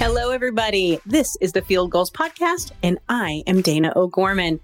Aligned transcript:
Hello, 0.00 0.30
everybody. 0.30 0.98
This 1.04 1.36
is 1.42 1.52
the 1.52 1.60
Field 1.60 1.90
Gulls 1.90 2.10
Podcast, 2.10 2.72
and 2.82 2.98
I 3.10 3.42
am 3.46 3.60
Dana 3.60 3.92
O'Gorman. 3.94 4.58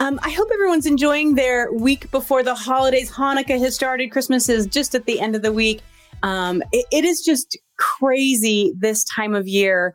Um, 0.00 0.18
I 0.22 0.30
hope 0.30 0.48
everyone's 0.50 0.86
enjoying 0.86 1.34
their 1.34 1.70
week 1.70 2.10
before 2.10 2.42
the 2.42 2.54
holidays. 2.54 3.10
Hanukkah 3.10 3.58
has 3.58 3.74
started. 3.74 4.10
Christmas 4.10 4.48
is 4.48 4.66
just 4.66 4.94
at 4.94 5.04
the 5.04 5.20
end 5.20 5.36
of 5.36 5.42
the 5.42 5.52
week. 5.52 5.82
Um, 6.22 6.62
it, 6.72 6.86
it 6.90 7.04
is 7.04 7.20
just 7.20 7.58
crazy 7.76 8.72
this 8.78 9.04
time 9.04 9.34
of 9.34 9.46
year 9.46 9.94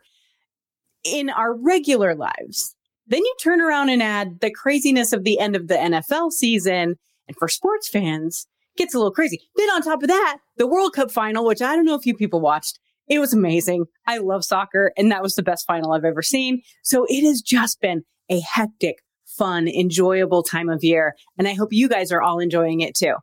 in 1.04 1.32
our 1.32 1.56
regular 1.56 2.14
lives. 2.14 2.76
Then 3.08 3.26
you 3.26 3.36
turn 3.42 3.62
around 3.62 3.90
and 3.90 4.04
add 4.04 4.42
the 4.42 4.52
craziness 4.52 5.12
of 5.12 5.24
the 5.24 5.40
end 5.40 5.56
of 5.56 5.70
the 5.70 5.76
NFL 5.76 6.34
season. 6.34 7.00
And 7.28 7.36
for 7.38 7.48
sports 7.48 7.90
fans, 7.90 8.46
gets 8.78 8.94
a 8.94 9.00
little 9.00 9.12
crazy. 9.12 9.42
Then 9.56 9.70
on 9.72 9.82
top 9.82 10.04
of 10.04 10.10
that, 10.10 10.38
the 10.58 10.68
World 10.68 10.94
Cup 10.94 11.10
final, 11.10 11.46
which 11.46 11.64
I 11.64 11.76
don't 11.76 11.86
know 11.86 11.96
if 11.96 12.06
you 12.06 12.14
people 12.14 12.42
watched, 12.42 12.78
it 13.08 13.20
was 13.20 13.34
amazing. 13.34 13.86
I 14.08 14.18
love 14.18 14.44
soccer, 14.44 14.92
and 14.98 15.12
that 15.12 15.24
was 15.24 15.36
the 15.36 15.44
best 15.44 15.66
final 15.66 15.92
I've 15.92 16.06
ever 16.06 16.22
seen. 16.22 16.62
So 16.84 17.06
it 17.08 17.26
has 17.28 17.42
just 17.42 17.82
been 17.82 18.04
a 18.30 18.40
hectic, 18.40 18.98
fun, 19.26 19.68
enjoyable 19.68 20.44
time 20.44 20.70
of 20.70 20.84
year. 20.84 21.16
And 21.38 21.48
I 21.48 21.54
hope 21.54 21.70
you 21.72 21.90
guys 21.90 22.12
are 22.12 22.22
all 22.22 22.40
enjoying 22.40 22.82
it 22.82 22.96
too. 22.96 23.16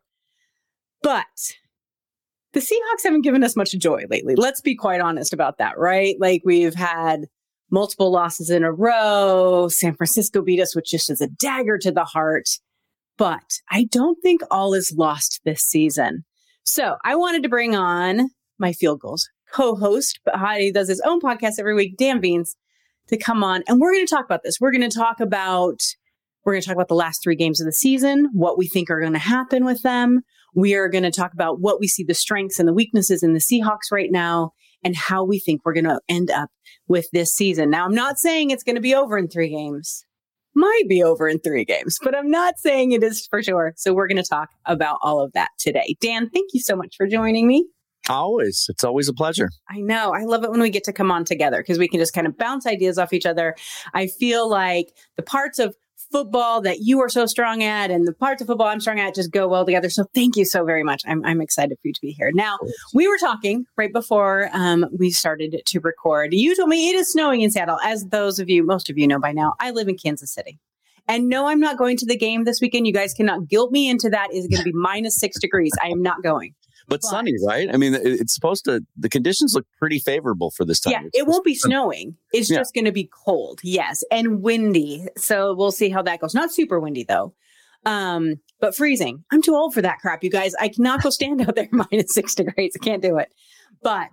But 1.03 1.25
the 2.53 2.61
Seahawks 2.61 3.05
haven't 3.05 3.23
given 3.23 3.45
us 3.45 3.57
much 3.57 3.73
joy 3.73 4.05
lately. 4.11 4.35
Let's 4.35 4.61
be 4.61 4.75
quite 4.75 5.01
honest 5.01 5.33
about 5.33 5.59
that, 5.59 5.79
right? 5.79 6.17
Like 6.19 6.43
we've 6.45 6.75
had 6.75 7.27
multiple 7.71 8.11
losses 8.11 8.51
in 8.51 8.65
a 8.65 8.73
row. 8.73 9.69
San 9.69 9.95
Francisco 9.95 10.43
beat 10.43 10.61
us, 10.61 10.75
which 10.75 10.91
just 10.91 11.11
is 11.11 11.21
a 11.21 11.29
dagger 11.29 11.79
to 11.79 11.93
the 11.93 12.05
heart. 12.05 12.49
But 13.17 13.61
I 13.71 13.85
don't 13.85 14.21
think 14.23 14.43
all 14.51 14.75
is 14.75 14.95
lost 14.97 15.41
this 15.45 15.63
season. 15.63 16.25
So 16.65 16.97
I 17.05 17.15
wanted 17.17 17.43
to 17.45 17.49
bring 17.49 17.77
on 17.77 18.31
my 18.59 18.73
field 18.73 19.01
gulls 19.01 19.29
co-host, 19.53 20.21
but 20.25 20.37
Heidi 20.37 20.73
does 20.73 20.89
his 20.89 21.01
own 21.05 21.21
podcast 21.21 21.55
every 21.59 21.75
week, 21.75 21.97
Dan 21.97 22.21
Viens, 22.21 22.57
to 23.09 23.17
come 23.17 23.43
on. 23.45 23.63
And 23.69 23.81
we're 23.81 23.93
going 23.93 24.07
to 24.07 24.15
talk 24.15 24.25
about 24.25 24.43
this. 24.43 24.59
We're 24.61 24.73
going 24.73 24.89
to 24.89 24.97
talk 24.97 25.21
about 25.21 25.81
we're 26.45 26.55
going 26.55 26.63
to 26.63 26.67
talk 26.67 26.77
about 26.77 26.89
the 26.89 26.95
last 26.95 27.23
three 27.23 27.37
games 27.37 27.61
of 27.61 27.67
the 27.67 27.73
season, 27.73 28.31
what 28.33 28.57
we 28.57 28.67
think 28.67 28.91
are 28.91 29.01
going 29.01 29.13
to 29.13 29.19
happen 29.19 29.65
with 29.65 29.83
them. 29.83 30.21
We 30.55 30.75
are 30.75 30.89
going 30.89 31.05
to 31.05 31.11
talk 31.11 31.33
about 31.35 31.61
what 31.61 31.81
we 31.81 31.87
see 31.87 32.03
the 32.03 32.15
strengths 32.15 32.59
and 32.59 32.67
the 32.67 32.73
weaknesses 32.73 33.23
in 33.23 33.35
the 33.35 33.41
Seahawks 33.41 33.93
right 33.93 34.11
now 34.11 34.53
and 34.83 34.97
how 34.97 35.23
we 35.23 35.39
think 35.39 35.61
we're 35.65 35.75
going 35.75 35.85
to 35.85 36.01
end 36.09 36.31
up 36.31 36.49
with 36.89 37.09
this 37.13 37.35
season. 37.35 37.71
Now, 37.71 37.85
I'm 37.85 37.95
not 37.95 38.19
saying 38.19 38.51
it's 38.51 38.65
going 38.65 38.77
to 38.77 38.81
be 38.81 38.95
over 38.95 39.19
in 39.19 39.29
three 39.29 39.51
games. 39.51 40.05
Might 40.55 40.85
be 40.89 41.03
over 41.03 41.29
in 41.29 41.39
three 41.39 41.65
games, 41.65 41.99
but 42.03 42.17
I'm 42.17 42.31
not 42.31 42.59
saying 42.59 42.93
it 42.93 43.05
is 43.05 43.27
for 43.31 43.43
sure. 43.43 43.75
So 43.77 43.93
we're 43.93 44.09
going 44.09 44.17
to 44.17 44.29
talk 44.29 44.49
about 44.65 44.99
all 45.03 45.23
of 45.23 45.33
that 45.33 45.51
today. 45.59 45.97
Dan, 46.01 46.29
thank 46.31 46.51
you 46.53 46.61
so 46.61 46.75
much 46.75 46.95
for 46.97 47.07
joining 47.07 47.47
me. 47.47 47.67
Always. 48.09 48.67
It's 48.69 48.83
always 48.83 49.09
a 49.09 49.13
pleasure. 49.13 49.51
I 49.69 49.81
know. 49.81 50.13
I 50.13 50.25
love 50.25 50.43
it 50.43 50.51
when 50.51 50.61
we 50.61 50.71
get 50.71 50.85
to 50.85 50.93
come 50.93 51.11
on 51.11 51.25
together 51.25 51.59
because 51.59 51.79
we 51.79 51.89
can 51.89 52.01
just 52.01 52.15
kind 52.15 52.27
of 52.27 52.37
bounce 52.37 52.67
ideas 52.67 52.99
off 52.99 53.13
each 53.13 53.27
other. 53.27 53.55
I 53.95 54.07
feel 54.07 54.49
like 54.49 54.93
the 55.17 55.23
parts 55.23 55.59
of 55.59 55.75
football 56.11 56.61
that 56.63 56.79
you 56.81 57.01
are 57.01 57.09
so 57.09 57.27
strong 57.27 57.63
at 57.63 57.91
and 57.91 58.07
the 58.07 58.13
parts 58.13 58.41
of 58.43 58.49
football 58.49 58.67
I'm 58.67 58.81
strong 58.81 58.99
at 58.99 59.15
just 59.15 59.31
go 59.31 59.47
well 59.47 59.65
together. 59.65 59.89
So 59.91 60.07
thank 60.15 60.37
you 60.37 60.45
so 60.45 60.65
very 60.65 60.83
much. 60.83 61.03
I'm, 61.07 61.25
I'm 61.25 61.41
excited 61.41 61.77
for 61.81 61.89
you 61.89 61.93
to 61.93 62.01
be 62.01 62.11
here. 62.13 62.31
Now, 62.35 62.59
we 62.93 63.07
were 63.07 63.19
talking 63.19 63.65
right 63.77 63.93
before 63.93 64.51
um, 64.53 64.87
we 64.99 65.11
started 65.11 65.63
to 65.65 65.81
record. 65.81 66.33
You 66.33 66.57
told 66.57 66.69
me 66.69 66.91
it 66.91 66.97
is 66.97 67.13
snowing 67.13 67.43
in 67.43 67.51
Seattle. 67.51 67.79
As 67.85 68.07
those 68.07 68.39
of 68.39 68.49
you, 68.49 68.65
most 68.65 68.91
of 68.91 68.99
you 68.99 69.07
know 69.07 69.21
by 69.21 69.33
now, 69.33 69.55
I 69.61 69.71
live 69.71 69.89
in 69.89 69.97
Kansas 69.97 70.33
City. 70.33 70.59
And 71.07 71.29
no, 71.29 71.47
I'm 71.47 71.61
not 71.61 71.77
going 71.77 71.97
to 71.99 72.07
the 72.07 72.17
game 72.17 72.45
this 72.45 72.61
weekend. 72.61 72.87
You 72.87 72.93
guys 72.93 73.15
cannot 73.15 73.49
guilt 73.49 73.73
me 73.73 73.89
into 73.89 74.11
that. 74.11 74.29
It's 74.31 74.47
going 74.47 74.65
to 74.65 74.71
be 74.71 74.73
minus 74.73 75.17
six 75.17 75.39
degrees. 75.41 75.73
I 75.83 75.89
am 75.89 76.03
not 76.03 76.23
going 76.23 76.55
but, 76.91 77.01
but, 77.03 77.09
sunny, 77.09 77.35
right? 77.47 77.73
I 77.73 77.77
mean, 77.77 77.95
it's 77.95 78.35
supposed 78.35 78.65
to. 78.65 78.85
The 78.97 79.09
conditions 79.09 79.55
look 79.55 79.65
pretty 79.79 80.01
favorable 80.01 80.51
for 80.51 80.65
this 80.65 80.81
time. 80.81 80.93
Yeah, 80.93 81.03
it 81.15 81.27
won't 81.27 81.45
be 81.45 81.55
snowing. 81.55 82.17
It's 82.33 82.51
yeah. 82.51 82.59
just 82.59 82.75
going 82.75 82.85
to 82.85 82.93
be 82.93 83.09
cold, 83.25 83.61
yes, 83.63 84.03
and 84.11 84.43
windy. 84.43 85.07
So 85.17 85.55
we'll 85.55 85.73
see 85.73 85.89
how 85.89 86.03
that 86.03 86.21
goes. 86.21 86.35
Not 86.35 86.53
super 86.53 86.81
windy 86.81 87.05
though, 87.05 87.33
um, 87.87 88.41
but 88.61 88.75
freezing. 88.75 89.25
I'm 89.33 89.41
too 89.41 89.55
old 89.55 89.73
for 89.73 89.83
that 89.83 89.99
crap, 90.01 90.25
you 90.25 90.31
guys. 90.31 90.55
I 90.57 90.69
cannot 90.69 91.03
go 91.03 91.11
stand 91.11 91.41
out 91.41 91.55
there 91.55 91.69
minus 91.73 92.13
six 92.13 92.35
degrees. 92.35 92.73
I 92.81 92.85
can't 92.85 93.03
do 93.03 93.19
it. 93.19 93.33
But 93.83 94.11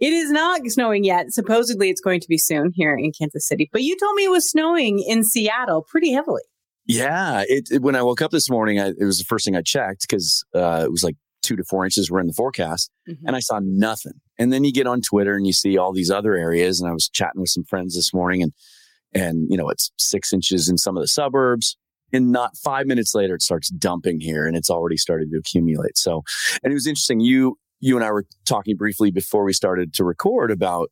it 0.00 0.12
is 0.12 0.30
not 0.30 0.60
snowing 0.66 1.04
yet. 1.04 1.32
Supposedly, 1.32 1.90
it's 1.90 2.00
going 2.00 2.20
to 2.20 2.28
be 2.28 2.38
soon 2.38 2.72
here 2.74 2.96
in 2.96 3.12
Kansas 3.16 3.46
City. 3.46 3.70
But 3.72 3.82
you 3.82 3.96
told 3.96 4.16
me 4.16 4.24
it 4.24 4.30
was 4.30 4.50
snowing 4.50 4.98
in 4.98 5.22
Seattle 5.24 5.82
pretty 5.82 6.12
heavily. 6.12 6.42
Yeah, 6.86 7.44
it, 7.46 7.68
it, 7.70 7.82
when 7.82 7.94
I 7.94 8.02
woke 8.02 8.20
up 8.20 8.32
this 8.32 8.50
morning, 8.50 8.80
I, 8.80 8.88
it 8.88 9.04
was 9.04 9.18
the 9.18 9.24
first 9.24 9.44
thing 9.44 9.54
I 9.54 9.62
checked 9.62 10.02
because 10.02 10.44
uh, 10.54 10.82
it 10.84 10.90
was 10.90 11.04
like 11.04 11.14
two 11.50 11.56
to 11.56 11.64
four 11.64 11.84
inches 11.84 12.10
were 12.10 12.20
in 12.20 12.28
the 12.28 12.32
forecast 12.32 12.90
mm-hmm. 13.08 13.26
and 13.26 13.34
I 13.34 13.40
saw 13.40 13.58
nothing. 13.60 14.12
And 14.38 14.52
then 14.52 14.62
you 14.62 14.72
get 14.72 14.86
on 14.86 15.00
Twitter 15.00 15.34
and 15.34 15.46
you 15.46 15.52
see 15.52 15.76
all 15.76 15.92
these 15.92 16.10
other 16.10 16.36
areas. 16.36 16.80
And 16.80 16.88
I 16.88 16.92
was 16.92 17.08
chatting 17.08 17.40
with 17.40 17.50
some 17.50 17.64
friends 17.64 17.96
this 17.96 18.14
morning 18.14 18.42
and, 18.42 18.52
and, 19.12 19.48
you 19.50 19.56
know, 19.56 19.68
it's 19.68 19.90
six 19.98 20.32
inches 20.32 20.68
in 20.68 20.78
some 20.78 20.96
of 20.96 21.02
the 21.02 21.08
suburbs. 21.08 21.76
And 22.12 22.30
not 22.30 22.56
five 22.56 22.86
minutes 22.86 23.14
later, 23.14 23.34
it 23.34 23.42
starts 23.42 23.68
dumping 23.68 24.20
here 24.20 24.46
and 24.46 24.56
it's 24.56 24.70
already 24.70 24.96
started 24.96 25.30
to 25.32 25.38
accumulate. 25.38 25.98
So, 25.98 26.22
and 26.62 26.72
it 26.72 26.74
was 26.74 26.86
interesting. 26.86 27.18
You, 27.18 27.58
you 27.80 27.96
and 27.96 28.04
I 28.04 28.12
were 28.12 28.26
talking 28.46 28.76
briefly 28.76 29.10
before 29.10 29.44
we 29.44 29.52
started 29.52 29.92
to 29.94 30.04
record 30.04 30.52
about 30.52 30.90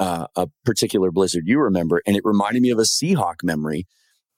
uh, 0.00 0.26
a 0.34 0.48
particular 0.64 1.12
blizzard 1.12 1.44
you 1.46 1.60
remember, 1.60 2.02
and 2.06 2.16
it 2.16 2.22
reminded 2.24 2.62
me 2.62 2.70
of 2.70 2.78
a 2.78 2.82
Seahawk 2.82 3.42
memory 3.42 3.86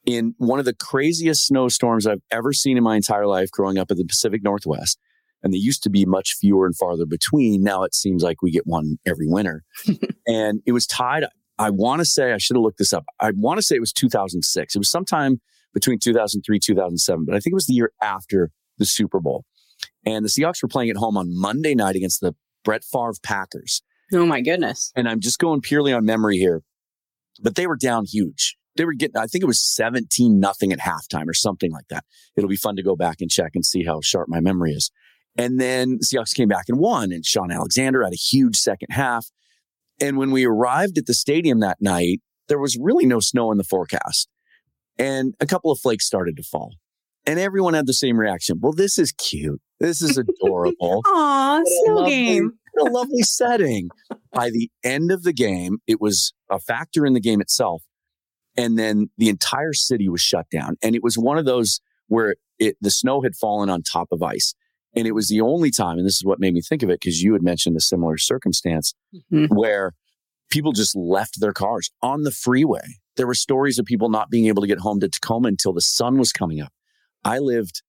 in 0.05 0.35
one 0.39 0.59
of 0.59 0.65
the 0.65 0.75
craziest 0.75 1.47
snowstorms 1.47 2.07
I've 2.07 2.23
ever 2.31 2.53
seen 2.53 2.77
in 2.77 2.83
my 2.83 2.97
entire 2.97 3.27
life 3.27 3.51
growing 3.53 3.79
up 3.79 3.91
in 3.91 3.97
the 3.97 4.05
Pacific 4.05 4.43
Northwest 4.43 4.99
and 5.43 5.53
they 5.53 5.59
used 5.59 5.83
to 5.83 5.91
be 5.91 6.05
much 6.05 6.37
fewer 6.41 6.67
and 6.67 6.77
farther 6.77 7.07
between. 7.07 7.63
Now 7.63 7.83
it 7.83 7.95
seems 7.95 8.23
like 8.23 8.43
we 8.43 8.51
get 8.51 8.67
one 8.67 8.99
every 9.07 9.27
winter. 9.27 9.65
and 10.27 10.61
it 10.67 10.73
was 10.73 10.87
tied. 10.87 11.25
I 11.59 11.71
want 11.71 12.01
to 12.01 12.05
say, 12.05 12.33
I 12.33 12.39
should 12.39 12.57
have 12.57 12.63
looked 12.63 12.79
this 12.79 12.93
up. 12.93 13.05
I 13.21 13.33
want 13.35 13.59
to 13.59 13.63
say 13.63 13.77
it 13.77 13.81
was 13.81 13.93
2006. 13.93 14.75
It 14.75 14.79
was 14.79 14.91
sometime 14.91 15.41
between 15.75 15.99
2003, 15.99 16.59
2007, 16.59 17.25
but 17.25 17.35
I 17.35 17.39
think 17.39 17.53
it 17.53 17.55
was 17.55 17.67
the 17.67 17.75
year 17.75 17.93
after 18.01 18.51
the 18.79 18.85
Super 18.85 19.21
Bowl. 19.21 19.45
And 20.05 20.25
the 20.25 20.29
Seahawks 20.29 20.63
were 20.63 20.69
playing 20.69 20.91
at 20.91 20.97
home 20.97 21.17
on 21.17 21.29
Monday 21.29 21.75
night 21.75 21.97
against 21.97 22.21
the 22.21 22.35
Brett 22.65 22.85
Favre 22.85 23.15
Packers. 23.23 23.83
Oh 24.13 24.27
my 24.27 24.41
goodness. 24.41 24.93
And 24.95 25.09
I'm 25.09 25.21
just 25.21 25.39
going 25.39 25.61
purely 25.61 25.93
on 25.93 26.05
memory 26.05 26.37
here, 26.37 26.63
but 27.41 27.55
they 27.55 27.67
were 27.67 27.77
down 27.77 28.05
huge. 28.05 28.57
They 28.77 28.85
were 28.85 28.95
getting, 28.95 29.17
I 29.17 29.27
think 29.27 29.43
it 29.43 29.47
was 29.47 29.63
17 29.63 30.41
nothing 30.41 30.73
at 30.73 30.79
halftime 30.79 31.29
or 31.29 31.35
something 31.35 31.71
like 31.71 31.89
that. 31.91 32.05
It'll 32.37 32.49
be 32.49 32.57
fun 32.57 32.77
to 32.77 32.83
go 32.83 32.97
back 32.97 33.17
and 33.21 33.31
check 33.31 33.53
and 33.55 33.65
see 33.65 33.85
how 33.85 34.01
sharp 34.03 34.29
my 34.29 34.41
memory 34.41 34.73
is. 34.73 34.91
And 35.37 35.61
then 35.61 35.99
the 35.99 36.05
Seahawks 36.07 36.35
came 36.35 36.49
back 36.49 36.67
and 36.69 36.79
won, 36.79 37.13
and 37.13 37.25
Shaun 37.25 37.51
Alexander 37.51 38.05
had 38.05 38.13
a 38.13 38.17
huge 38.17 38.57
second 38.57 38.89
half. 38.91 39.27
And 40.01 40.19
when 40.19 40.31
we 40.31 40.45
arrived 40.45 40.99
at 40.99 41.07
the 41.07 41.15
stadium 41.15 41.61
that 41.61 41.81
night, 41.81 42.21
there 42.49 42.59
was 42.59 42.77
really 42.79 43.07
no 43.07 43.21
snow 43.21 43.51
in 43.51 43.59
the 43.59 43.65
forecast. 43.65 44.29
And 44.99 45.35
a 45.41 45.47
couple 45.47 45.71
of 45.71 45.81
flakes 45.81 46.05
started 46.05 46.37
to 46.37 46.43
fall. 46.43 46.75
And 47.25 47.39
everyone 47.39 47.75
had 47.75 47.87
the 47.87 47.95
same 47.95 48.19
reaction. 48.19 48.59
Well, 48.61 48.73
this 48.73 48.99
is 48.99 49.13
cute. 49.13 49.61
This 49.81 50.03
is 50.03 50.19
adorable. 50.19 51.03
Aw, 51.07 51.63
snow 51.65 52.07
game. 52.07 52.53
a 52.79 52.85
lovely 52.85 53.23
setting. 53.23 53.89
By 54.33 54.51
the 54.51 54.71
end 54.85 55.13
of 55.13 55.23
the 55.23 55.33
game, 55.33 55.79
it 55.87 56.01
was 56.01 56.33
a 56.51 56.59
factor 56.59 57.07
in 57.07 57.15
the 57.15 57.21
game 57.21 57.41
itself. 57.41 57.83
And 58.57 58.79
then 58.79 59.09
the 59.19 59.29
entire 59.29 59.73
city 59.73 60.09
was 60.09 60.21
shut 60.21 60.47
down. 60.51 60.77
And 60.83 60.95
it 60.95 61.03
was 61.03 61.17
one 61.17 61.39
of 61.39 61.45
those 61.45 61.81
where 62.09 62.35
it, 62.59 62.77
the 62.81 62.91
snow 62.91 63.23
had 63.23 63.35
fallen 63.35 63.71
on 63.71 63.83
top 63.83 64.09
of 64.13 64.23
ice. 64.23 64.55
And 64.95 65.07
it 65.07 65.13
was 65.13 65.29
the 65.29 65.41
only 65.41 65.71
time, 65.71 65.99
and 65.99 66.07
this 66.07 66.17
is 66.17 66.25
what 66.25 66.39
made 66.41 66.53
me 66.53 66.61
think 66.61 66.83
of 66.83 66.91
it, 66.91 67.01
because 67.01 67.23
you 67.23 67.33
had 67.33 67.43
mentioned 67.43 67.77
a 67.77 67.81
similar 67.81 68.19
circumstance 68.19 68.95
mm-hmm. 69.15 69.47
where 69.47 69.93
people 70.51 70.73
just 70.73 70.95
left 70.95 71.41
their 71.41 71.55
cars 71.55 71.91
on 72.03 72.23
the 72.23 72.31
freeway. 72.31 72.99
There 73.17 73.27
were 73.27 73.35
stories 73.35 73.79
of 73.79 73.87
people 73.87 74.11
not 74.11 74.31
being 74.31 74.47
able 74.47 74.61
to 74.63 74.69
get 74.69 74.81
home 74.81 75.01
to 75.01 75.09
Tacoma 75.09 75.49
until 75.49 75.73
the 75.73 75.81
sun 75.81 76.19
was 76.19 76.31
coming 76.31 76.61
up. 76.61 76.73
I 77.25 77.39
lived 77.39 77.83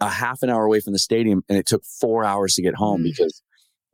a 0.00 0.08
half 0.08 0.42
an 0.42 0.50
hour 0.50 0.64
away 0.64 0.80
from 0.80 0.92
the 0.92 0.98
stadium 0.98 1.42
and 1.48 1.58
it 1.58 1.66
took 1.66 1.82
four 1.84 2.24
hours 2.24 2.54
to 2.54 2.62
get 2.62 2.74
home 2.76 3.00
mm-hmm. 3.00 3.10
because, 3.10 3.42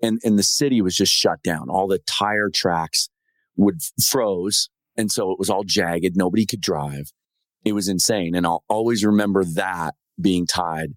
and, 0.03 0.21
and 0.23 0.39
the 0.39 0.43
city 0.43 0.83
was 0.83 0.95
just 0.95 1.13
shut 1.13 1.43
down. 1.43 1.69
All 1.69 1.89
the 1.89 2.01
tire 2.07 2.51
tracks 2.51 3.09
would 3.57 3.81
froze. 4.03 4.69
And 4.97 5.11
so 5.11 5.31
it 5.33 5.39
was 5.39 5.51
all 5.51 5.65
jagged. 5.65 6.17
Nobody 6.17 6.47
could 6.47 6.61
drive. 6.61 7.13
It 7.65 7.73
was 7.73 7.89
insane. 7.89 8.35
And 8.35 8.47
I'll 8.47 8.65
always 8.69 9.05
remember 9.05 9.45
that 9.45 9.95
being 10.21 10.47
tied 10.47 10.93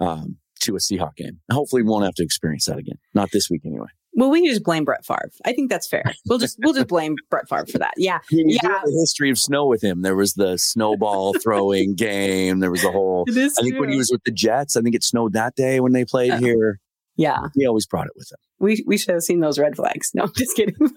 um, 0.00 0.38
to 0.64 0.76
a 0.76 0.78
Seahawk 0.78 1.16
game. 1.16 1.40
Hopefully, 1.50 1.82
we 1.82 1.88
won't 1.88 2.04
have 2.04 2.14
to 2.14 2.22
experience 2.22 2.66
that 2.66 2.78
again. 2.78 2.98
Not 3.14 3.30
this 3.32 3.48
week, 3.50 3.62
anyway. 3.64 3.88
Well, 4.16 4.30
we 4.30 4.42
can 4.42 4.50
just 4.50 4.62
blame 4.62 4.84
Brett 4.84 5.04
Favre. 5.04 5.30
I 5.44 5.52
think 5.52 5.70
that's 5.70 5.88
fair. 5.88 6.04
We'll 6.26 6.38
just 6.38 6.56
we'll 6.62 6.72
just 6.72 6.86
blame 6.86 7.16
Brett 7.30 7.48
Favre 7.48 7.66
for 7.66 7.78
that. 7.78 7.94
Yeah, 7.96 8.20
yeah. 8.30 8.58
The 8.62 8.96
history 9.00 9.30
of 9.30 9.38
snow 9.38 9.66
with 9.66 9.82
him. 9.82 10.02
There 10.02 10.14
was 10.14 10.34
the 10.34 10.56
snowball 10.56 11.34
throwing 11.42 11.94
game. 11.94 12.60
There 12.60 12.70
was 12.70 12.82
the 12.82 12.92
whole. 12.92 13.24
I 13.28 13.32
think 13.32 13.54
true. 13.58 13.80
when 13.80 13.90
he 13.90 13.96
was 13.96 14.10
with 14.12 14.22
the 14.24 14.32
Jets, 14.32 14.76
I 14.76 14.82
think 14.82 14.94
it 14.94 15.02
snowed 15.02 15.32
that 15.32 15.56
day 15.56 15.80
when 15.80 15.92
they 15.92 16.04
played 16.04 16.30
uh, 16.30 16.38
here. 16.38 16.80
Yeah, 17.16 17.48
he 17.54 17.66
always 17.66 17.86
brought 17.86 18.06
it 18.06 18.12
with 18.16 18.30
him. 18.30 18.38
We 18.60 18.82
we 18.86 18.96
should 18.96 19.14
have 19.14 19.22
seen 19.22 19.40
those 19.40 19.58
red 19.58 19.76
flags. 19.76 20.12
No, 20.14 20.22
I'm 20.24 20.32
just 20.36 20.56
kidding. 20.56 20.76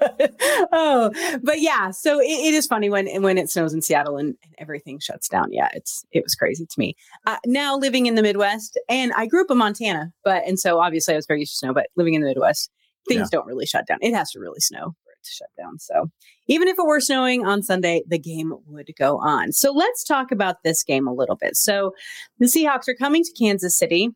oh, 0.71 1.12
but 1.44 1.59
yeah. 1.59 1.92
So 1.92 2.19
it, 2.19 2.25
it 2.25 2.54
is 2.54 2.68
funny 2.68 2.89
when 2.89 3.21
when 3.21 3.38
it 3.38 3.50
snows 3.50 3.74
in 3.74 3.81
Seattle 3.81 4.18
and, 4.18 4.36
and, 4.44 4.56
everything 4.57 5.00
shuts 5.00 5.27
down. 5.27 5.51
Yeah, 5.51 5.69
it's 5.74 6.06
it 6.12 6.24
was 6.24 6.36
crazy 6.36 6.65
to 6.65 6.80
me. 6.80 6.95
Uh, 7.25 7.38
now 7.45 7.77
living 7.77 8.06
in 8.06 8.15
the 8.15 8.21
Midwest, 8.21 8.80
and 8.89 9.12
I 9.13 9.25
grew 9.25 9.42
up 9.42 9.51
in 9.51 9.57
Montana, 9.57 10.12
but 10.24 10.44
and 10.48 10.59
so 10.59 10.80
obviously 10.80 11.13
I 11.13 11.18
was 11.18 11.25
very 11.25 11.42
used 11.42 11.54
to 11.54 11.57
snow. 11.57 11.74
But 11.74 11.88
living 11.95 12.13
in 12.13 12.21
the 12.21 12.27
Midwest, 12.27 12.71
things 13.07 13.30
yeah. 13.31 13.39
don't 13.39 13.48
really 13.48 13.65
shut 13.65 13.88
down. 13.88 13.98
It 14.01 14.13
has 14.13 14.31
to 14.31 14.39
really 14.39 14.60
snow 14.60 14.95
for 15.03 15.12
it 15.12 15.24
to 15.24 15.31
shut 15.31 15.50
down. 15.57 15.80
So 15.80 16.12
even 16.48 16.68
if 16.68 16.77
it 16.77 16.86
were 16.86 17.00
snowing 17.00 17.45
on 17.45 17.63
Sunday, 17.63 18.03
the 18.07 18.19
game 18.19 18.53
would 18.68 18.89
go 18.98 19.18
on. 19.18 19.51
So 19.51 19.71
let's 19.71 20.03
talk 20.03 20.31
about 20.31 20.63
this 20.63 20.83
game 20.83 21.07
a 21.07 21.13
little 21.13 21.36
bit. 21.36 21.56
So 21.56 21.94
the 22.39 22.45
Seahawks 22.45 22.88
are 22.88 22.95
coming 22.95 23.24
to 23.24 23.33
Kansas 23.38 23.77
City. 23.77 24.10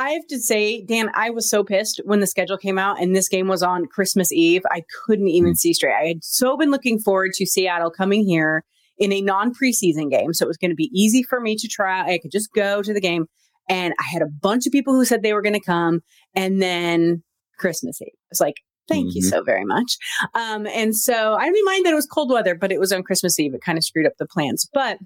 I 0.00 0.10
have 0.12 0.26
to 0.28 0.38
say, 0.38 0.82
Dan, 0.82 1.10
I 1.14 1.28
was 1.28 1.50
so 1.50 1.62
pissed 1.62 2.00
when 2.04 2.20
the 2.20 2.26
schedule 2.26 2.56
came 2.56 2.78
out 2.78 3.00
and 3.00 3.14
this 3.14 3.28
game 3.28 3.48
was 3.48 3.62
on 3.62 3.86
Christmas 3.86 4.32
Eve. 4.32 4.62
I 4.70 4.82
couldn't 5.04 5.28
even 5.28 5.52
mm. 5.52 5.56
see 5.56 5.74
straight. 5.74 5.94
I 5.94 6.06
had 6.06 6.24
so 6.24 6.56
been 6.56 6.70
looking 6.70 6.98
forward 6.98 7.32
to 7.34 7.44
Seattle 7.44 7.90
coming 7.90 8.24
here 8.24 8.64
in 8.96 9.12
a 9.12 9.20
non 9.20 9.52
preseason 9.54 10.10
game. 10.10 10.32
So 10.32 10.46
it 10.46 10.48
was 10.48 10.56
going 10.56 10.70
to 10.70 10.74
be 10.74 10.90
easy 10.94 11.22
for 11.22 11.38
me 11.38 11.54
to 11.56 11.68
try. 11.68 12.14
I 12.14 12.18
could 12.18 12.30
just 12.30 12.52
go 12.54 12.82
to 12.82 12.94
the 12.94 13.00
game. 13.00 13.26
And 13.68 13.92
I 14.00 14.04
had 14.10 14.22
a 14.22 14.26
bunch 14.26 14.66
of 14.66 14.72
people 14.72 14.94
who 14.94 15.04
said 15.04 15.22
they 15.22 15.34
were 15.34 15.42
going 15.42 15.54
to 15.54 15.60
come. 15.60 16.00
And 16.34 16.62
then 16.62 17.22
Christmas 17.58 18.00
Eve. 18.00 18.08
I 18.08 18.30
was 18.30 18.40
like, 18.40 18.56
thank 18.88 19.08
mm-hmm. 19.08 19.16
you 19.16 19.22
so 19.22 19.42
very 19.42 19.66
much. 19.66 19.98
Um, 20.34 20.66
and 20.66 20.96
so 20.96 21.34
I 21.34 21.44
didn't 21.44 21.64
mind 21.66 21.84
that 21.84 21.92
it 21.92 21.96
was 21.96 22.06
cold 22.06 22.30
weather, 22.30 22.54
but 22.54 22.72
it 22.72 22.80
was 22.80 22.90
on 22.90 23.02
Christmas 23.02 23.38
Eve. 23.38 23.54
It 23.54 23.60
kind 23.60 23.76
of 23.76 23.84
screwed 23.84 24.06
up 24.06 24.14
the 24.18 24.26
plans. 24.26 24.66
But 24.72 24.96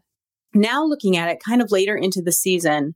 now 0.55 0.85
looking 0.85 1.17
at 1.17 1.29
it 1.29 1.43
kind 1.45 1.61
of 1.61 1.73
later 1.73 1.97
into 1.97 2.23
the 2.23 2.33
season, 2.33 2.95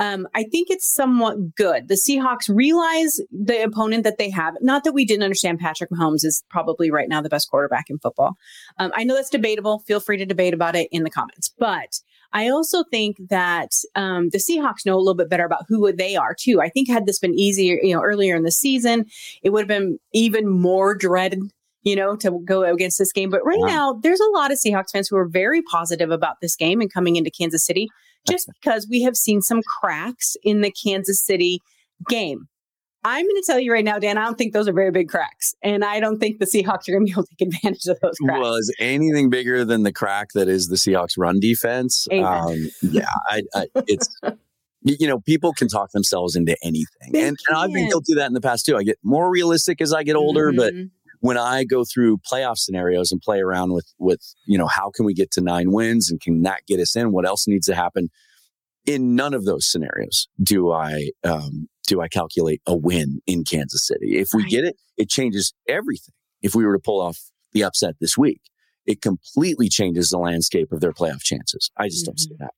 um, 0.00 0.26
I 0.34 0.42
think 0.44 0.68
it's 0.70 0.92
somewhat 0.92 1.54
good. 1.54 1.88
The 1.88 1.94
Seahawks 1.94 2.48
realize 2.48 3.20
the 3.30 3.62
opponent 3.62 4.04
that 4.04 4.18
they 4.18 4.30
have. 4.30 4.54
Not 4.60 4.84
that 4.84 4.92
we 4.92 5.04
didn't 5.04 5.22
understand 5.22 5.60
Patrick 5.60 5.90
Mahomes 5.90 6.24
is 6.24 6.42
probably 6.50 6.90
right 6.90 7.08
now 7.08 7.20
the 7.20 7.28
best 7.28 7.48
quarterback 7.50 7.86
in 7.88 7.98
football. 7.98 8.36
Um, 8.78 8.90
I 8.94 9.04
know 9.04 9.14
that's 9.14 9.30
debatable. 9.30 9.80
Feel 9.86 10.00
free 10.00 10.16
to 10.16 10.26
debate 10.26 10.54
about 10.54 10.74
it 10.74 10.88
in 10.90 11.04
the 11.04 11.10
comments. 11.10 11.52
But 11.58 12.00
I 12.32 12.48
also 12.48 12.82
think 12.90 13.18
that 13.30 13.70
um, 13.94 14.30
the 14.30 14.38
Seahawks 14.38 14.84
know 14.84 14.96
a 14.96 14.98
little 14.98 15.14
bit 15.14 15.30
better 15.30 15.44
about 15.44 15.64
who 15.68 15.92
they 15.92 16.16
are 16.16 16.34
too. 16.38 16.60
I 16.60 16.68
think 16.68 16.88
had 16.88 17.06
this 17.06 17.20
been 17.20 17.34
easier, 17.34 17.78
you 17.80 17.94
know, 17.94 18.02
earlier 18.02 18.34
in 18.34 18.42
the 18.42 18.50
season, 18.50 19.06
it 19.42 19.50
would 19.50 19.60
have 19.60 19.68
been 19.68 19.98
even 20.12 20.48
more 20.48 20.94
dreaded 20.94 21.40
you 21.84 21.94
know, 21.94 22.16
to 22.16 22.40
go 22.46 22.62
against 22.62 22.98
this 22.98 23.12
game. 23.12 23.28
But 23.28 23.44
right 23.44 23.60
wow. 23.60 23.66
now, 23.66 24.00
there's 24.02 24.18
a 24.18 24.30
lot 24.30 24.50
of 24.50 24.58
Seahawks 24.58 24.90
fans 24.90 25.06
who 25.06 25.16
are 25.18 25.28
very 25.28 25.60
positive 25.60 26.10
about 26.10 26.36
this 26.40 26.56
game 26.56 26.80
and 26.80 26.90
coming 26.90 27.16
into 27.16 27.30
Kansas 27.30 27.64
City 27.64 27.90
just 28.28 28.48
because 28.60 28.86
we 28.88 29.02
have 29.02 29.16
seen 29.16 29.42
some 29.42 29.62
cracks 29.62 30.36
in 30.42 30.60
the 30.60 30.70
Kansas 30.70 31.24
City 31.24 31.60
game. 32.08 32.48
I'm 33.06 33.24
going 33.24 33.36
to 33.36 33.44
tell 33.46 33.60
you 33.60 33.70
right 33.70 33.84
now, 33.84 33.98
Dan, 33.98 34.16
I 34.16 34.24
don't 34.24 34.38
think 34.38 34.54
those 34.54 34.66
are 34.66 34.72
very 34.72 34.90
big 34.90 35.10
cracks. 35.10 35.54
And 35.62 35.84
I 35.84 36.00
don't 36.00 36.18
think 36.18 36.38
the 36.38 36.46
Seahawks 36.46 36.88
are 36.88 36.92
going 36.92 37.06
to 37.06 37.06
be 37.06 37.10
able 37.10 37.24
to 37.24 37.36
take 37.38 37.48
advantage 37.48 37.86
of 37.86 38.00
those 38.00 38.16
cracks. 38.16 38.40
Well, 38.40 38.54
is 38.54 38.74
anything 38.78 39.28
bigger 39.28 39.62
than 39.64 39.82
the 39.82 39.92
crack 39.92 40.30
that 40.32 40.48
is 40.48 40.68
the 40.68 40.76
Seahawks 40.76 41.18
run 41.18 41.38
defense? 41.38 42.08
Um, 42.10 42.70
yeah, 42.80 43.04
I, 43.28 43.42
I, 43.54 43.66
it's, 43.86 44.08
you 44.80 45.06
know, 45.06 45.20
people 45.20 45.52
can 45.52 45.68
talk 45.68 45.90
themselves 45.92 46.34
into 46.34 46.56
anything. 46.62 47.14
And, 47.14 47.36
and, 47.48 47.56
I've 47.56 47.72
been 47.72 47.88
guilty 47.88 48.14
of 48.14 48.18
that 48.18 48.28
in 48.28 48.32
the 48.34 48.40
past 48.40 48.64
too. 48.64 48.76
I 48.76 48.82
get 48.82 48.98
more 49.02 49.30
realistic 49.30 49.82
as 49.82 49.92
I 49.92 50.02
get 50.02 50.16
older, 50.16 50.50
mm-hmm. 50.50 50.56
but 50.56 50.72
when 51.24 51.38
I 51.38 51.64
go 51.64 51.84
through 51.84 52.18
playoff 52.18 52.58
scenarios 52.58 53.10
and 53.10 53.18
play 53.18 53.40
around 53.40 53.72
with 53.72 53.90
with 53.98 54.20
you 54.44 54.58
know 54.58 54.66
how 54.66 54.90
can 54.90 55.06
we 55.06 55.14
get 55.14 55.30
to 55.32 55.40
nine 55.40 55.72
wins 55.72 56.10
and 56.10 56.20
can 56.20 56.42
that 56.42 56.60
get 56.68 56.80
us 56.80 56.94
in? 56.94 57.12
What 57.12 57.24
else 57.24 57.48
needs 57.48 57.66
to 57.68 57.74
happen? 57.74 58.10
In 58.84 59.16
none 59.16 59.32
of 59.32 59.46
those 59.46 59.66
scenarios 59.66 60.28
do 60.42 60.70
I 60.70 61.08
um, 61.24 61.68
do 61.86 62.02
I 62.02 62.08
calculate 62.08 62.60
a 62.66 62.76
win 62.76 63.22
in 63.26 63.44
Kansas 63.44 63.86
City. 63.86 64.18
If 64.18 64.28
we 64.34 64.42
right. 64.42 64.50
get 64.50 64.64
it, 64.64 64.76
it 64.98 65.08
changes 65.08 65.54
everything. 65.66 66.12
If 66.42 66.54
we 66.54 66.66
were 66.66 66.74
to 66.74 66.82
pull 66.82 67.00
off 67.00 67.18
the 67.52 67.64
upset 67.64 67.94
this 68.02 68.18
week, 68.18 68.42
it 68.84 69.00
completely 69.00 69.70
changes 69.70 70.10
the 70.10 70.18
landscape 70.18 70.72
of 70.72 70.80
their 70.80 70.92
playoff 70.92 71.22
chances. 71.22 71.70
I 71.78 71.88
just 71.88 72.02
mm-hmm. 72.02 72.10
don't 72.10 72.20
see 72.20 72.34
mm-hmm. 72.34 72.44
that. 72.44 72.52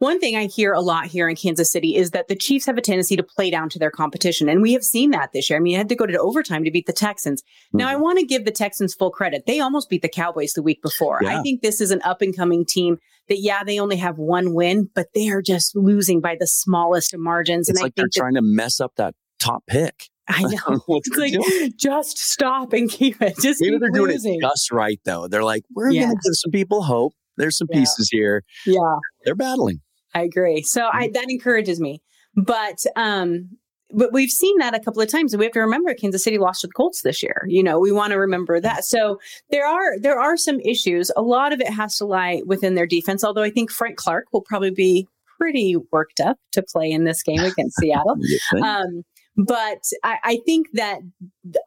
One 0.00 0.18
thing 0.18 0.34
I 0.34 0.46
hear 0.46 0.72
a 0.72 0.80
lot 0.80 1.06
here 1.08 1.28
in 1.28 1.36
Kansas 1.36 1.70
City 1.70 1.94
is 1.94 2.12
that 2.12 2.28
the 2.28 2.34
Chiefs 2.34 2.64
have 2.64 2.78
a 2.78 2.80
tendency 2.80 3.16
to 3.16 3.22
play 3.22 3.50
down 3.50 3.68
to 3.68 3.78
their 3.78 3.90
competition. 3.90 4.48
And 4.48 4.62
we 4.62 4.72
have 4.72 4.82
seen 4.82 5.10
that 5.10 5.32
this 5.34 5.50
year. 5.50 5.58
I 5.58 5.60
mean, 5.60 5.72
you 5.72 5.76
had 5.76 5.90
to 5.90 5.94
go 5.94 6.06
to 6.06 6.18
overtime 6.18 6.64
to 6.64 6.70
beat 6.70 6.86
the 6.86 6.94
Texans. 6.94 7.42
Mm-hmm. 7.42 7.78
Now, 7.78 7.88
I 7.88 7.92
mm-hmm. 7.92 8.02
want 8.02 8.18
to 8.18 8.24
give 8.24 8.46
the 8.46 8.50
Texans 8.50 8.94
full 8.94 9.10
credit. 9.10 9.44
They 9.46 9.60
almost 9.60 9.90
beat 9.90 10.00
the 10.00 10.08
Cowboys 10.08 10.54
the 10.54 10.62
week 10.62 10.80
before. 10.80 11.20
Yeah. 11.20 11.38
I 11.38 11.42
think 11.42 11.60
this 11.60 11.82
is 11.82 11.90
an 11.90 12.00
up 12.00 12.22
and 12.22 12.34
coming 12.34 12.64
team 12.64 12.96
that, 13.28 13.40
yeah, 13.40 13.62
they 13.62 13.78
only 13.78 13.96
have 13.96 14.16
one 14.16 14.54
win, 14.54 14.88
but 14.94 15.08
they 15.14 15.28
are 15.28 15.42
just 15.42 15.76
losing 15.76 16.22
by 16.22 16.34
the 16.34 16.46
smallest 16.46 17.12
of 17.12 17.20
margins. 17.20 17.68
It's 17.68 17.78
and 17.78 17.84
like 17.84 17.92
I 17.98 18.00
think 18.00 18.14
they're 18.14 18.22
trying 18.22 18.36
to 18.36 18.42
mess 18.42 18.80
up 18.80 18.92
that 18.96 19.14
top 19.38 19.64
pick. 19.66 20.08
I 20.28 20.42
know. 20.68 20.82
it's 20.88 21.18
like 21.18 21.34
doing. 21.34 21.72
just 21.76 22.16
stop 22.16 22.72
and 22.72 22.88
keep 22.88 23.20
it. 23.20 23.36
Just 23.42 23.60
maybe 23.60 23.76
they're 23.76 23.90
losing. 23.90 24.32
doing 24.32 24.40
it 24.42 24.48
just 24.48 24.70
right 24.70 25.00
though. 25.04 25.28
They're 25.28 25.44
like, 25.44 25.64
we're 25.74 25.90
to 25.90 25.98
give 25.98 26.16
some 26.32 26.52
people 26.52 26.84
hope. 26.84 27.12
There's 27.36 27.58
some 27.58 27.68
yeah. 27.70 27.80
pieces 27.80 28.08
here. 28.10 28.44
Yeah, 28.64 28.96
they're 29.24 29.34
battling. 29.34 29.80
I 30.14 30.22
agree. 30.22 30.62
So 30.62 30.88
I, 30.92 31.04
mm-hmm. 31.04 31.12
that 31.12 31.26
encourages 31.28 31.80
me. 31.80 32.02
But 32.34 32.84
um, 32.96 33.50
but 33.92 34.12
we've 34.12 34.30
seen 34.30 34.58
that 34.58 34.74
a 34.74 34.80
couple 34.80 35.02
of 35.02 35.08
times, 35.08 35.32
and 35.32 35.38
we 35.38 35.46
have 35.46 35.52
to 35.54 35.60
remember 35.60 35.92
Kansas 35.94 36.22
City 36.22 36.38
lost 36.38 36.60
to 36.60 36.68
the 36.68 36.72
Colts 36.72 37.02
this 37.02 37.22
year. 37.22 37.44
You 37.48 37.62
know, 37.62 37.78
we 37.78 37.92
want 37.92 38.12
to 38.12 38.18
remember 38.18 38.60
that. 38.60 38.84
So 38.84 39.18
there 39.50 39.66
are 39.66 39.98
there 39.98 40.18
are 40.18 40.36
some 40.36 40.60
issues. 40.60 41.10
A 41.16 41.22
lot 41.22 41.52
of 41.52 41.60
it 41.60 41.70
has 41.70 41.96
to 41.96 42.04
lie 42.04 42.42
within 42.46 42.74
their 42.74 42.86
defense. 42.86 43.24
Although 43.24 43.42
I 43.42 43.50
think 43.50 43.70
Frank 43.70 43.96
Clark 43.96 44.26
will 44.32 44.42
probably 44.42 44.70
be 44.70 45.08
pretty 45.38 45.76
worked 45.90 46.20
up 46.20 46.38
to 46.52 46.62
play 46.62 46.90
in 46.90 47.04
this 47.04 47.22
game 47.22 47.40
against 47.40 47.76
Seattle. 47.80 48.16
Um, 48.62 49.02
but 49.36 49.82
I, 50.04 50.18
I, 50.22 50.38
think 50.44 50.66
that 50.74 50.98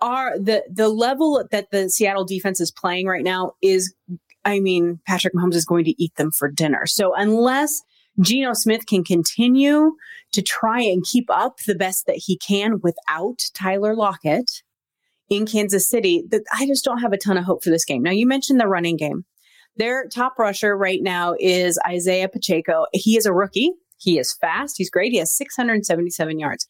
our 0.01 0.37
the 0.37 0.63
the 0.71 0.89
level 0.89 1.43
that 1.51 1.71
the 1.71 1.89
Seattle 1.89 2.25
defense 2.25 2.61
is 2.61 2.71
playing 2.71 3.07
right 3.07 3.23
now 3.23 3.53
is, 3.61 3.93
I 4.45 4.59
mean, 4.59 4.99
Patrick 5.07 5.33
Mahomes 5.33 5.55
is 5.55 5.65
going 5.65 5.85
to 5.85 6.03
eat 6.03 6.13
them 6.15 6.31
for 6.31 6.51
dinner. 6.51 6.85
So 6.85 7.15
unless 7.15 7.81
Geno 8.21 8.53
Smith 8.53 8.85
can 8.85 9.03
continue 9.03 9.93
to 10.31 10.41
try 10.41 10.81
and 10.81 11.03
keep 11.03 11.25
up 11.29 11.57
the 11.65 11.75
best 11.75 12.05
that 12.05 12.21
he 12.25 12.37
can 12.37 12.79
without 12.81 13.39
Tyler 13.53 13.95
Lockett 13.95 14.63
in 15.29 15.45
Kansas 15.45 15.89
City, 15.89 16.23
that 16.29 16.43
I 16.53 16.67
just 16.67 16.83
don't 16.83 16.99
have 16.99 17.13
a 17.13 17.17
ton 17.17 17.37
of 17.37 17.45
hope 17.45 17.63
for 17.63 17.69
this 17.69 17.85
game. 17.85 18.03
Now, 18.03 18.11
you 18.11 18.27
mentioned 18.27 18.59
the 18.59 18.67
running 18.67 18.97
game. 18.97 19.25
Their 19.75 20.07
top 20.07 20.37
rusher 20.37 20.77
right 20.77 20.99
now 21.01 21.35
is 21.39 21.79
Isaiah 21.87 22.29
Pacheco. 22.29 22.85
He 22.93 23.17
is 23.17 23.25
a 23.25 23.33
rookie. 23.33 23.71
He 23.97 24.19
is 24.19 24.33
fast. 24.33 24.75
He's 24.77 24.89
great. 24.89 25.11
He 25.11 25.17
has 25.17 25.35
677 25.35 26.39
yards. 26.39 26.67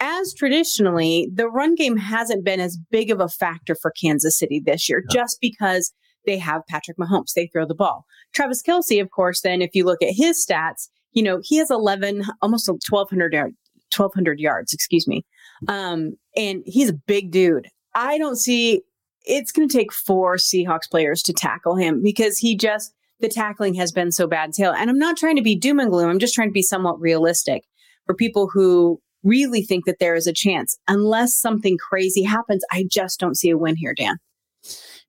As 0.00 0.34
traditionally, 0.34 1.30
the 1.32 1.48
run 1.48 1.74
game 1.74 1.96
hasn't 1.96 2.44
been 2.44 2.60
as 2.60 2.76
big 2.90 3.10
of 3.10 3.20
a 3.20 3.28
factor 3.28 3.74
for 3.74 3.92
Kansas 3.92 4.36
City 4.36 4.60
this 4.64 4.88
year, 4.88 5.02
just 5.10 5.38
because 5.40 5.92
they 6.26 6.38
have 6.38 6.62
Patrick 6.68 6.96
Mahomes. 6.98 7.32
They 7.34 7.46
throw 7.46 7.66
the 7.66 7.74
ball. 7.74 8.04
Travis 8.32 8.62
Kelce, 8.62 9.00
of 9.00 9.10
course, 9.10 9.40
then 9.40 9.62
if 9.62 9.70
you 9.74 9.84
look 9.84 10.02
at 10.02 10.14
his 10.14 10.44
stats, 10.44 10.88
you 11.12 11.22
know, 11.22 11.40
he 11.42 11.56
has 11.58 11.70
11, 11.70 12.24
almost 12.40 12.68
1200 12.68 13.32
yards. 13.32 13.54
1200 13.94 14.40
yards, 14.40 14.72
excuse 14.72 15.06
me. 15.06 15.22
Um, 15.68 16.16
and 16.34 16.62
he's 16.64 16.88
a 16.88 16.94
big 16.94 17.30
dude. 17.30 17.68
I 17.94 18.16
don't 18.16 18.36
see 18.36 18.80
it's 19.24 19.52
going 19.52 19.68
to 19.68 19.76
take 19.76 19.92
four 19.92 20.36
Seahawks 20.36 20.90
players 20.90 21.22
to 21.22 21.32
tackle 21.32 21.76
him 21.76 22.02
because 22.02 22.38
he 22.38 22.56
just, 22.56 22.92
the 23.20 23.28
tackling 23.28 23.74
has 23.74 23.92
been 23.92 24.10
so 24.10 24.26
bad. 24.26 24.50
And 24.58 24.90
I'm 24.90 24.98
not 24.98 25.16
trying 25.16 25.36
to 25.36 25.42
be 25.42 25.54
doom 25.54 25.78
and 25.78 25.90
gloom. 25.90 26.08
I'm 26.08 26.18
just 26.18 26.34
trying 26.34 26.48
to 26.48 26.52
be 26.52 26.62
somewhat 26.62 27.00
realistic 27.00 27.64
for 28.06 28.14
people 28.14 28.48
who 28.52 29.00
really 29.22 29.62
think 29.62 29.84
that 29.86 29.98
there 30.00 30.14
is 30.14 30.26
a 30.26 30.32
chance. 30.32 30.76
Unless 30.88 31.36
something 31.36 31.78
crazy 31.78 32.22
happens, 32.22 32.64
I 32.72 32.84
just 32.90 33.20
don't 33.20 33.36
see 33.36 33.50
a 33.50 33.58
win 33.58 33.76
here, 33.76 33.94
Dan. 33.94 34.16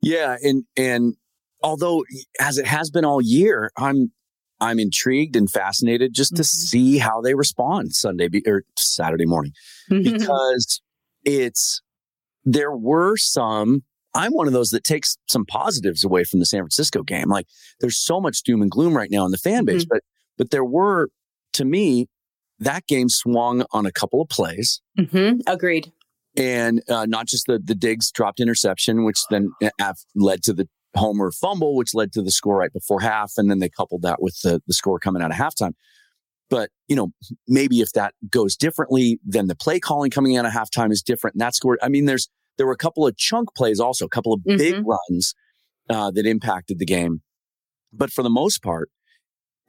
Yeah, 0.03 0.35
and 0.43 0.65
and 0.77 1.15
although 1.63 2.03
as 2.39 2.57
it 2.57 2.67
has 2.67 2.91
been 2.91 3.05
all 3.05 3.21
year, 3.21 3.71
I'm 3.77 4.11
I'm 4.59 4.79
intrigued 4.79 5.35
and 5.35 5.49
fascinated 5.49 6.13
just 6.13 6.35
to 6.35 6.41
mm-hmm. 6.41 6.67
see 6.67 6.97
how 6.97 7.21
they 7.21 7.33
respond 7.33 7.93
Sunday 7.95 8.27
be, 8.27 8.43
or 8.45 8.63
Saturday 8.77 9.25
morning 9.25 9.53
because 9.89 10.81
it's 11.23 11.81
there 12.43 12.75
were 12.75 13.15
some 13.17 13.83
I'm 14.13 14.33
one 14.33 14.45
of 14.45 14.53
those 14.53 14.69
that 14.69 14.83
takes 14.83 15.17
some 15.27 15.45
positives 15.45 16.03
away 16.03 16.23
from 16.23 16.39
the 16.39 16.45
San 16.45 16.59
Francisco 16.59 17.01
game. 17.01 17.29
Like 17.29 17.47
there's 17.79 17.97
so 17.97 18.19
much 18.19 18.43
doom 18.43 18.61
and 18.61 18.69
gloom 18.69 18.95
right 18.95 19.09
now 19.09 19.25
in 19.25 19.31
the 19.31 19.37
fan 19.37 19.63
base, 19.63 19.83
mm-hmm. 19.83 19.95
but 19.95 20.01
but 20.37 20.51
there 20.51 20.65
were 20.65 21.09
to 21.53 21.65
me 21.65 22.07
that 22.59 22.85
game 22.87 23.09
swung 23.09 23.65
on 23.71 23.85
a 23.85 23.91
couple 23.91 24.21
of 24.21 24.27
plays. 24.27 24.81
Mm-hmm. 24.99 25.39
Agreed 25.47 25.91
and 26.35 26.81
uh, 26.89 27.05
not 27.05 27.27
just 27.27 27.47
the 27.47 27.59
the 27.63 27.75
Diggs 27.75 28.11
dropped 28.11 28.39
interception, 28.39 29.03
which 29.03 29.19
then 29.29 29.51
uh, 29.61 29.93
led 30.15 30.43
to 30.43 30.53
the 30.53 30.67
Homer 30.95 31.31
fumble, 31.31 31.75
which 31.75 31.93
led 31.93 32.11
to 32.13 32.21
the 32.21 32.31
score 32.31 32.57
right 32.57 32.73
before 32.73 32.99
half, 32.99 33.33
and 33.37 33.49
then 33.49 33.59
they 33.59 33.69
coupled 33.69 34.03
that 34.03 34.21
with 34.21 34.39
the 34.41 34.61
the 34.67 34.73
score 34.73 34.99
coming 34.99 35.21
out 35.21 35.31
of 35.31 35.37
halftime. 35.37 35.73
But 36.49 36.69
you 36.87 36.95
know, 36.95 37.11
maybe 37.47 37.81
if 37.81 37.93
that 37.93 38.13
goes 38.29 38.55
differently, 38.55 39.19
then 39.25 39.47
the 39.47 39.55
play 39.55 39.79
calling 39.79 40.11
coming 40.11 40.37
out 40.37 40.45
of 40.45 40.51
halftime 40.51 40.91
is 40.91 41.01
different. 41.01 41.35
And 41.35 41.41
that 41.41 41.55
score, 41.55 41.77
I 41.81 41.89
mean, 41.89 42.05
there's 42.05 42.29
there 42.57 42.67
were 42.67 42.73
a 42.73 42.77
couple 42.77 43.07
of 43.07 43.17
chunk 43.17 43.55
plays, 43.55 43.79
also 43.79 44.05
a 44.05 44.09
couple 44.09 44.33
of 44.33 44.41
mm-hmm. 44.41 44.57
big 44.57 44.83
runs 44.85 45.33
uh, 45.89 46.11
that 46.11 46.25
impacted 46.25 46.79
the 46.79 46.85
game. 46.85 47.21
But 47.91 48.11
for 48.11 48.23
the 48.23 48.29
most 48.29 48.61
part, 48.63 48.89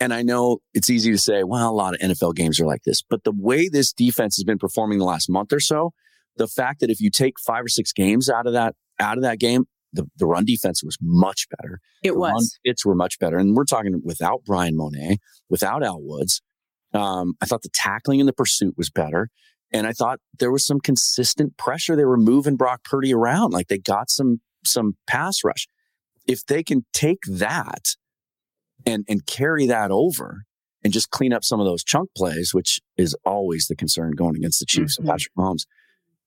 and 0.00 0.12
I 0.12 0.22
know 0.22 0.58
it's 0.72 0.90
easy 0.90 1.12
to 1.12 1.18
say, 1.18 1.44
well, 1.44 1.70
a 1.70 1.72
lot 1.72 1.94
of 1.94 2.00
NFL 2.00 2.34
games 2.34 2.60
are 2.60 2.66
like 2.66 2.82
this, 2.84 3.02
but 3.02 3.24
the 3.24 3.32
way 3.32 3.68
this 3.68 3.92
defense 3.92 4.36
has 4.36 4.44
been 4.44 4.58
performing 4.58 4.98
the 4.98 5.04
last 5.04 5.30
month 5.30 5.52
or 5.52 5.60
so, 5.60 5.92
the 6.36 6.48
fact 6.48 6.80
that 6.80 6.90
if 6.90 7.00
you 7.00 7.10
take 7.10 7.34
five 7.38 7.64
or 7.64 7.68
six 7.68 7.92
games 7.92 8.28
out 8.28 8.46
of 8.46 8.52
that 8.52 8.74
out 9.00 9.16
of 9.16 9.22
that 9.22 9.38
game, 9.38 9.64
the, 9.92 10.04
the 10.16 10.26
run 10.26 10.44
defense 10.44 10.82
was 10.84 10.98
much 11.00 11.46
better. 11.58 11.80
It 12.02 12.12
the 12.12 12.18
was. 12.18 12.32
Run 12.32 12.44
hits 12.64 12.84
were 12.84 12.94
much 12.94 13.18
better. 13.18 13.38
And 13.38 13.54
we're 13.54 13.64
talking 13.64 14.00
without 14.04 14.44
Bryan 14.44 14.76
Mone, 14.76 15.16
without 15.48 15.82
Al 15.82 16.02
Woods. 16.02 16.42
Um, 16.92 17.34
I 17.40 17.46
thought 17.46 17.62
the 17.62 17.70
tackling 17.70 18.20
and 18.20 18.28
the 18.28 18.32
pursuit 18.32 18.74
was 18.76 18.90
better. 18.90 19.30
And 19.72 19.86
I 19.86 19.92
thought 19.92 20.20
there 20.38 20.52
was 20.52 20.64
some 20.64 20.78
consistent 20.78 21.56
pressure. 21.56 21.96
They 21.96 22.04
were 22.04 22.16
moving 22.16 22.56
Brock 22.56 22.84
Purdy 22.84 23.12
around. 23.12 23.52
Like 23.52 23.68
they 23.68 23.78
got 23.78 24.10
some 24.10 24.40
some 24.64 24.96
pass 25.06 25.42
rush. 25.44 25.66
If 26.26 26.46
they 26.46 26.62
can 26.62 26.86
take 26.92 27.18
that 27.28 27.96
and 28.86 29.04
and 29.08 29.26
carry 29.26 29.66
that 29.66 29.90
over 29.90 30.44
and 30.84 30.92
just 30.92 31.10
clean 31.10 31.32
up 31.32 31.42
some 31.42 31.58
of 31.58 31.66
those 31.66 31.82
chunk 31.82 32.10
plays, 32.16 32.52
which 32.52 32.80
is 32.96 33.16
always 33.24 33.66
the 33.66 33.74
concern 33.74 34.12
going 34.12 34.36
against 34.36 34.60
the 34.60 34.66
Chiefs 34.66 34.94
mm-hmm. 34.94 35.08
and 35.08 35.10
Patrick 35.10 35.34
Mahomes, 35.36 35.64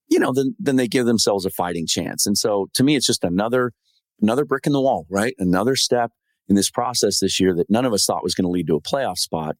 you 0.08 0.18
know, 0.18 0.32
then 0.32 0.54
then 0.58 0.76
they 0.76 0.88
give 0.88 1.06
themselves 1.06 1.44
a 1.44 1.50
fighting 1.50 1.86
chance. 1.86 2.26
And 2.26 2.36
so 2.36 2.68
to 2.74 2.84
me, 2.84 2.96
it's 2.96 3.06
just 3.06 3.24
another 3.24 3.72
another 4.20 4.44
brick 4.44 4.66
in 4.66 4.72
the 4.72 4.80
wall, 4.80 5.06
right? 5.10 5.34
Another 5.38 5.76
step 5.76 6.12
in 6.48 6.56
this 6.56 6.70
process 6.70 7.20
this 7.20 7.38
year 7.38 7.54
that 7.54 7.70
none 7.70 7.84
of 7.84 7.92
us 7.92 8.04
thought 8.04 8.22
was 8.22 8.34
going 8.34 8.46
to 8.46 8.50
lead 8.50 8.66
to 8.68 8.76
a 8.76 8.80
playoff 8.80 9.18
spot. 9.18 9.56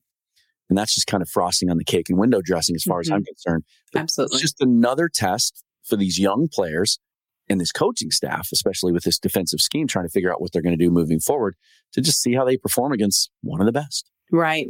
And 0.69 0.77
that's 0.77 0.95
just 0.95 1.07
kind 1.07 1.23
of 1.23 1.29
frosting 1.29 1.71
on 1.71 1.79
the 1.79 1.85
cake 1.85 2.11
and 2.11 2.19
window 2.19 2.41
dressing 2.43 2.75
as 2.75 2.83
far 2.83 3.01
mm-hmm. 3.01 3.13
as 3.13 3.17
I'm 3.17 3.25
concerned. 3.25 3.65
But 3.93 4.03
Absolutely. 4.03 4.37
It's 4.37 4.43
just 4.43 4.61
another 4.61 5.09
test 5.09 5.65
for 5.85 5.97
these 5.97 6.19
young 6.19 6.49
players 6.53 6.99
and 7.49 7.61
this 7.61 7.73
coaching 7.73 8.11
staff, 8.11 8.49
especially 8.53 8.93
with 8.93 9.05
this 9.05 9.19
defensive 9.19 9.61
scheme, 9.61 9.87
trying 9.87 10.05
to 10.05 10.11
figure 10.11 10.31
out 10.31 10.41
what 10.41 10.53
they're 10.53 10.63
going 10.63 10.77
to 10.77 10.85
do 10.85 10.91
moving 10.91 11.21
forward 11.21 11.57
to 11.93 12.03
just 12.03 12.21
see 12.21 12.35
how 12.35 12.45
they 12.45 12.59
perform 12.59 12.93
against 12.93 13.31
one 13.43 13.61
of 13.61 13.67
the 13.67 13.73
best. 13.73 14.11
Right. 14.31 14.69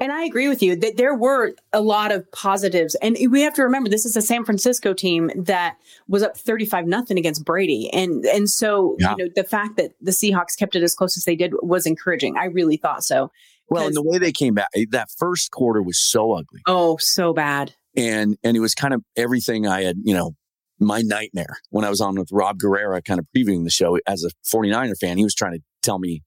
And 0.00 0.10
I 0.10 0.24
agree 0.24 0.48
with 0.48 0.62
you 0.62 0.74
that 0.76 0.96
there 0.96 1.14
were 1.14 1.54
a 1.72 1.80
lot 1.80 2.12
of 2.12 2.30
positives. 2.32 2.94
And 2.96 3.16
we 3.30 3.42
have 3.42 3.54
to 3.54 3.62
remember 3.62 3.88
this 3.88 4.04
is 4.04 4.16
a 4.16 4.22
San 4.22 4.44
Francisco 4.44 4.92
team 4.92 5.30
that 5.36 5.76
was 6.08 6.22
up 6.22 6.36
35 6.36 6.86
nothing 6.86 7.18
against 7.18 7.44
Brady. 7.44 7.88
And 7.92 8.24
and 8.26 8.50
so, 8.50 8.96
yeah. 8.98 9.14
you 9.16 9.24
know, 9.24 9.30
the 9.34 9.44
fact 9.44 9.76
that 9.76 9.92
the 10.00 10.10
Seahawks 10.10 10.58
kept 10.58 10.74
it 10.74 10.82
as 10.82 10.94
close 10.94 11.16
as 11.16 11.24
they 11.24 11.36
did 11.36 11.52
was 11.62 11.86
encouraging. 11.86 12.36
I 12.36 12.46
really 12.46 12.76
thought 12.76 13.04
so. 13.04 13.30
Well, 13.68 13.86
and 13.86 13.96
the 13.96 14.02
way 14.02 14.18
they 14.18 14.32
came 14.32 14.54
back, 14.54 14.68
that 14.90 15.08
first 15.16 15.50
quarter 15.50 15.82
was 15.82 16.00
so 16.00 16.32
ugly. 16.32 16.60
Oh, 16.66 16.96
so 16.98 17.32
bad. 17.32 17.74
And 17.96 18.36
and 18.42 18.56
it 18.56 18.60
was 18.60 18.74
kind 18.74 18.94
of 18.94 19.02
everything 19.16 19.66
I 19.66 19.82
had, 19.82 19.96
you 20.04 20.14
know, 20.14 20.34
my 20.78 21.00
nightmare 21.02 21.58
when 21.70 21.84
I 21.84 21.90
was 21.90 22.00
on 22.00 22.16
with 22.16 22.28
Rob 22.32 22.58
Guerrera, 22.58 23.04
kind 23.04 23.18
of 23.18 23.26
previewing 23.36 23.64
the 23.64 23.70
show 23.70 23.98
as 24.06 24.24
a 24.24 24.30
49er 24.54 24.98
fan. 25.00 25.16
He 25.16 25.24
was 25.24 25.34
trying 25.34 25.54
to 25.54 25.60
tell 25.82 25.98
me 25.98 26.22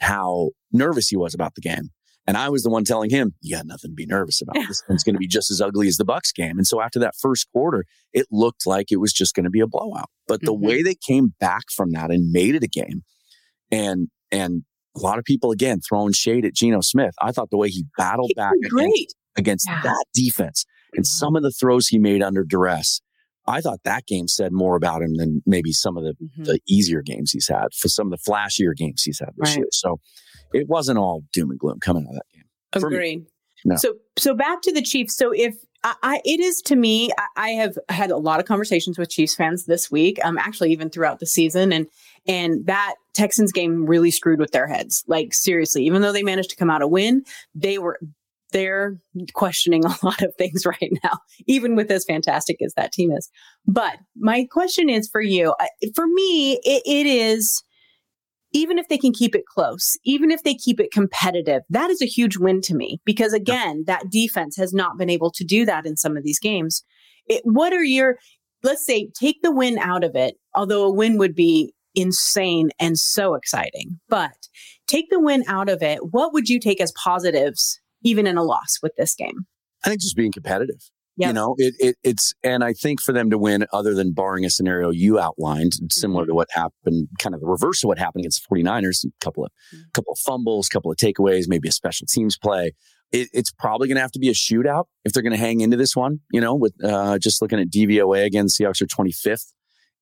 how 0.00 0.50
nervous 0.72 1.08
he 1.08 1.16
was 1.16 1.34
about 1.34 1.54
the 1.54 1.60
game. 1.60 1.90
And 2.26 2.36
I 2.36 2.48
was 2.48 2.62
the 2.62 2.70
one 2.70 2.84
telling 2.84 3.10
him, 3.10 3.34
you 3.40 3.54
got 3.54 3.66
nothing 3.66 3.90
to 3.90 3.94
be 3.94 4.06
nervous 4.06 4.40
about. 4.40 4.56
This 4.66 4.82
one's 4.88 5.04
going 5.04 5.14
to 5.14 5.18
be 5.18 5.26
just 5.26 5.50
as 5.50 5.60
ugly 5.60 5.88
as 5.88 5.96
the 5.96 6.04
Bucks 6.04 6.32
game. 6.32 6.56
And 6.56 6.66
so 6.66 6.80
after 6.80 6.98
that 7.00 7.14
first 7.20 7.48
quarter, 7.52 7.84
it 8.12 8.26
looked 8.30 8.66
like 8.66 8.90
it 8.90 8.96
was 8.96 9.12
just 9.12 9.34
going 9.34 9.44
to 9.44 9.50
be 9.50 9.60
a 9.60 9.66
blowout. 9.66 10.08
But 10.26 10.40
the 10.40 10.52
mm-hmm. 10.52 10.66
way 10.66 10.82
they 10.82 10.94
came 10.94 11.34
back 11.38 11.64
from 11.74 11.92
that 11.92 12.10
and 12.10 12.32
made 12.32 12.54
it 12.54 12.62
a 12.62 12.68
game 12.68 13.02
and, 13.70 14.08
and 14.32 14.62
a 14.96 15.00
lot 15.00 15.18
of 15.18 15.24
people 15.24 15.50
again 15.50 15.80
throwing 15.80 16.12
shade 16.12 16.44
at 16.44 16.54
Geno 16.54 16.80
Smith. 16.80 17.14
I 17.20 17.32
thought 17.32 17.50
the 17.50 17.58
way 17.58 17.68
he 17.68 17.84
battled 17.98 18.32
back 18.36 18.54
against, 18.64 19.16
against 19.36 19.68
yeah. 19.68 19.82
that 19.82 20.04
defense 20.14 20.64
and 20.94 21.04
mm-hmm. 21.04 21.18
some 21.18 21.36
of 21.36 21.42
the 21.42 21.50
throws 21.50 21.88
he 21.88 21.98
made 21.98 22.22
under 22.22 22.44
duress 22.44 23.00
I 23.46 23.60
thought 23.60 23.80
that 23.84 24.06
game 24.06 24.28
said 24.28 24.52
more 24.52 24.76
about 24.76 25.02
him 25.02 25.16
than 25.16 25.42
maybe 25.44 25.72
some 25.72 25.96
of 25.96 26.04
the, 26.04 26.12
mm-hmm. 26.12 26.44
the 26.44 26.60
easier 26.66 27.02
games 27.02 27.30
he's 27.32 27.48
had 27.48 27.74
for 27.76 27.88
some 27.88 28.10
of 28.10 28.18
the 28.18 28.30
flashier 28.30 28.74
games 28.74 29.02
he's 29.02 29.18
had 29.18 29.30
this 29.36 29.50
right. 29.50 29.58
year. 29.58 29.66
So 29.70 30.00
it 30.54 30.68
wasn't 30.68 30.98
all 30.98 31.22
doom 31.32 31.50
and 31.50 31.58
gloom 31.58 31.80
coming 31.80 32.04
out 32.06 32.10
of 32.10 32.14
that 32.14 32.26
game. 32.32 32.44
Agreed. 32.72 33.26
No. 33.64 33.76
So 33.76 33.94
so 34.18 34.34
back 34.34 34.62
to 34.62 34.72
the 34.72 34.82
Chiefs. 34.82 35.16
So 35.16 35.32
if 35.32 35.54
I, 35.82 35.94
I 36.02 36.20
it 36.24 36.40
is 36.40 36.60
to 36.62 36.76
me, 36.76 37.10
I, 37.18 37.26
I, 37.36 37.48
have 37.50 37.78
had 37.88 38.10
a 38.10 38.16
lot 38.16 38.40
of 38.40 38.46
conversations 38.46 38.98
with 38.98 39.10
Chiefs 39.10 39.34
fans 39.34 39.66
this 39.66 39.90
week. 39.90 40.18
Um, 40.24 40.38
actually 40.38 40.70
even 40.72 40.90
throughout 40.90 41.20
the 41.20 41.26
season, 41.26 41.72
and 41.72 41.86
and 42.26 42.66
that 42.66 42.94
Texans 43.14 43.52
game 43.52 43.86
really 43.86 44.10
screwed 44.10 44.38
with 44.38 44.52
their 44.52 44.66
heads. 44.66 45.02
Like 45.06 45.32
seriously, 45.32 45.84
even 45.84 46.02
though 46.02 46.12
they 46.12 46.22
managed 46.22 46.50
to 46.50 46.56
come 46.56 46.70
out 46.70 46.82
a 46.82 46.88
win, 46.88 47.24
they 47.54 47.78
were 47.78 47.98
they're 48.52 48.98
questioning 49.34 49.84
a 49.84 49.96
lot 50.02 50.22
of 50.22 50.34
things 50.36 50.66
right 50.66 50.92
now, 51.02 51.18
even 51.46 51.76
with 51.76 51.90
as 51.90 52.04
fantastic 52.04 52.60
as 52.62 52.74
that 52.74 52.92
team 52.92 53.10
is. 53.12 53.30
But 53.66 53.96
my 54.16 54.46
question 54.50 54.88
is 54.88 55.08
for 55.08 55.20
you. 55.20 55.54
For 55.94 56.06
me, 56.06 56.54
it, 56.64 56.82
it 56.86 57.06
is 57.06 57.62
even 58.54 58.78
if 58.78 58.88
they 58.88 58.96
can 58.96 59.12
keep 59.12 59.34
it 59.34 59.44
close, 59.46 59.98
even 60.04 60.30
if 60.30 60.42
they 60.44 60.54
keep 60.54 60.80
it 60.80 60.92
competitive, 60.92 61.62
that 61.68 61.90
is 61.90 62.00
a 62.00 62.06
huge 62.06 62.38
win 62.38 62.60
to 62.62 62.74
me 62.74 63.00
because 63.04 63.34
again, 63.34 63.84
that 63.86 64.08
defense 64.10 64.56
has 64.56 64.72
not 64.72 64.96
been 64.96 65.10
able 65.10 65.30
to 65.32 65.44
do 65.44 65.66
that 65.66 65.84
in 65.84 65.96
some 65.96 66.16
of 66.16 66.22
these 66.22 66.38
games. 66.38 66.82
It, 67.26 67.42
what 67.44 67.72
are 67.72 67.84
your, 67.84 68.16
let's 68.62 68.86
say, 68.86 69.10
take 69.18 69.42
the 69.42 69.52
win 69.52 69.76
out 69.78 70.04
of 70.04 70.14
it, 70.14 70.36
although 70.54 70.84
a 70.84 70.94
win 70.94 71.18
would 71.18 71.34
be 71.34 71.74
insane 71.96 72.70
and 72.78 72.96
so 72.96 73.34
exciting, 73.34 73.98
but 74.08 74.48
take 74.86 75.10
the 75.10 75.20
win 75.20 75.44
out 75.48 75.68
of 75.68 75.82
it. 75.82 76.12
What 76.12 76.32
would 76.32 76.48
you 76.48 76.60
take 76.60 76.80
as 76.80 76.92
positives 76.92 77.80
even 78.02 78.26
in 78.26 78.36
a 78.36 78.42
loss 78.42 78.78
with 78.82 78.92
this 78.96 79.14
game? 79.14 79.46
I 79.84 79.88
think 79.88 80.00
just 80.00 80.16
being 80.16 80.32
competitive. 80.32 80.90
Yep. 81.16 81.28
You 81.28 81.32
know, 81.32 81.54
it, 81.58 81.74
it, 81.78 81.96
it's, 82.02 82.34
and 82.42 82.64
I 82.64 82.72
think 82.72 83.00
for 83.00 83.12
them 83.12 83.30
to 83.30 83.38
win, 83.38 83.66
other 83.72 83.94
than 83.94 84.12
barring 84.12 84.44
a 84.44 84.50
scenario 84.50 84.90
you 84.90 85.18
outlined, 85.18 85.74
similar 85.90 86.22
mm-hmm. 86.22 86.30
to 86.30 86.34
what 86.34 86.48
happened, 86.50 87.08
kind 87.20 87.34
of 87.34 87.40
the 87.40 87.46
reverse 87.46 87.84
of 87.84 87.88
what 87.88 87.98
happened 87.98 88.22
against 88.22 88.46
the 88.48 88.56
49ers, 88.56 89.04
a 89.04 89.08
couple 89.20 89.44
of, 89.44 89.52
mm-hmm. 89.72 89.82
couple 89.92 90.12
of 90.12 90.18
fumbles, 90.18 90.68
couple 90.68 90.90
of 90.90 90.96
takeaways, 90.96 91.44
maybe 91.46 91.68
a 91.68 91.72
special 91.72 92.06
teams 92.08 92.36
play. 92.36 92.72
It, 93.12 93.28
it's 93.32 93.52
probably 93.52 93.86
going 93.86 93.96
to 93.96 94.00
have 94.00 94.10
to 94.12 94.18
be 94.18 94.28
a 94.28 94.34
shootout 94.34 94.86
if 95.04 95.12
they're 95.12 95.22
going 95.22 95.32
to 95.32 95.38
hang 95.38 95.60
into 95.60 95.76
this 95.76 95.94
one, 95.94 96.18
you 96.32 96.40
know, 96.40 96.54
with, 96.54 96.74
uh, 96.82 97.18
just 97.18 97.40
looking 97.40 97.60
at 97.60 97.70
DVOA 97.70 98.24
again, 98.24 98.46
Seahawks 98.46 98.82
are 98.82 98.86
25th 98.86 99.52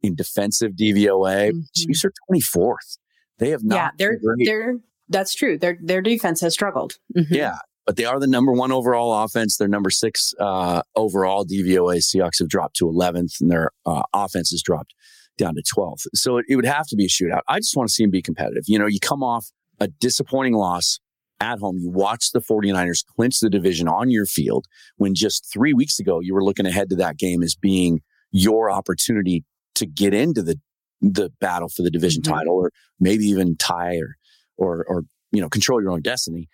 in 0.02 0.14
defensive 0.14 0.72
DVOA. 0.72 1.50
Mm-hmm. 1.50 1.60
Chiefs 1.76 2.06
are 2.06 2.12
24th. 2.32 2.98
They 3.38 3.50
have 3.50 3.64
not. 3.64 3.76
Yeah, 3.76 3.90
they're, 3.98 4.18
they're, 4.44 4.76
that's 5.10 5.34
true. 5.34 5.58
Their, 5.58 5.76
their 5.82 6.00
defense 6.00 6.40
has 6.40 6.54
struggled. 6.54 6.94
Mm-hmm. 7.14 7.34
Yeah 7.34 7.56
but 7.86 7.96
they 7.96 8.04
are 8.04 8.20
the 8.20 8.26
number 8.26 8.52
one 8.52 8.72
overall 8.72 9.24
offense. 9.24 9.56
They're 9.56 9.68
number 9.68 9.90
six 9.90 10.34
uh, 10.38 10.82
overall 10.94 11.44
DVOA. 11.44 11.98
Seahawks 11.98 12.38
have 12.38 12.48
dropped 12.48 12.76
to 12.76 12.84
11th, 12.84 13.40
and 13.40 13.50
their 13.50 13.70
uh, 13.86 14.02
offense 14.14 14.50
has 14.50 14.62
dropped 14.62 14.94
down 15.38 15.54
to 15.54 15.62
12th. 15.62 16.06
So 16.14 16.38
it, 16.38 16.46
it, 16.48 16.56
would 16.56 16.66
have 16.66 16.86
to 16.88 16.96
be 16.96 17.06
a 17.06 17.08
shootout. 17.08 17.40
I 17.48 17.58
just 17.58 17.76
want 17.76 17.88
to 17.88 17.92
see 17.92 18.04
them 18.04 18.10
be 18.10 18.22
competitive. 18.22 18.64
You 18.66 18.78
know, 18.78 18.86
you 18.86 19.00
come 19.00 19.22
off 19.22 19.46
a 19.80 19.88
disappointing 19.88 20.54
loss 20.54 21.00
at 21.40 21.58
home. 21.58 21.78
You 21.78 21.90
watch 21.90 22.30
the 22.32 22.40
49ers 22.40 23.04
clinch 23.04 23.40
the 23.40 23.50
division 23.50 23.88
on 23.88 24.10
your 24.10 24.26
field 24.26 24.66
when 24.96 25.14
just 25.14 25.50
three 25.52 25.72
weeks 25.72 25.98
ago 25.98 26.20
you 26.20 26.34
were 26.34 26.44
looking 26.44 26.66
ahead 26.66 26.90
to 26.90 26.96
that 26.96 27.18
game 27.18 27.42
as 27.42 27.56
being 27.56 28.00
your 28.30 28.70
opportunity 28.70 29.44
to 29.74 29.86
get 29.86 30.14
into 30.14 30.42
the 30.42 30.58
the 31.04 31.30
battle 31.40 31.68
for 31.68 31.82
the 31.82 31.90
division 31.90 32.22
mm-hmm. 32.22 32.32
title 32.32 32.54
or 32.54 32.70
maybe 33.00 33.24
even 33.24 33.56
tie 33.56 33.96
or 33.96 34.16
or 34.56 34.84
or 34.88 35.02
you 35.32 35.40
know 35.40 35.48
control 35.48 35.82
your 35.82 35.90
own 35.90 36.00
destiny 36.00 36.48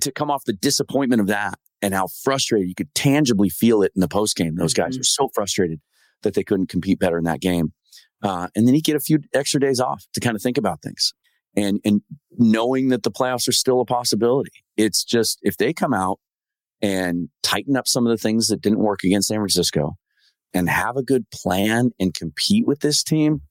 to 0.00 0.12
come 0.12 0.30
off 0.30 0.44
the 0.44 0.52
disappointment 0.52 1.20
of 1.20 1.26
that 1.28 1.58
and 1.80 1.94
how 1.94 2.08
frustrated 2.22 2.68
you 2.68 2.74
could 2.74 2.94
tangibly 2.94 3.48
feel 3.48 3.82
it 3.82 3.92
in 3.94 4.00
the 4.00 4.08
post 4.08 4.36
game. 4.36 4.56
Those 4.56 4.74
guys 4.74 4.94
mm-hmm. 4.94 5.00
were 5.00 5.04
so 5.04 5.28
frustrated 5.34 5.80
that 6.22 6.34
they 6.34 6.42
couldn't 6.42 6.68
compete 6.68 6.98
better 6.98 7.18
in 7.18 7.24
that 7.24 7.40
game. 7.40 7.72
Uh, 8.22 8.48
and 8.56 8.66
then 8.66 8.74
you 8.74 8.82
get 8.82 8.96
a 8.96 9.00
few 9.00 9.20
extra 9.32 9.60
days 9.60 9.80
off 9.80 10.04
to 10.12 10.20
kind 10.20 10.34
of 10.34 10.42
think 10.42 10.58
about 10.58 10.82
things 10.82 11.14
and, 11.56 11.80
and 11.84 12.02
knowing 12.36 12.88
that 12.88 13.04
the 13.04 13.12
playoffs 13.12 13.48
are 13.48 13.52
still 13.52 13.80
a 13.80 13.84
possibility. 13.84 14.50
It's 14.76 15.04
just, 15.04 15.38
if 15.42 15.56
they 15.56 15.72
come 15.72 15.94
out 15.94 16.18
and 16.82 17.28
tighten 17.42 17.76
up 17.76 17.86
some 17.86 18.06
of 18.06 18.10
the 18.10 18.20
things 18.20 18.48
that 18.48 18.60
didn't 18.60 18.80
work 18.80 19.04
against 19.04 19.28
San 19.28 19.38
Francisco 19.38 19.96
and 20.52 20.68
have 20.68 20.96
a 20.96 21.02
good 21.02 21.30
plan 21.30 21.90
and 22.00 22.12
compete 22.12 22.66
with 22.66 22.80
this 22.80 23.04
team, 23.04 23.42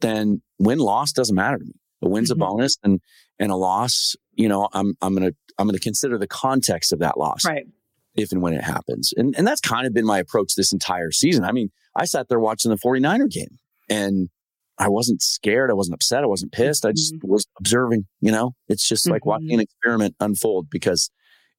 then 0.00 0.40
win 0.58 0.78
loss 0.78 1.12
doesn't 1.12 1.36
matter 1.36 1.58
to 1.58 1.64
me. 1.64 1.74
A 2.02 2.08
win's 2.08 2.30
mm-hmm. 2.30 2.42
a 2.42 2.46
bonus 2.46 2.78
and, 2.82 3.00
and 3.38 3.50
a 3.50 3.56
loss, 3.56 4.16
you 4.32 4.48
know, 4.48 4.68
I'm, 4.72 4.94
I'm 5.02 5.14
going 5.14 5.30
to 5.30 5.36
I'm 5.58 5.70
to 5.70 5.78
consider 5.78 6.18
the 6.18 6.26
context 6.26 6.92
of 6.92 6.98
that 7.00 7.18
loss. 7.18 7.44
Right. 7.44 7.66
If 8.14 8.32
and 8.32 8.40
when 8.40 8.54
it 8.54 8.64
happens. 8.64 9.12
And, 9.16 9.34
and 9.36 9.46
that's 9.46 9.60
kind 9.60 9.86
of 9.86 9.92
been 9.92 10.06
my 10.06 10.18
approach 10.18 10.54
this 10.54 10.72
entire 10.72 11.10
season. 11.10 11.44
I 11.44 11.52
mean, 11.52 11.70
I 11.94 12.06
sat 12.06 12.28
there 12.28 12.40
watching 12.40 12.70
the 12.70 12.78
49er 12.78 13.30
game 13.30 13.58
and 13.90 14.30
I 14.78 14.88
wasn't 14.88 15.22
scared. 15.22 15.70
I 15.70 15.74
wasn't 15.74 15.94
upset. 15.96 16.22
I 16.22 16.26
wasn't 16.26 16.52
pissed. 16.52 16.86
I 16.86 16.92
just 16.92 17.14
mm-hmm. 17.14 17.30
was 17.30 17.46
observing, 17.58 18.06
you 18.20 18.32
know, 18.32 18.54
it's 18.68 18.86
just 18.86 19.04
mm-hmm. 19.04 19.12
like 19.12 19.26
watching 19.26 19.52
an 19.52 19.60
experiment 19.60 20.16
unfold 20.20 20.68
because 20.70 21.10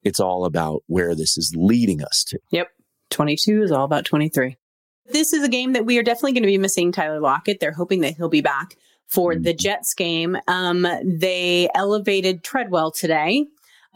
it's 0.03 0.19
all 0.19 0.45
about 0.45 0.83
where 0.87 1.15
this 1.15 1.37
is 1.37 1.53
leading 1.55 2.03
us 2.03 2.23
to. 2.29 2.39
Yep. 2.51 2.69
22 3.11 3.63
is 3.63 3.71
all 3.71 3.85
about 3.85 4.05
23. 4.05 4.57
This 5.11 5.33
is 5.33 5.43
a 5.43 5.49
game 5.49 5.73
that 5.73 5.85
we 5.85 5.97
are 5.97 6.03
definitely 6.03 6.33
going 6.33 6.43
to 6.43 6.47
be 6.47 6.57
missing 6.57 6.91
Tyler 6.91 7.19
Lockett. 7.19 7.59
They're 7.59 7.71
hoping 7.71 8.01
that 8.01 8.15
he'll 8.17 8.29
be 8.29 8.41
back 8.41 8.75
for 9.07 9.35
the 9.35 9.51
mm-hmm. 9.51 9.57
Jets 9.57 9.93
game. 9.93 10.37
Um, 10.47 10.87
they 11.03 11.69
elevated 11.75 12.43
Treadwell 12.43 12.91
today 12.91 13.45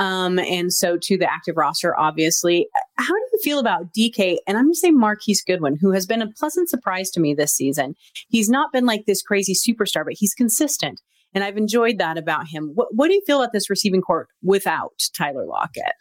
um, 0.02 0.40
and 0.40 0.74
so 0.74 0.98
to 0.98 1.16
the 1.16 1.32
active 1.32 1.58
roster, 1.58 1.98
obviously. 1.98 2.68
How 2.98 3.14
do 3.14 3.30
you 3.34 3.40
feel 3.44 3.60
about 3.60 3.94
DK? 3.94 4.38
And 4.48 4.58
I'm 4.58 4.66
going 4.66 4.74
to 4.74 4.80
say 4.80 4.90
Marquise 4.90 5.44
Goodwin, 5.44 5.78
who 5.80 5.92
has 5.92 6.08
been 6.08 6.24
a 6.24 6.32
pleasant 6.32 6.70
surprise 6.70 7.12
to 7.12 7.20
me 7.20 7.36
this 7.36 7.54
season. 7.54 7.94
He's 8.30 8.50
not 8.50 8.72
been 8.72 8.88
like 8.88 9.06
this 9.06 9.22
crazy 9.22 9.54
superstar, 9.54 10.04
but 10.04 10.16
he's 10.18 10.34
consistent. 10.34 11.00
And 11.36 11.44
I've 11.44 11.56
enjoyed 11.56 12.00
that 12.00 12.18
about 12.18 12.48
him. 12.48 12.72
What, 12.74 12.88
what 12.96 13.10
do 13.10 13.14
you 13.14 13.22
feel 13.28 13.42
about 13.42 13.54
this 13.54 13.70
receiving 13.70 14.02
court 14.02 14.28
without 14.42 14.94
Tyler 15.16 15.46
Lockett? 15.46 15.94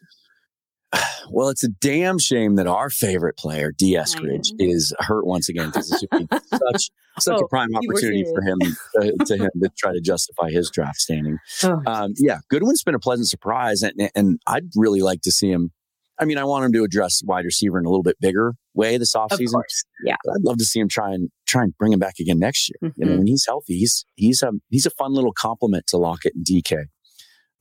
Well, 1.32 1.48
it's 1.48 1.62
a 1.62 1.68
damn 1.68 2.18
shame 2.18 2.56
that 2.56 2.66
our 2.66 2.90
favorite 2.90 3.36
player, 3.36 3.70
Dee 3.70 3.94
Eskridge, 3.94 4.48
is 4.58 4.92
hurt 4.98 5.24
once 5.24 5.48
again 5.48 5.68
because 5.68 5.92
it's 5.92 6.50
such 6.50 6.90
such 7.20 7.40
oh, 7.40 7.44
a 7.44 7.48
prime 7.48 7.68
opportunity 7.74 8.24
for 8.24 8.42
him 8.42 8.58
to, 8.60 9.24
to, 9.26 9.36
him 9.36 9.50
to 9.62 9.70
try 9.78 9.92
to 9.92 10.00
justify 10.00 10.50
his 10.50 10.70
draft 10.70 10.96
standing. 10.96 11.38
Oh. 11.62 11.82
Um, 11.86 12.14
yeah, 12.16 12.38
Goodwin's 12.48 12.82
been 12.82 12.94
a 12.94 12.98
pleasant 12.98 13.28
surprise, 13.28 13.82
and, 13.82 14.10
and 14.14 14.40
I'd 14.46 14.70
really 14.74 15.02
like 15.02 15.20
to 15.22 15.30
see 15.30 15.50
him. 15.50 15.72
I 16.18 16.24
mean, 16.24 16.38
I 16.38 16.44
want 16.44 16.64
him 16.64 16.72
to 16.72 16.84
address 16.84 17.22
wide 17.24 17.44
receiver 17.44 17.78
in 17.78 17.84
a 17.84 17.88
little 17.88 18.02
bit 18.02 18.16
bigger 18.18 18.54
way 18.74 18.96
this 18.96 19.14
offseason. 19.14 19.62
Yeah. 20.04 20.16
But 20.24 20.32
I'd 20.32 20.42
love 20.44 20.56
to 20.58 20.64
see 20.64 20.80
him 20.80 20.88
try 20.88 21.12
and 21.12 21.30
try 21.46 21.62
and 21.62 21.76
bring 21.78 21.92
him 21.92 21.98
back 21.98 22.14
again 22.18 22.38
next 22.38 22.70
year. 22.70 22.90
Mm-hmm. 22.90 23.00
You 23.00 23.04
know, 23.04 23.12
mm-hmm. 23.12 23.18
when 23.18 23.26
he's 23.26 23.44
healthy, 23.46 23.78
he's 23.78 24.04
he's 24.16 24.42
a 24.42 24.52
he's 24.68 24.86
a 24.86 24.90
fun 24.90 25.12
little 25.12 25.32
compliment 25.32 25.86
to 25.88 25.96
Lockett 25.98 26.34
and 26.34 26.44
DK. 26.44 26.86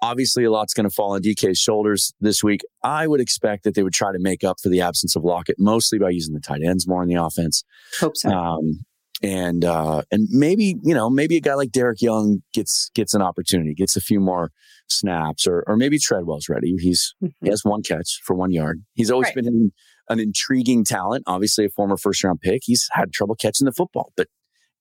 Obviously, 0.02 0.44
a 0.46 0.52
lot's 0.52 0.74
going 0.74 0.88
to 0.88 0.94
fall 0.94 1.14
on 1.14 1.22
DK's 1.22 1.58
shoulders 1.58 2.14
this 2.22 2.44
week. 2.44 2.62
I 2.84 3.08
would 3.08 3.20
expect 3.20 3.64
that 3.64 3.76
they 3.76 3.84
would 3.84 3.94
try 3.94 4.12
to 4.12 4.20
make 4.20 4.44
up 4.44 4.58
for 4.62 4.70
the 4.70 4.82
absence 4.82 5.16
of 5.16 5.24
Lockett, 5.24 5.58
mostly 5.60 6.00
by 6.00 6.10
using 6.10 6.34
the 6.34 6.40
tight 6.40 6.62
ends 6.64 6.88
more 6.88 7.04
in 7.04 7.10
the 7.10 7.22
offense. 7.22 7.64
Hope 8.00 8.16
so. 8.16 8.30
Um, 8.30 8.86
and 9.22 9.66
uh, 9.66 10.04
and 10.12 10.28
maybe 10.32 10.76
you 10.82 10.94
know 10.94 11.10
maybe 11.10 11.36
a 11.36 11.42
guy 11.42 11.54
like 11.54 11.72
Dareke 11.72 12.02
Young 12.02 12.42
gets 12.54 12.90
gets 12.96 13.14
an 13.14 13.22
opportunity, 13.22 13.74
gets 13.74 13.96
a 13.96 14.02
few 14.02 14.20
more 14.20 14.52
snaps, 14.88 15.46
or 15.46 15.64
or 15.68 15.76
maybe 15.76 16.00
Treadwell's 16.00 16.48
ready. 16.48 16.74
He's 16.78 17.14
mm-hmm. 17.22 17.46
he 17.46 17.50
has 17.50 17.66
one 17.66 17.84
catch 17.84 18.22
for 18.24 18.36
one 18.36 18.52
yard. 18.52 18.84
He's 18.94 19.12
always 19.12 19.28
right. 19.28 19.36
been 19.36 19.48
an, 19.48 19.72
an 20.08 20.20
intriguing 20.20 20.86
talent. 20.86 21.24
Obviously, 21.28 21.66
a 21.66 21.70
former 21.70 21.98
first 21.98 22.24
round 22.24 22.40
pick. 22.40 22.62
He's 22.64 22.88
had 22.94 23.12
trouble 23.12 23.36
catching 23.36 23.66
the 23.66 23.74
football, 23.74 24.14
but 24.16 24.28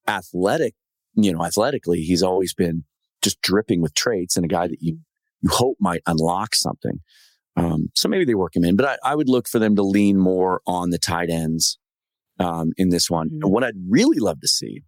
athletic, 0.07 0.75
you 1.15 1.33
know, 1.33 1.45
athletically, 1.45 2.03
he's 2.03 2.23
always 2.23 2.55
been 2.55 2.85
just 3.23 3.41
dripping 3.43 3.83
with 3.83 3.95
traits 3.95 4.37
and 4.37 4.45
a 4.45 4.49
guy 4.49 4.69
that 4.69 4.81
you 4.81 4.99
you 5.41 5.51
hope 5.51 5.77
might 5.81 6.03
unlock 6.07 6.55
something. 6.55 7.01
Um, 7.57 7.91
so 7.95 8.09
maybe 8.09 8.25
they 8.25 8.35
work 8.35 8.55
him 8.55 8.65
in, 8.65 8.77
but 8.77 8.87
I, 8.87 9.11
I 9.13 9.15
would 9.15 9.29
look 9.29 9.49
for 9.49 9.59
them 9.59 9.75
to 9.77 9.83
lean 9.83 10.19
more 10.19 10.61
on 10.67 10.91
the 10.91 10.99
tight 10.99 11.29
ends 11.29 11.79
um, 12.39 12.71
in 12.77 12.91
this 12.91 13.11
one. 13.11 13.31
Mm-hmm. 13.31 13.51
What 13.51 13.65
I'd 13.65 13.75
really 13.89 14.19
love 14.19 14.41
to 14.41 14.49
see 14.49 14.83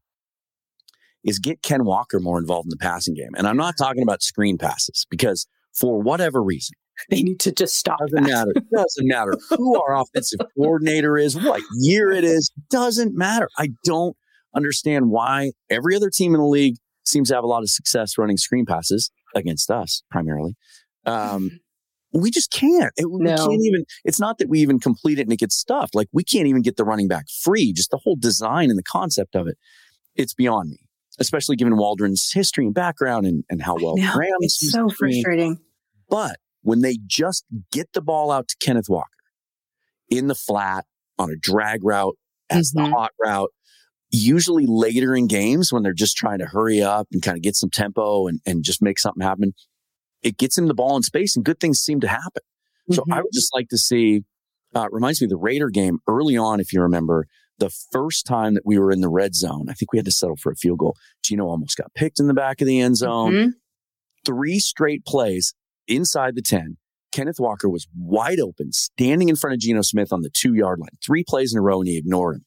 is 1.25 1.38
get 1.38 1.62
Ken 1.62 1.85
Walker 1.85 2.21
more 2.21 2.38
involved 2.38 2.66
in 2.66 2.71
the 2.71 2.76
passing 2.76 3.14
game. 3.14 3.30
And 3.37 3.47
I'm 3.47 3.57
not 3.57 3.75
talking 3.76 4.02
about 4.02 4.23
screen 4.23 4.57
passes 4.57 5.07
because 5.11 5.47
for 5.75 6.00
whatever 6.00 6.42
reason, 6.42 6.75
they 7.11 7.23
need 7.23 7.40
to 7.40 7.52
just 7.52 7.76
stop. 7.76 7.99
Doesn't 7.99 8.23
that. 8.25 8.30
matter. 8.30 8.52
Doesn't 8.73 9.07
matter 9.07 9.37
who 9.50 9.80
our 9.80 9.97
offensive 10.00 10.40
coordinator 10.57 11.19
is, 11.19 11.37
what 11.37 11.62
year 11.78 12.12
it 12.12 12.25
is. 12.25 12.50
Doesn't 12.71 13.16
matter. 13.16 13.49
I 13.59 13.71
don't 13.85 14.16
understand 14.54 15.11
why 15.11 15.52
every 15.69 15.97
other 15.97 16.11
team 16.11 16.35
in 16.35 16.40
the 16.40 16.47
league 16.47 16.76
seems 17.04 17.28
to 17.28 17.35
have 17.35 17.45
a 17.45 17.49
lot 17.49 17.62
of 17.62 17.71
success 17.71 18.19
running 18.19 18.37
screen 18.37 18.66
passes 18.66 19.11
against 19.34 19.70
us 19.70 20.02
primarily. 20.10 20.56
Um, 21.06 21.60
we 22.12 22.30
just 22.30 22.50
can't. 22.50 22.92
It, 22.96 23.06
no. 23.08 23.30
We 23.30 23.37
can't 23.37 23.64
even. 23.64 23.84
It's 24.04 24.20
not 24.20 24.38
that 24.38 24.49
we 24.49 24.60
even 24.60 24.80
complete 24.80 25.18
it 25.18 25.22
and 25.22 25.32
it 25.32 25.38
gets 25.38 25.56
stuffed. 25.56 25.94
Like 25.94 26.08
we 26.12 26.25
can't 26.25 26.46
even 26.46 26.62
get 26.62 26.76
the 26.76 26.84
running 26.84 27.08
back 27.08 27.26
free. 27.42 27.72
Just 27.72 27.90
the 27.90 28.00
whole 28.02 28.16
design 28.16 28.70
and 28.70 28.78
the 28.78 28.82
concept 28.82 29.37
of 29.37 29.46
it. 29.46 29.56
It's 30.16 30.34
beyond 30.34 30.70
me, 30.70 30.80
especially 31.18 31.56
given 31.56 31.76
Waldron's 31.76 32.32
history 32.32 32.66
and 32.66 32.75
background 32.75 33.26
and, 33.26 33.44
and 33.49 33.62
how 33.62 33.76
well 33.80 33.94
Graham. 34.12 34.32
It's 34.40 34.70
so 34.70 34.88
frustrating. 34.88 35.58
But 36.08 36.37
when 36.62 36.80
they 36.80 36.99
just 37.06 37.44
get 37.72 37.92
the 37.92 38.02
ball 38.02 38.30
out 38.30 38.49
to 38.49 38.56
Kenneth 38.60 38.88
Walker 38.88 39.08
in 40.10 40.26
the 40.26 40.34
flat 40.34 40.84
on 41.18 41.30
a 41.30 41.37
drag 41.37 41.84
route 41.84 42.16
as 42.50 42.72
mm-hmm. 42.72 42.90
the 42.90 42.96
hot 42.96 43.12
route, 43.25 43.50
usually 44.11 44.67
later 44.67 45.14
in 45.14 45.26
games 45.26 45.73
when 45.73 45.83
they're 45.83 45.93
just 45.93 46.17
trying 46.17 46.38
to 46.38 46.47
hurry 46.47 46.83
up 46.83 47.09
and 47.12 47.23
kind 47.23 47.37
of 47.37 47.43
get 47.43 47.57
some 47.57 47.71
tempo 47.71 48.26
and, 48.26 48.40
and 48.47 48.64
just 48.64 48.83
make 48.83 48.99
something 48.99 49.23
happen, 49.23 49.55
it 50.23 50.37
gets 50.37 50.59
him 50.59 50.67
the 50.67 50.75
ball 50.75 50.97
in 50.97 51.02
space 51.02 51.37
and 51.37 51.45
good 51.45 51.61
things 51.61 51.79
seem 51.79 52.00
to 52.00 52.09
happen. 52.09 52.43
Mm-hmm. 52.90 52.95
So 52.95 53.02
I 53.02 53.05
mm-hmm. 53.05 53.23
would 53.23 53.33
just 53.33 53.55
like 53.55 53.69
to 53.69 53.79
see, 53.79 54.23
uh, 54.75 54.88
reminds 54.90 55.21
me 55.21 55.26
of 55.26 55.31
the 55.31 55.37
Raider 55.37 55.71
game 55.71 55.99
early 56.09 56.37
on, 56.37 56.61
if 56.61 56.73
you 56.73 56.83
remember, 56.83 57.26
the 57.59 57.71
first 57.93 58.26
time 58.26 58.55
that 58.55 58.64
we 58.64 58.79
were 58.79 58.90
in 58.90 59.00
the 59.00 59.09
red 59.09 59.35
zone, 59.35 59.67
I 59.69 59.75
think 59.75 59.93
we 59.93 59.99
had 59.99 60.07
to 60.07 60.12
settle 60.12 60.37
for 60.37 60.50
a 60.50 60.57
field 60.57 60.79
goal. 60.79 60.97
Geno 61.23 61.47
almost 61.47 61.76
got 61.76 61.95
picked 61.95 62.19
in 62.19 62.26
the 62.26 62.35
back 62.35 62.61
of 62.61 62.67
the 62.67 62.81
end 62.81 62.97
zone. 62.97 63.33
Mm-hmm. 63.33 63.49
Three 64.26 64.59
straight 64.59 65.05
plays 65.05 65.55
inside 65.87 66.35
the 66.35 66.43
10. 66.43 66.79
Kenneth 67.12 67.40
Walker 67.40 67.69
was 67.69 67.87
wide 67.99 68.40
open, 68.40 68.73
standing 68.73 69.29
in 69.29 69.37
front 69.37 69.55
of 69.55 69.61
Geno 69.61 69.83
Smith 69.83 70.12
on 70.12 70.23
the 70.23 70.31
two 70.31 70.55
yard 70.55 70.79
line. 70.79 70.90
Three 71.05 71.25
plays 71.26 71.52
in 71.52 71.59
a 71.59 71.62
row 71.62 71.81
and 71.81 71.88
he 71.88 71.97
ignored 71.97 72.37
him. 72.37 72.45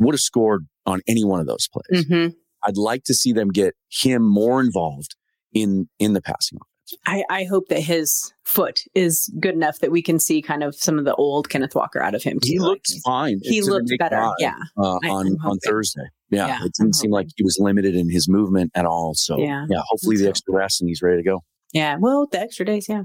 Would 0.00 0.14
have 0.14 0.20
scored 0.20 0.66
on 0.86 1.00
any 1.06 1.24
one 1.24 1.40
of 1.40 1.46
those 1.46 1.68
plays. 1.68 2.04
Mm-hmm. 2.04 2.34
I'd 2.64 2.76
like 2.76 3.04
to 3.04 3.14
see 3.14 3.32
them 3.32 3.48
get 3.48 3.74
him 3.88 4.22
more 4.26 4.60
involved 4.60 5.14
in 5.52 5.88
in 5.98 6.12
the 6.12 6.20
passing 6.20 6.56
offense. 6.56 6.66
I, 7.06 7.22
I, 7.30 7.44
hope 7.44 7.68
that 7.68 7.80
his 7.80 8.32
foot 8.42 8.80
is 8.94 9.32
good 9.38 9.54
enough 9.54 9.78
that 9.78 9.92
we 9.92 10.02
can 10.02 10.18
see 10.18 10.42
kind 10.42 10.64
of 10.64 10.74
some 10.74 10.98
of 10.98 11.04
the 11.04 11.14
old 11.14 11.48
Kenneth 11.48 11.76
Walker 11.76 12.02
out 12.02 12.16
of 12.16 12.22
him. 12.24 12.40
Too. 12.40 12.48
He 12.50 12.58
looked 12.58 12.90
like, 12.90 13.02
fine. 13.04 13.40
He 13.42 13.62
looked 13.62 13.92
better. 13.96 14.28
Yeah. 14.40 14.56
Uh, 14.76 14.96
on 15.08 15.36
on 15.44 15.58
Thursday. 15.58 16.08
Yeah. 16.30 16.48
yeah 16.48 16.64
it 16.64 16.72
didn't 16.76 16.94
seem 16.94 17.10
like 17.10 17.28
he 17.36 17.44
was 17.44 17.58
limited 17.60 17.94
in 17.94 18.10
his 18.10 18.28
movement 18.28 18.72
at 18.74 18.86
all. 18.86 19.14
So 19.14 19.38
yeah, 19.38 19.66
yeah 19.70 19.82
hopefully 19.88 20.16
the 20.16 20.28
extra 20.28 20.52
rest 20.52 20.80
and 20.80 20.88
he's 20.88 21.02
ready 21.02 21.22
to 21.22 21.28
go. 21.28 21.44
Yeah. 21.72 21.96
Well, 21.98 22.26
the 22.30 22.40
extra 22.40 22.66
days. 22.66 22.88
Yeah. 22.88 23.04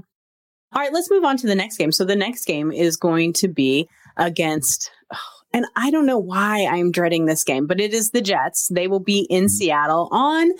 All 0.72 0.82
right. 0.82 0.92
Let's 0.92 1.10
move 1.10 1.24
on 1.24 1.36
to 1.38 1.46
the 1.46 1.54
next 1.54 1.76
game. 1.76 1.92
So 1.92 2.04
the 2.04 2.16
next 2.16 2.44
game 2.44 2.72
is 2.72 2.96
going 2.96 3.32
to 3.34 3.48
be 3.48 3.88
against. 4.16 4.90
Oh, 5.12 5.35
and 5.56 5.64
I 5.74 5.90
don't 5.90 6.04
know 6.04 6.18
why 6.18 6.66
I'm 6.66 6.90
dreading 6.90 7.24
this 7.24 7.42
game, 7.42 7.66
but 7.66 7.80
it 7.80 7.94
is 7.94 8.10
the 8.10 8.20
Jets. 8.20 8.68
They 8.68 8.88
will 8.88 9.00
be 9.00 9.20
in 9.30 9.44
mm-hmm. 9.44 9.48
Seattle 9.48 10.10
on 10.12 10.50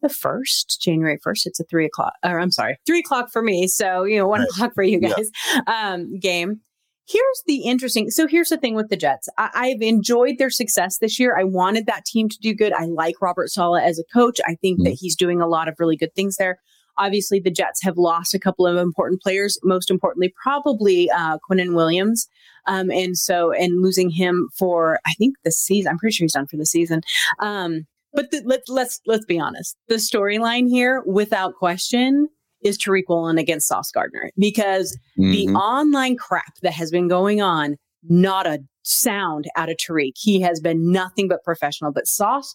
the 0.00 0.08
first, 0.08 0.80
January 0.80 1.18
1st. 1.18 1.46
It's 1.46 1.58
a 1.58 1.64
three 1.64 1.84
o'clock, 1.84 2.12
or 2.24 2.38
I'm 2.38 2.52
sorry, 2.52 2.78
three 2.86 3.00
o'clock 3.00 3.32
for 3.32 3.42
me. 3.42 3.66
So, 3.66 4.04
you 4.04 4.16
know, 4.16 4.28
one 4.28 4.42
right. 4.42 4.48
o'clock 4.48 4.72
for 4.72 4.84
you 4.84 5.00
guys 5.00 5.28
yeah. 5.52 5.62
um, 5.66 6.20
game. 6.20 6.60
Here's 7.08 7.42
the 7.48 7.64
interesting. 7.64 8.10
So 8.10 8.28
here's 8.28 8.48
the 8.48 8.56
thing 8.56 8.76
with 8.76 8.90
the 8.90 8.96
Jets. 8.96 9.28
I, 9.38 9.70
have 9.70 9.82
enjoyed 9.82 10.38
their 10.38 10.50
success 10.50 10.98
this 10.98 11.18
year. 11.18 11.36
I 11.36 11.42
wanted 11.42 11.86
that 11.86 12.04
team 12.04 12.28
to 12.28 12.38
do 12.38 12.54
good. 12.54 12.72
I 12.72 12.84
like 12.84 13.20
Robert 13.20 13.50
Saleh 13.50 13.82
as 13.82 13.98
a 13.98 14.04
coach. 14.04 14.38
I 14.46 14.54
think 14.54 14.78
mm-hmm. 14.78 14.84
that 14.84 14.98
he's 15.00 15.16
doing 15.16 15.40
a 15.40 15.48
lot 15.48 15.66
of 15.66 15.74
really 15.80 15.96
good 15.96 16.14
things 16.14 16.36
there. 16.36 16.60
Obviously, 16.98 17.40
the 17.40 17.50
Jets 17.50 17.82
have 17.82 17.96
lost 17.96 18.34
a 18.34 18.38
couple 18.38 18.66
of 18.66 18.76
important 18.76 19.22
players. 19.22 19.58
Most 19.62 19.90
importantly, 19.90 20.32
probably 20.42 21.10
uh, 21.10 21.38
Quinnen 21.48 21.74
Williams. 21.74 22.28
Um, 22.66 22.90
and 22.90 23.16
so, 23.16 23.52
and 23.52 23.82
losing 23.82 24.10
him 24.10 24.48
for, 24.56 24.98
I 25.06 25.12
think 25.14 25.36
the 25.44 25.52
season, 25.52 25.90
I'm 25.90 25.98
pretty 25.98 26.14
sure 26.14 26.24
he's 26.24 26.32
done 26.32 26.46
for 26.46 26.56
the 26.56 26.66
season. 26.66 27.02
Um, 27.40 27.86
but 28.14 28.30
the, 28.30 28.42
let, 28.44 28.62
let's 28.68 29.00
let's 29.06 29.24
be 29.26 29.38
honest. 29.38 29.76
The 29.88 29.96
storyline 29.96 30.68
here, 30.68 31.02
without 31.04 31.56
question, 31.56 32.28
is 32.62 32.78
Tariq 32.78 33.04
Woolen 33.08 33.38
against 33.38 33.68
Sauce 33.68 33.90
Gardner 33.90 34.30
because 34.38 34.96
mm-hmm. 35.18 35.32
the 35.32 35.48
online 35.48 36.16
crap 36.16 36.54
that 36.62 36.72
has 36.72 36.90
been 36.90 37.08
going 37.08 37.42
on, 37.42 37.76
not 38.08 38.46
a 38.46 38.60
sound 38.82 39.46
out 39.56 39.68
of 39.68 39.76
Tariq. 39.76 40.12
He 40.16 40.40
has 40.40 40.60
been 40.60 40.90
nothing 40.90 41.28
but 41.28 41.42
professional. 41.44 41.92
But 41.92 42.06
Sauce 42.06 42.54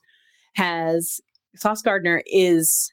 has 0.56 1.19
Sauce 1.56 1.82
Gardner 1.82 2.23
is 2.25 2.91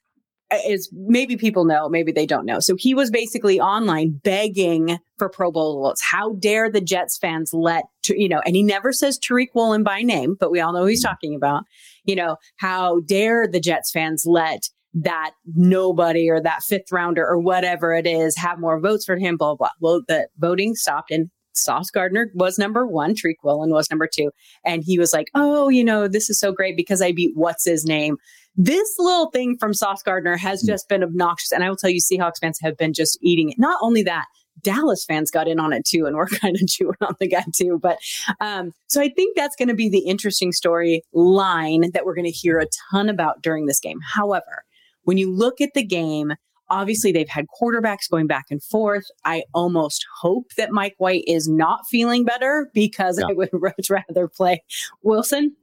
is 0.67 0.89
maybe 0.93 1.37
people 1.37 1.65
know, 1.65 1.89
maybe 1.89 2.13
they 2.13 2.27
don't 2.27 2.47
know. 2.47 2.61
So 2.61 2.77
he 2.79 2.95
was 2.95 3.11
basically 3.11 3.61
online 3.61 4.21
begging 4.23 4.99
for 5.19 5.29
Pro 5.29 5.51
Bowl 5.51 5.83
votes. 5.83 6.03
How 6.03 6.35
dare 6.35 6.71
the 6.71 6.81
Jets 6.81 7.19
fans 7.19 7.51
let, 7.53 7.85
you 8.09 8.29
know, 8.29 8.41
and 8.45 8.55
he 8.55 8.63
never 8.63 8.93
says 8.93 9.19
Tariq 9.19 9.49
Woolen 9.55 9.83
by 9.83 10.03
name, 10.03 10.37
but 10.39 10.51
we 10.51 10.61
all 10.61 10.73
know 10.73 10.83
who 10.83 10.87
he's 10.87 11.05
mm-hmm. 11.05 11.13
talking 11.13 11.35
about. 11.35 11.65
You 12.05 12.17
know, 12.17 12.37
how 12.59 13.01
dare 13.01 13.49
the 13.49 13.61
Jets 13.61 13.91
fans 13.91 14.25
let 14.27 14.69
that 14.95 15.33
nobody 15.55 16.31
or 16.31 16.41
that 16.41 16.63
fifth 16.63 16.91
rounder 16.91 17.27
or 17.27 17.39
whatever 17.39 17.93
it 17.93 18.07
is 18.07 18.37
have 18.37 18.59
more 18.59 18.81
votes 18.81 19.05
for 19.05 19.17
him, 19.17 19.37
blah, 19.37 19.55
blah. 19.55 19.69
Well, 19.81 20.03
the 20.07 20.29
voting 20.39 20.75
stopped 20.75 21.11
and 21.11 21.29
Sauce 21.53 21.91
Gardner 21.91 22.31
was 22.35 22.59
number 22.59 22.87
one, 22.87 23.15
Tariq 23.15 23.37
Woolen 23.43 23.71
was 23.71 23.91
number 23.91 24.09
two. 24.13 24.31
And 24.65 24.83
he 24.85 24.99
was 24.99 25.13
like, 25.13 25.29
oh, 25.35 25.69
you 25.69 25.85
know, 25.85 26.07
this 26.07 26.31
is 26.31 26.39
so 26.39 26.53
great 26.53 26.77
because 26.77 27.03
I 27.03 27.13
beat 27.13 27.33
what's 27.35 27.65
his 27.65 27.85
name 27.85 28.17
this 28.57 28.95
little 28.99 29.31
thing 29.31 29.57
from 29.59 29.75
Sauce 29.75 30.03
Gardner 30.03 30.37
has 30.37 30.63
hmm. 30.63 30.69
just 30.69 30.89
been 30.89 31.03
obnoxious. 31.03 31.53
And 31.53 31.63
I 31.63 31.69
will 31.69 31.77
tell 31.77 31.91
you, 31.91 32.01
Seahawks 32.01 32.39
fans 32.41 32.59
have 32.63 32.77
been 32.77 32.93
just 32.93 33.19
eating 33.23 33.51
it. 33.51 33.59
Not 33.59 33.79
only 33.83 34.03
that, 34.05 34.27
Dallas 34.63 35.05
fans 35.05 35.31
got 35.31 35.49
in 35.49 35.61
on 35.61 35.73
it 35.73 35.85
too, 35.85 36.07
and 36.07 36.17
we're 36.17 36.27
kind 36.41 36.57
of 36.57 36.67
chewing 36.69 36.97
on 37.01 37.15
the 37.21 37.29
guy 37.29 37.45
too. 37.55 37.79
But 37.81 37.99
um, 38.41 38.73
so 38.87 39.01
I 39.01 39.09
think 39.09 39.37
that's 39.37 39.57
going 39.57 39.69
to 39.69 39.75
be 39.75 39.89
the 39.89 40.07
interesting 40.07 40.53
story 40.53 41.03
line 41.13 41.91
that 41.93 42.05
we're 42.05 42.15
going 42.15 42.25
to 42.25 42.31
hear 42.31 42.59
a 42.59 42.67
ton 42.91 43.09
about 43.09 43.43
during 43.43 43.67
this 43.67 43.81
game. 43.81 44.01
However, 44.01 44.65
when 45.05 45.19
you 45.19 45.31
look 45.31 45.61
at 45.61 45.75
the 45.75 45.85
game, 45.85 46.33
obviously 46.69 47.13
they've 47.13 47.29
had 47.29 47.47
quarterbacks 47.61 48.11
going 48.11 48.27
back 48.27 48.47
and 48.51 48.63
forth. 48.63 49.05
I 49.25 49.45
almost 49.55 50.05
hope 50.21 50.47
that 50.57 50.73
Mike 50.73 50.97
White 50.99 51.25
is 51.27 51.49
not 51.49 51.81
feeling 51.89 52.25
better 52.25 52.71
because 52.75 53.19
yeah. 53.19 53.27
I 53.29 53.33
would 53.35 53.51
much 53.53 53.91
rather 53.91 54.27
play 54.27 54.63
Wilson 55.03 55.55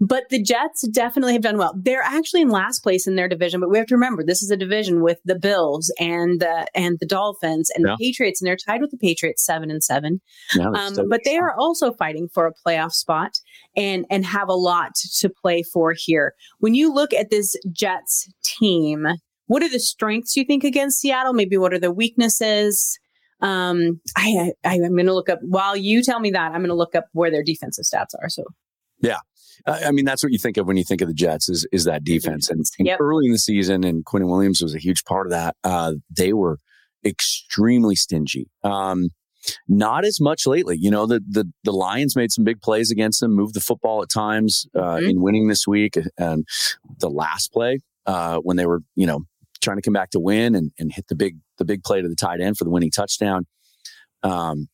but 0.00 0.24
the 0.28 0.42
Jets 0.42 0.86
definitely 0.88 1.34
have 1.34 1.42
done 1.42 1.56
well. 1.56 1.74
They're 1.76 2.02
actually 2.02 2.42
in 2.42 2.48
last 2.48 2.80
place 2.80 3.06
in 3.06 3.14
their 3.14 3.28
division, 3.28 3.60
but 3.60 3.70
we 3.70 3.78
have 3.78 3.86
to 3.86 3.94
remember 3.94 4.24
this 4.24 4.42
is 4.42 4.50
a 4.50 4.56
division 4.56 5.02
with 5.02 5.18
the 5.24 5.38
Bills 5.38 5.92
and 6.00 6.40
the 6.40 6.66
and 6.74 6.98
the 7.00 7.06
Dolphins 7.06 7.70
and 7.74 7.84
yeah. 7.86 7.92
the 7.92 8.04
Patriots, 8.04 8.40
and 8.40 8.48
they're 8.48 8.56
tied 8.56 8.80
with 8.80 8.90
the 8.90 8.98
Patriots 8.98 9.44
seven 9.44 9.70
and 9.70 9.82
seven. 9.82 10.20
Yeah, 10.54 10.68
um, 10.68 10.96
but 11.08 11.20
they 11.24 11.36
are 11.36 11.54
also 11.56 11.92
fighting 11.92 12.28
for 12.32 12.46
a 12.46 12.52
playoff 12.66 12.92
spot 12.92 13.38
and 13.76 14.04
and 14.10 14.26
have 14.26 14.48
a 14.48 14.54
lot 14.54 14.94
to 15.20 15.28
play 15.28 15.62
for 15.62 15.94
here. 15.96 16.34
When 16.58 16.74
you 16.74 16.92
look 16.92 17.12
at 17.12 17.30
this 17.30 17.56
Jets 17.70 18.28
team, 18.42 19.06
what 19.46 19.62
are 19.62 19.70
the 19.70 19.80
strengths 19.80 20.36
you 20.36 20.44
think 20.44 20.64
against 20.64 21.00
Seattle? 21.00 21.34
Maybe 21.34 21.56
what 21.56 21.72
are 21.72 21.80
the 21.80 21.92
weaknesses? 21.92 22.98
Um, 23.40 24.00
I, 24.16 24.52
I 24.64 24.74
I'm 24.74 24.94
going 24.94 25.06
to 25.06 25.14
look 25.14 25.28
up 25.28 25.38
while 25.42 25.76
you 25.76 26.02
tell 26.02 26.18
me 26.18 26.30
that. 26.30 26.52
I'm 26.52 26.60
going 26.60 26.68
to 26.68 26.74
look 26.74 26.94
up 26.94 27.06
where 27.12 27.30
their 27.30 27.42
defensive 27.44 27.84
stats 27.84 28.14
are. 28.20 28.28
So 28.28 28.44
yeah. 29.00 29.18
I 29.66 29.90
mean, 29.90 30.04
that's 30.04 30.22
what 30.22 30.32
you 30.32 30.38
think 30.38 30.56
of 30.56 30.66
when 30.66 30.76
you 30.76 30.84
think 30.84 31.00
of 31.00 31.08
the 31.08 31.14
Jets 31.14 31.48
is, 31.48 31.66
is 31.72 31.84
that 31.84 32.04
defense. 32.04 32.50
And, 32.50 32.64
and 32.78 32.86
yep. 32.86 33.00
early 33.00 33.26
in 33.26 33.32
the 33.32 33.38
season, 33.38 33.84
and 33.84 34.04
Quinnen 34.04 34.28
Williams 34.28 34.62
was 34.62 34.74
a 34.74 34.78
huge 34.78 35.04
part 35.04 35.26
of 35.26 35.30
that, 35.30 35.56
uh, 35.64 35.94
they 36.14 36.32
were 36.32 36.58
extremely 37.04 37.94
stingy. 37.94 38.48
Um, 38.62 39.08
not 39.68 40.04
as 40.04 40.20
much 40.20 40.46
lately. 40.46 40.76
You 40.78 40.90
know, 40.90 41.06
the 41.06 41.20
the 41.28 41.50
the 41.64 41.72
Lions 41.72 42.16
made 42.16 42.32
some 42.32 42.44
big 42.44 42.60
plays 42.60 42.90
against 42.90 43.20
them, 43.20 43.32
moved 43.32 43.54
the 43.54 43.60
football 43.60 44.02
at 44.02 44.08
times 44.08 44.66
uh, 44.74 44.80
mm-hmm. 44.80 45.10
in 45.10 45.22
winning 45.22 45.48
this 45.48 45.66
week, 45.66 45.98
and 46.18 46.46
the 46.98 47.10
last 47.10 47.52
play 47.52 47.80
uh, 48.06 48.38
when 48.38 48.56
they 48.56 48.66
were 48.66 48.80
you 48.94 49.06
know 49.06 49.20
trying 49.60 49.76
to 49.76 49.82
come 49.82 49.94
back 49.94 50.10
to 50.10 50.20
win 50.20 50.54
and, 50.54 50.72
and 50.78 50.92
hit 50.92 51.08
the 51.08 51.14
big 51.14 51.36
the 51.58 51.64
big 51.64 51.82
play 51.82 52.02
to 52.02 52.08
the 52.08 52.16
tight 52.16 52.40
end 52.40 52.56
for 52.56 52.64
the 52.64 52.70
winning 52.70 52.90
touchdown. 52.90 53.46
Um, 54.22 54.68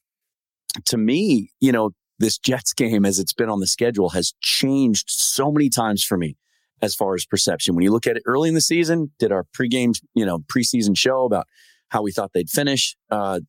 to 0.86 0.96
me, 0.96 1.50
you 1.60 1.72
know, 1.72 1.90
this 2.20 2.38
Jets 2.38 2.72
game 2.72 3.04
as 3.04 3.18
it's 3.18 3.33
been 3.33 3.48
on 3.48 3.61
the 3.61 3.66
schedule 3.66 4.11
has 4.11 4.35
changed 4.40 5.06
so 5.09 5.50
many 5.50 5.68
times 5.68 6.04
for 6.04 6.16
me 6.16 6.37
as 6.83 6.94
far 6.94 7.14
as 7.14 7.26
perception. 7.26 7.74
When 7.74 7.83
you 7.83 7.90
look 7.90 8.06
at 8.06 8.16
it 8.16 8.22
early 8.26 8.48
in 8.48 8.54
the 8.54 8.61
season, 8.61 9.11
did 9.18 9.33
our 9.33 9.44
pregame, 9.59 9.98
you 10.14 10.24
know, 10.24 10.38
preseason 10.38 10.96
show 10.96 11.24
about 11.24 11.46
how 11.88 12.02
we 12.02 12.12
thought 12.12 12.30
they'd 12.33 12.48
finish. 12.48 12.94
Uh, 13.11 13.40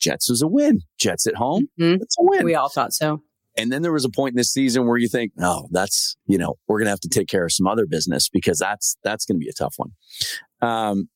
Jets 0.00 0.30
was 0.30 0.42
a 0.42 0.46
win. 0.46 0.80
Jets 0.98 1.26
at 1.26 1.34
home, 1.34 1.68
mm-hmm. 1.80 2.00
it's 2.00 2.16
a 2.18 2.22
win. 2.22 2.44
We 2.44 2.54
all 2.54 2.68
thought 2.68 2.92
so. 2.92 3.22
And 3.56 3.72
then 3.72 3.82
there 3.82 3.92
was 3.92 4.04
a 4.04 4.10
point 4.10 4.34
in 4.34 4.36
this 4.36 4.52
season 4.52 4.86
where 4.86 4.96
you 4.96 5.08
think, 5.08 5.32
oh, 5.40 5.66
that's, 5.70 6.16
you 6.26 6.38
know, 6.38 6.54
we're 6.68 6.78
going 6.78 6.86
to 6.86 6.90
have 6.90 7.00
to 7.00 7.08
take 7.08 7.28
care 7.28 7.44
of 7.44 7.52
some 7.52 7.66
other 7.66 7.84
business 7.84 8.28
because 8.28 8.58
that's, 8.58 8.96
that's 9.02 9.24
going 9.24 9.36
to 9.36 9.44
be 9.44 9.50
a 9.50 9.52
tough 9.52 9.74
one. 9.76 9.90
Um, 10.62 11.08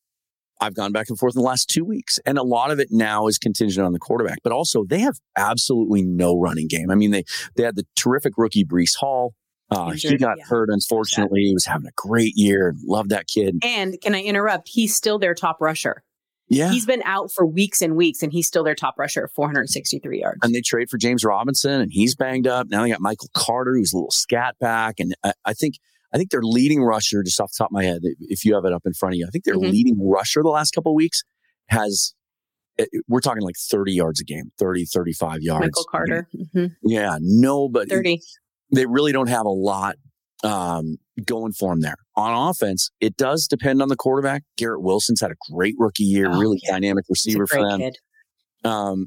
I've 0.61 0.75
gone 0.75 0.93
back 0.93 1.09
and 1.09 1.19
forth 1.19 1.35
in 1.35 1.43
the 1.43 1.47
last 1.47 1.69
two 1.69 1.85
weeks, 1.85 2.19
and 2.25 2.39
a 2.39 2.43
lot 2.43 2.71
of 2.71 2.79
it 2.79 2.89
now 2.91 3.27
is 3.27 3.39
contingent 3.39 3.85
on 3.85 3.93
the 3.93 3.99
quarterback. 3.99 4.39
But 4.43 4.53
also, 4.53 4.85
they 4.85 5.01
have 5.01 5.19
absolutely 5.37 6.03
no 6.03 6.39
running 6.39 6.69
game. 6.69 6.91
I 6.91 6.95
mean, 6.95 7.11
they 7.11 7.25
they 7.57 7.65
had 7.65 7.77
the 7.77 7.87
terrific 7.97 8.35
rookie 8.37 8.65
Breece 8.65 8.97
Hall. 8.97 9.35
Uh, 9.71 9.91
he 9.93 10.17
got 10.17 10.39
yeah. 10.39 10.45
hurt, 10.47 10.69
unfortunately. 10.71 11.43
He 11.43 11.55
was 11.55 11.67
having 11.67 11.87
a 11.87 11.93
great 11.97 12.35
year. 12.37 12.75
Love 12.85 13.09
that 13.09 13.27
kid. 13.27 13.59
And 13.65 14.01
can 14.01 14.15
I 14.15 14.23
interrupt? 14.23 14.69
He's 14.69 14.95
still 14.95 15.19
their 15.19 15.35
top 15.35 15.57
rusher. 15.61 16.05
Yeah. 16.49 16.71
He's 16.71 16.85
been 16.85 17.03
out 17.05 17.33
for 17.33 17.47
weeks 17.47 17.81
and 17.81 17.97
weeks, 17.97 18.23
and 18.23 18.31
he's 18.31 18.47
still 18.47 18.63
their 18.63 18.75
top 18.75 18.95
rusher 18.99 19.25
at 19.25 19.31
463 19.33 20.21
yards. 20.21 20.39
And 20.43 20.55
they 20.55 20.61
trade 20.61 20.91
for 20.91 20.99
James 20.99 21.25
Robinson, 21.25 21.81
and 21.81 21.91
he's 21.91 22.15
banged 22.15 22.47
up. 22.47 22.69
Now 22.69 22.83
they 22.83 22.91
got 22.91 23.01
Michael 23.01 23.31
Carter, 23.35 23.75
who's 23.75 23.93
a 23.93 23.97
little 23.97 24.11
scat 24.11 24.57
back. 24.61 25.01
And 25.01 25.15
I, 25.25 25.33
I 25.47 25.55
think 25.55 25.77
I 26.15 26.17
think 26.17 26.31
their 26.31 26.43
leading 26.43 26.83
rusher, 26.83 27.23
just 27.25 27.41
off 27.41 27.51
the 27.51 27.65
top 27.65 27.71
of 27.71 27.73
my 27.73 27.85
head, 27.85 28.01
if 28.21 28.45
you 28.45 28.55
have 28.55 28.65
it 28.65 28.73
up 28.73 28.83
in 28.87 28.95
front 28.95 29.15
of 29.15 29.19
you, 29.19 29.27
I 29.27 29.31
think 29.31 29.45
their 29.45 29.57
mm-hmm. 29.57 29.71
leading 29.71 29.97
rusher 30.01 30.43
the 30.43 30.49
last 30.49 30.71
couple 30.71 30.93
of 30.93 30.97
weeks 30.97 31.23
has 31.69 32.15
eh, 32.79 32.87
we're 33.09 33.21
talking 33.21 33.43
like 33.43 33.57
30 33.59 33.93
yards 33.93 34.21
a 34.21 34.25
game, 34.25 34.53
30, 34.59 34.85
35 34.85 35.43
yards. 35.43 35.65
Michael 35.65 35.85
Carter. 35.91 36.29
Mm-hmm. 36.35 36.67
Yeah, 36.89 37.19
nobody. 37.21 37.91
30. 37.91 38.21
They 38.73 38.87
really 38.87 39.13
don't 39.13 39.29
have 39.29 39.45
a 39.45 39.51
lot 39.51 39.97
um, 40.45 40.99
going 41.25 41.53
for 41.53 41.73
them 41.73 41.81
there. 41.81 41.97
On 42.17 42.49
offense, 42.49 42.91
it 43.01 43.17
does 43.17 43.49
depend 43.49 43.83
on 43.83 43.89
the 43.89 43.97
quarterback. 43.97 44.45
Garrett 44.57 44.83
Wilson's 44.83 45.21
had 45.21 45.33
a 45.33 45.37
great 45.53 45.75
rookie 45.79 46.05
year, 46.05 46.31
oh, 46.31 46.39
really 46.39 46.61
yeah. 46.63 46.73
dynamic 46.73 47.07
receiver 47.09 47.47
for 47.47 47.61
them. 47.69 47.91
Um, 48.63 49.07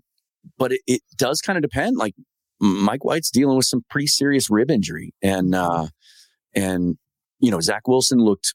but 0.57 0.73
it, 0.73 0.81
it 0.87 1.01
does 1.15 1.39
kind 1.41 1.57
of 1.57 1.61
depend. 1.61 1.95
Like 1.97 2.15
Mike 2.59 3.05
White's 3.05 3.31
dealing 3.31 3.55
with 3.55 3.65
some 3.65 3.81
pretty 3.89 4.07
serious 4.07 4.49
rib 4.49 4.71
injury, 4.71 5.13
and 5.21 5.55
uh, 5.55 5.87
and 6.55 6.97
you 7.39 7.51
know 7.51 7.60
Zach 7.60 7.88
Wilson 7.88 8.19
looked 8.19 8.53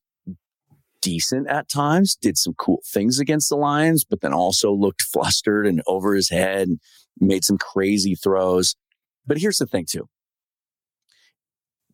decent 1.01 1.49
at 1.49 1.69
times, 1.69 2.17
did 2.17 2.39
some 2.39 2.55
cool 2.55 2.81
things 2.87 3.19
against 3.19 3.49
the 3.49 3.57
Lions, 3.57 4.05
but 4.05 4.21
then 4.21 4.33
also 4.33 4.73
looked 4.73 5.03
flustered 5.03 5.67
and 5.67 5.83
over 5.87 6.15
his 6.15 6.31
head, 6.31 6.69
and 6.69 6.81
made 7.21 7.45
some 7.45 7.59
crazy 7.59 8.15
throws. 8.15 8.77
But 9.27 9.39
here's 9.39 9.59
the 9.59 9.67
thing, 9.67 9.87
too 9.89 10.09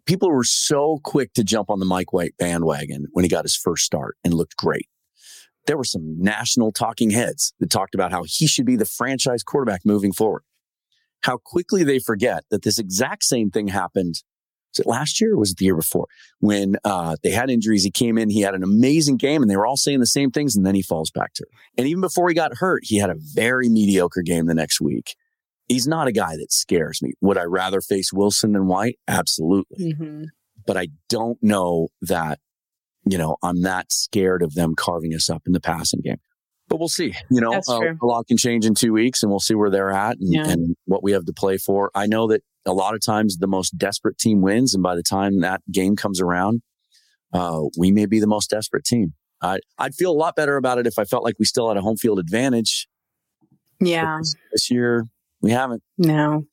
people 0.09 0.31
were 0.31 0.43
so 0.43 0.99
quick 1.05 1.35
to 1.35 1.45
jump 1.45 1.69
on 1.69 1.81
the 1.81 1.85
Mike 1.85 2.15
White 2.15 2.35
bandwagon 2.39 3.07
when 3.13 3.27
he 3.27 3.29
got 3.29 3.45
his 3.45 3.55
first 3.55 3.85
start 3.85 4.17
and 4.25 4.33
looked 4.33 4.57
great. 4.57 4.89
There 5.67 5.77
were 5.77 5.85
some 5.85 6.19
national 6.19 6.73
talking 6.73 7.11
heads 7.11 7.53
that 7.61 7.71
talked 7.71 7.95
about 7.95 8.11
how 8.11 8.25
he 8.27 8.47
should 8.47 8.65
be 8.65 8.77
the 8.77 8.87
franchise 8.87 9.43
quarterback 9.43 9.83
moving 9.85 10.15
forward. 10.15 10.45
How 11.25 11.37
quickly 11.37 11.85
they 11.85 11.99
forget 11.99 12.45
that 12.51 12.63
this 12.63 12.79
exact 12.79 13.23
same 13.23 13.51
thing 13.51 13.69
happened. 13.69 14.23
Was 14.79 14.87
it 14.87 14.89
last 14.89 15.21
year 15.21 15.35
or 15.35 15.39
was 15.39 15.53
it 15.53 15.57
the 15.59 15.65
year 15.65 15.77
before? 15.77 16.07
When 16.41 16.77
uh, 16.85 17.17
they 17.23 17.31
had 17.31 17.51
injuries, 17.51 17.85
he 17.85 17.91
came 17.91 18.19
in, 18.19 18.31
he 18.31 18.41
had 18.41 18.55
an 18.55 18.63
amazing 18.63 19.17
game, 19.17 19.43
and 19.43 19.51
they 19.51 19.57
were 19.57 19.67
all 19.67 19.77
saying 19.77 20.01
the 20.01 20.07
same 20.07 20.31
things, 20.31 20.57
and 20.57 20.65
then 20.65 20.75
he 20.75 20.83
falls 20.83 21.11
back 21.11 21.33
to 21.35 21.43
it. 21.45 21.49
And 21.79 21.87
even 21.87 22.01
before 22.01 22.29
he 22.29 22.35
got 22.35 22.59
hurt, 22.59 22.83
he 22.85 22.99
had 22.99 23.11
a 23.11 23.17
very 23.35 23.69
mediocre 23.69 24.23
game 24.23 24.47
the 24.47 24.55
next 24.55 24.81
week 24.81 25.15
he's 25.69 25.87
not 25.87 26.09
a 26.09 26.13
guy 26.13 26.37
that 26.37 26.53
scares 26.53 27.01
me. 27.03 27.13
Would 27.21 27.39
I 27.39 27.45
rather 27.45 27.81
face 27.81 28.13
Wilson 28.13 28.53
than 28.53 28.67
White? 28.67 28.99
Absolutely. 29.07 29.93
Mm-hmm. 29.93 30.25
But 30.67 30.77
I 30.77 30.89
don't 31.09 31.39
know 31.43 31.89
that, 32.03 32.41
you 33.05 33.19
know, 33.19 33.37
I'm 33.43 33.61
not 33.61 33.93
scared 33.93 34.43
of 34.43 34.55
them 34.55 34.75
carving 34.75 35.15
us 35.15 35.31
up 35.31 35.43
in 35.47 35.53
the 35.53 35.61
passing 35.61 36.01
game. 36.01 36.19
But 36.69 36.79
we'll 36.79 36.89
see. 36.89 37.15
You 37.31 37.41
know, 37.41 37.55
uh, 37.55 37.95
a 38.03 38.07
lot 38.07 38.27
can 38.27 38.37
change 38.37 38.67
in 38.67 38.75
two 38.75 38.93
weeks 38.93 39.23
and 39.23 39.31
we'll 39.31 39.41
see 39.41 39.55
where 39.55 39.71
they're 39.71 39.91
at 39.91 40.19
and, 40.19 40.35
yeah. 40.35 40.49
and 40.49 40.77
what 40.85 41.03
we 41.03 41.13
have 41.13 41.25
to 41.25 41.33
play 41.33 41.57
for. 41.57 41.91
I 41.95 42.07
know 42.07 42.27
that 42.29 42.43
a 42.69 42.73
lot 42.73 42.95
of 42.95 43.01
times 43.05 43.39
the 43.39 43.47
most 43.47 43.77
desperate 43.77 44.19
team 44.19 44.41
wins. 44.41 44.75
And 44.75 44.83
by 44.83 44.95
the 44.95 45.03
time 45.03 45.41
that 45.41 45.61
game 45.71 45.97
comes 45.97 46.21
around, 46.21 46.63
uh, 47.33 47.63
we 47.77 47.91
may 47.91 48.07
be 48.07 48.21
the 48.21 48.27
most 48.27 48.51
desperate 48.51 48.85
team. 48.85 49.15
I, 49.43 49.59
I'd 49.79 49.95
feel 49.95 50.11
a 50.11 50.17
lot 50.17 50.37
better 50.37 50.57
about 50.57 50.79
it 50.79 50.87
if 50.87 50.99
I 50.99 51.05
felt 51.05 51.25
like 51.25 51.37
we 51.39 51.45
still 51.45 51.69
had 51.69 51.77
a 51.77 51.81
home 51.81 51.97
field 51.97 52.19
advantage. 52.19 52.89
Yeah. 53.81 54.19
This, 54.19 54.35
this 54.53 54.71
year, 54.71 55.05
we 55.41 55.51
haven't. 55.51 55.83
No. 55.97 56.45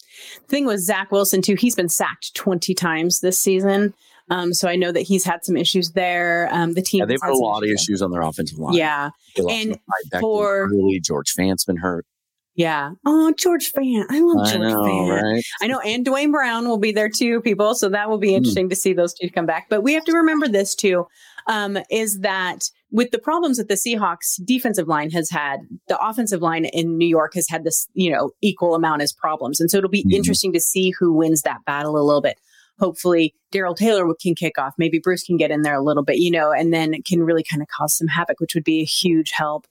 The 0.41 0.47
thing 0.47 0.65
with 0.65 0.79
Zach 0.81 1.11
Wilson, 1.11 1.41
too, 1.41 1.55
he's 1.55 1.75
been 1.75 1.89
sacked 1.89 2.35
20 2.35 2.73
times 2.73 3.19
this 3.19 3.39
season. 3.39 3.93
Um, 4.29 4.53
so 4.53 4.67
I 4.67 4.75
know 4.75 4.91
that 4.91 5.01
he's 5.01 5.23
had 5.23 5.45
some 5.45 5.55
issues 5.55 5.91
there. 5.91 6.49
Um, 6.51 6.73
the 6.73 6.81
team, 6.81 6.99
yeah, 6.99 7.05
they've 7.05 7.21
had, 7.21 7.31
a 7.31 7.37
lot 7.37 7.63
of 7.63 7.69
issues 7.69 8.01
on 8.01 8.11
their 8.11 8.21
offensive 8.21 8.57
line. 8.57 8.73
Yeah, 8.73 9.11
and 9.37 9.77
for 10.19 10.63
early, 10.65 10.99
George 10.99 11.31
Fant's 11.31 11.63
been 11.63 11.77
hurt. 11.77 12.07
Yeah. 12.55 12.91
Oh, 13.05 13.33
George 13.37 13.73
Fant. 13.73 14.05
I 14.09 14.21
love 14.21 14.47
George 14.47 14.55
I 14.55 14.69
know, 14.69 14.81
Fant. 14.81 15.21
Right? 15.21 15.43
I 15.61 15.67
know. 15.67 15.79
And 15.81 16.05
Duane 16.05 16.31
Brown 16.31 16.67
will 16.67 16.77
be 16.77 16.93
there 16.93 17.09
too, 17.09 17.41
people. 17.41 17.75
So 17.75 17.89
that 17.89 18.09
will 18.09 18.17
be 18.17 18.29
hmm. 18.29 18.37
interesting 18.37 18.67
mm. 18.67 18.69
to 18.69 18.75
see 18.75 18.93
those 18.93 19.13
two 19.13 19.29
come 19.29 19.45
back. 19.45 19.67
But 19.69 19.83
we 19.83 19.93
have 19.93 20.05
to 20.05 20.13
remember 20.13 20.47
this 20.47 20.73
too, 20.73 21.05
um, 21.47 21.77
is 21.91 22.19
that 22.19 22.69
with 22.91 23.11
the 23.11 23.19
problems 23.19 23.57
that 23.57 23.67
the 23.67 23.75
Seahawks 23.75 24.39
defensive 24.45 24.87
line 24.87 25.11
has 25.11 25.29
had, 25.29 25.59
the 25.89 25.99
offensive 25.99 26.41
line 26.41 26.63
in 26.65 26.97
New 26.97 27.07
York 27.07 27.33
has 27.33 27.49
had 27.49 27.65
this, 27.65 27.87
you 27.93 28.09
know, 28.09 28.31
equal 28.41 28.73
amount 28.73 29.01
as 29.01 29.11
problems. 29.11 29.59
And 29.59 29.69
so 29.69 29.77
it'll 29.77 29.89
be 29.89 30.03
mm-hmm. 30.03 30.13
interesting 30.15 30.53
to 30.53 30.61
see 30.61 30.93
who 30.97 31.11
wins 31.11 31.41
that 31.41 31.65
battle 31.65 31.97
a 31.97 32.03
little 32.03 32.21
bit. 32.21 32.39
Hopefully 32.79 33.33
Darrell 33.51 33.75
Taylor 33.75 34.05
can 34.21 34.33
kick 34.33 34.57
off. 34.57 34.73
Maybe 34.77 34.99
Bruce 34.99 35.23
can 35.23 35.35
get 35.37 35.51
in 35.51 35.61
there 35.61 35.75
a 35.75 35.83
little 35.83 36.03
bit, 36.03 36.17
you 36.17 36.31
know, 36.31 36.51
and 36.51 36.73
then 36.73 36.93
it 36.93 37.05
can 37.05 37.21
really 37.21 37.43
kind 37.43 37.61
of 37.61 37.67
cause 37.67 37.97
some 37.97 38.07
havoc, 38.07 38.39
which 38.39 38.55
would 38.55 38.63
be 38.63 38.81
a 38.81 38.85
huge 38.85 39.31
help. 39.31 39.65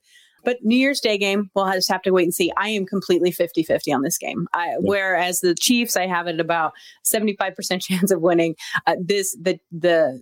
But 0.45 0.59
New 0.63 0.77
Year's 0.77 1.01
Day 1.01 1.19
game, 1.19 1.51
we'll 1.55 1.71
just 1.73 1.91
have 1.91 2.03
to 2.03 2.11
wait 2.11 2.25
and 2.25 2.35
see. 2.35 2.53
I 2.57 2.69
am 2.69 2.87
completely 2.87 3.31
50 3.31 3.63
50 3.63 3.93
on 3.93 4.03
this 4.03 4.19
game. 4.19 4.47
I, 4.53 4.67
yeah. 4.67 4.77
Whereas 4.81 5.41
the 5.41 5.55
Chiefs, 5.55 5.97
I 5.97 6.07
have 6.07 6.27
it 6.27 6.41
about 6.41 6.73
75% 7.05 7.81
chance 7.81 8.11
of 8.11 8.21
winning. 8.21 8.57
Uh, 8.87 8.97
this, 9.01 9.37
the, 9.41 9.59
the, 9.73 10.21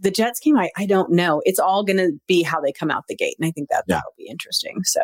the 0.00 0.10
Jets 0.10 0.40
game, 0.40 0.58
I, 0.58 0.70
I 0.76 0.86
don't 0.86 1.12
know. 1.12 1.40
It's 1.44 1.60
all 1.60 1.84
going 1.84 1.98
to 1.98 2.12
be 2.26 2.42
how 2.42 2.60
they 2.60 2.72
come 2.72 2.90
out 2.90 3.04
the 3.08 3.14
gate. 3.14 3.36
And 3.38 3.46
I 3.46 3.52
think 3.52 3.68
that 3.68 3.84
yeah. 3.86 3.96
that'll 3.96 4.14
be 4.18 4.26
interesting. 4.26 4.80
So 4.84 5.00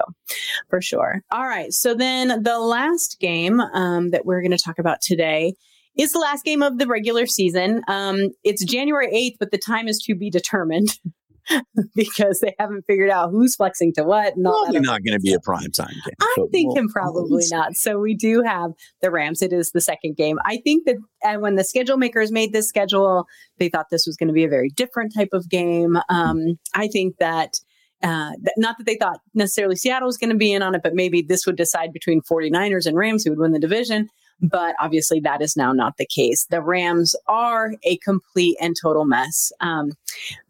for 0.69 0.83
sure. 0.83 1.23
All 1.31 1.47
right. 1.47 1.73
So 1.73 1.95
then 1.95 2.43
the 2.43 2.59
last 2.59 3.19
game 3.21 3.61
um, 3.61 4.11
that 4.11 4.27
we're 4.27 4.43
going 4.43 4.51
to 4.51 4.63
talk 4.63 4.79
about 4.79 5.01
today 5.01 5.55
is 5.97 6.13
the 6.13 6.19
last 6.19 6.45
game 6.45 6.63
of 6.63 6.79
the 6.79 6.87
regular 6.87 7.27
season. 7.27 7.83
Um, 7.89 8.31
it's 8.45 8.65
January 8.65 9.13
8th, 9.13 9.37
but 9.39 9.51
the 9.51 9.59
time 9.59 9.89
is 9.89 9.99
to 10.07 10.15
be 10.15 10.31
determined. 10.31 10.89
because 11.95 12.41
they 12.41 12.55
haven't 12.59 12.85
figured 12.87 13.11
out 13.11 13.31
who's 13.31 13.57
flexing 13.57 13.93
to 13.95 14.05
what. 14.05 14.35
And 14.37 14.45
probably 14.45 14.81
not 14.81 15.03
going 15.05 15.19
to 15.19 15.21
be 15.21 15.33
a 15.33 15.41
prime 15.41 15.71
time 15.73 15.95
game. 16.05 16.15
I'm 16.21 16.49
thinking 16.51 16.89
probably 16.89 17.45
not. 17.51 17.75
So 17.75 17.99
we 17.99 18.15
do 18.15 18.43
have 18.43 18.73
the 19.03 19.11
Rams. 19.11 19.43
It 19.43 19.53
is 19.53 19.73
the 19.73 19.81
second 19.81 20.17
game. 20.17 20.39
I 20.45 20.59
think 20.65 20.87
that 20.87 20.97
and 21.23 21.43
when 21.43 21.57
the 21.57 21.65
schedule 21.65 21.97
makers 21.97 22.31
made 22.31 22.53
this 22.53 22.69
schedule, 22.69 23.27
they 23.59 23.69
thought 23.69 23.87
this 23.91 24.05
was 24.07 24.17
going 24.17 24.29
to 24.29 24.35
be 24.35 24.45
a 24.45 24.49
very 24.49 24.71
different 24.71 25.13
type 25.15 25.31
of 25.33 25.49
game. 25.49 25.99
Um, 26.09 26.59
I 26.75 26.89
think 26.89 27.17
that. 27.19 27.55
Uh, 28.01 28.31
not 28.57 28.79
that 28.79 28.85
they 28.85 28.95
thought 28.95 29.19
necessarily 29.35 29.75
Seattle 29.75 30.07
was 30.07 30.17
going 30.17 30.31
to 30.31 30.37
be 30.37 30.53
in 30.53 30.63
on 30.63 30.73
it, 30.73 30.83
but 30.85 30.95
maybe 30.95 31.21
this 31.21 31.45
would 31.47 31.57
decide 31.57 31.93
between 31.93 32.21
49ers 32.31 32.87
and 32.87 32.97
Rams 32.97 33.25
who 33.25 33.31
would 33.31 33.41
win 33.41 33.51
the 33.51 33.59
division. 33.59 34.07
But 34.41 34.77
obviously, 34.81 35.21
that 35.21 35.43
is 35.43 35.57
now 35.57 35.73
not 35.73 35.97
the 35.97 36.07
case. 36.07 36.47
The 36.47 36.63
Rams 36.63 37.17
are 37.27 37.75
a 37.83 37.97
complete 37.99 38.57
and 38.61 38.77
total 38.81 39.05
mess. 39.05 39.53
Um, 39.61 39.93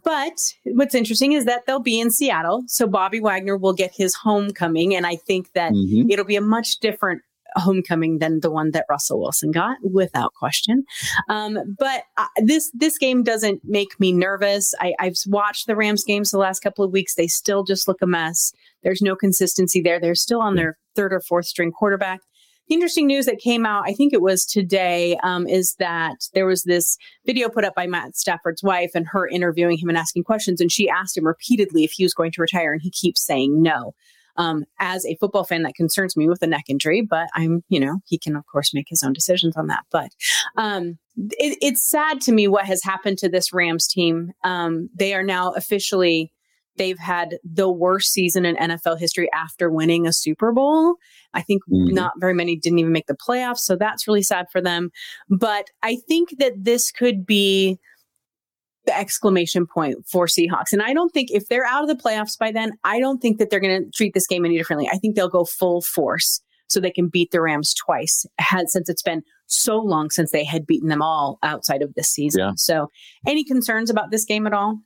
but 0.05 0.55
what's 0.65 0.95
interesting 0.95 1.33
is 1.33 1.45
that 1.47 1.67
they'll 1.67 1.81
be 1.81 2.01
in 2.01 2.11
Seattle. 2.11 2.65
So 2.67 2.87
Bobby 2.87 3.21
Wagner 3.21 3.57
will 3.57 3.73
get 3.73 3.93
his 3.95 4.15
homecoming. 4.15 4.95
And 4.95 5.07
I 5.07 5.17
think 5.17 5.53
that 5.53 5.73
mm-hmm. 5.73 6.11
it'll 6.11 6.25
be 6.25 6.37
a 6.37 6.43
much 6.43 6.79
different 6.81 7.23
homecoming 7.55 8.19
than 8.19 8.41
the 8.41 8.51
one 8.51 8.71
that 8.73 8.87
Russell 8.89 9.21
Wilson 9.21 9.51
got, 9.51 9.79
without 9.83 10.35
question. 10.35 10.85
Um, 11.29 11.59
but 11.79 12.05
uh, 12.17 12.27
this 12.43 12.71
this 12.75 12.99
game 12.99 13.23
doesn't 13.23 13.63
make 13.65 13.99
me 13.99 14.13
nervous. 14.13 14.75
I, 14.81 14.95
I've 14.99 15.17
watched 15.27 15.67
the 15.67 15.77
Rams 15.77 16.05
games 16.05 16.31
the 16.31 16.39
last 16.39 16.61
couple 16.61 16.85
of 16.85 16.93
weeks. 16.93 17.15
They 17.15 17.27
still 17.27 17.65
just 17.65 17.89
look 17.89 18.03
a 18.03 18.07
mess. 18.07 18.53
There's 18.83 19.03
no 19.03 19.17
consistency 19.17 19.81
there. 19.81 19.99
They're 20.01 20.15
still 20.15 20.41
on 20.41 20.55
their 20.55 20.79
third 20.95 21.13
or 21.13 21.21
fourth 21.21 21.47
string 21.47 21.73
quarterback. 21.73 22.21
The 22.69 22.75
interesting 22.75 23.07
news 23.07 23.27
that 23.27 23.39
came 23.39 23.65
out, 23.65 23.85
I 23.87 23.95
think 23.95 24.13
it 24.13 24.21
was 24.21 24.45
today, 24.45 25.17
um, 25.23 25.47
is 25.47 25.75
that 25.79 26.29
there 26.35 26.47
was 26.47 26.65
this 26.65 26.99
video 27.25 27.49
put 27.49 27.65
up 27.65 27.75
by 27.75 27.87
Matt 27.87 28.17
Stafford's 28.17 28.63
wife 28.63 28.91
and 28.95 29.07
her 29.09 29.27
interviewing 29.27 29.79
him 29.79 29.89
and 29.89 29.97
asking 29.97 30.25
questions. 30.25 30.61
And 30.61 30.71
she 30.71 30.89
asked 30.89 31.17
him 31.17 31.27
repeatedly 31.27 31.85
if 31.85 31.93
he 31.93 32.05
was 32.05 32.15
going 32.15 32.33
to 32.33 32.43
retire, 32.43 32.73
and 32.73 32.83
he 32.83 32.91
keeps 32.91 33.25
saying 33.25 33.63
no. 33.63 33.95
Um, 34.37 34.67
as 34.79 35.05
a 35.05 35.17
football 35.17 35.43
fan, 35.43 35.65
that 35.65 35.75
concerns 35.75 36.17
me 36.17 36.29
with 36.29 36.43
a 36.43 36.47
neck 36.47 36.65
injury, 36.69 37.03
but 37.03 37.29
I'm, 37.35 37.65
you 37.69 37.81
know, 37.81 37.99
he 38.07 38.19
can 38.19 38.37
of 38.37 38.47
course 38.47 38.73
make 38.73 38.87
his 38.89 39.03
own 39.03 39.13
decisions 39.13 39.57
on 39.57 39.67
that. 39.67 39.85
But 39.91 40.11
um, 40.57 40.99
it, 41.17 41.59
it's 41.61 41.83
sad 41.83 42.21
to 42.23 42.33
me 42.33 42.47
what 42.47 42.65
has 42.65 42.83
happened 42.85 43.19
to 43.19 43.29
this 43.29 43.53
Rams 43.53 43.89
team. 43.89 44.31
Um, 44.45 44.91
they 44.95 45.13
are 45.15 45.25
now 45.25 45.53
officially 45.53 46.33
they've 46.79 46.99
had 46.99 47.39
the 47.45 47.71
worst 47.71 48.13
season 48.13 48.45
in 48.45 48.57
NFL 48.57 48.99
history 48.99 49.29
after 49.33 49.71
winning 49.71 50.07
a 50.07 50.13
Super 50.13 50.53
Bowl. 50.53 50.97
I 51.35 51.43
think 51.43 51.63
mm-hmm. 51.65 51.95
not 51.95 52.13
very 52.19 52.35
many 52.35 52.57
didn't 52.57 52.79
even 52.79 52.93
make 52.93 53.07
the 53.07 53.17
playoffs. 53.17 53.59
So 53.59 53.77
that's 53.77 54.09
really 54.09 54.23
sad 54.23 54.47
for 54.51 54.61
them. 54.61 54.91
But 55.29 55.69
I 55.83 55.97
think 56.09 56.39
that 56.39 56.53
this 56.57 56.91
could 56.91 57.27
be 57.27 57.79
the 58.87 58.97
exclamation 58.97 59.67
point 59.67 59.99
for 60.07 60.27
Seahawks. 60.27 60.73
And 60.73 60.83
I 60.83 60.95
don't 60.95 61.11
think 61.11 61.31
if 61.31 61.49
they're 61.49 61.67
out 61.67 61.83
of 61.83 61.89
the 61.89 62.03
playoffs 62.03 62.39
by 62.39 62.51
then, 62.51 62.73
I 62.85 62.99
don't 63.01 63.21
think 63.21 63.39
that 63.39 63.51
they're 63.51 63.61
going 63.61 63.85
to 63.85 63.91
treat 63.91 64.15
this 64.15 64.27
game 64.27 64.45
any 64.45 64.57
differently. 64.57 64.89
I 64.91 64.97
think 64.97 65.15
they'll 65.15 65.29
go 65.29 65.45
full 65.45 65.83
force 65.83 66.41
so 66.69 66.81
they 66.81 66.91
can 66.91 67.09
beat 67.09 67.31
the 67.31 67.41
Rams 67.41 67.75
twice 67.75 68.27
had, 68.39 68.69
since 68.69 68.89
it's 68.89 69.03
been 69.03 69.23
so 69.47 69.79
long 69.79 70.11
since 70.11 70.31
they 70.31 70.45
had 70.45 70.67
beaten 70.67 70.89
them 70.89 71.03
all 71.03 71.39
outside 71.43 71.83
of 71.83 71.95
this 71.95 72.09
season. 72.09 72.41
Yeah. 72.41 72.53
So 72.57 72.89
any 73.27 73.45
concerns 73.45 73.91
about 73.91 74.11
this 74.11 74.25
game 74.25 74.47
at 74.47 74.53
all? 74.53 74.79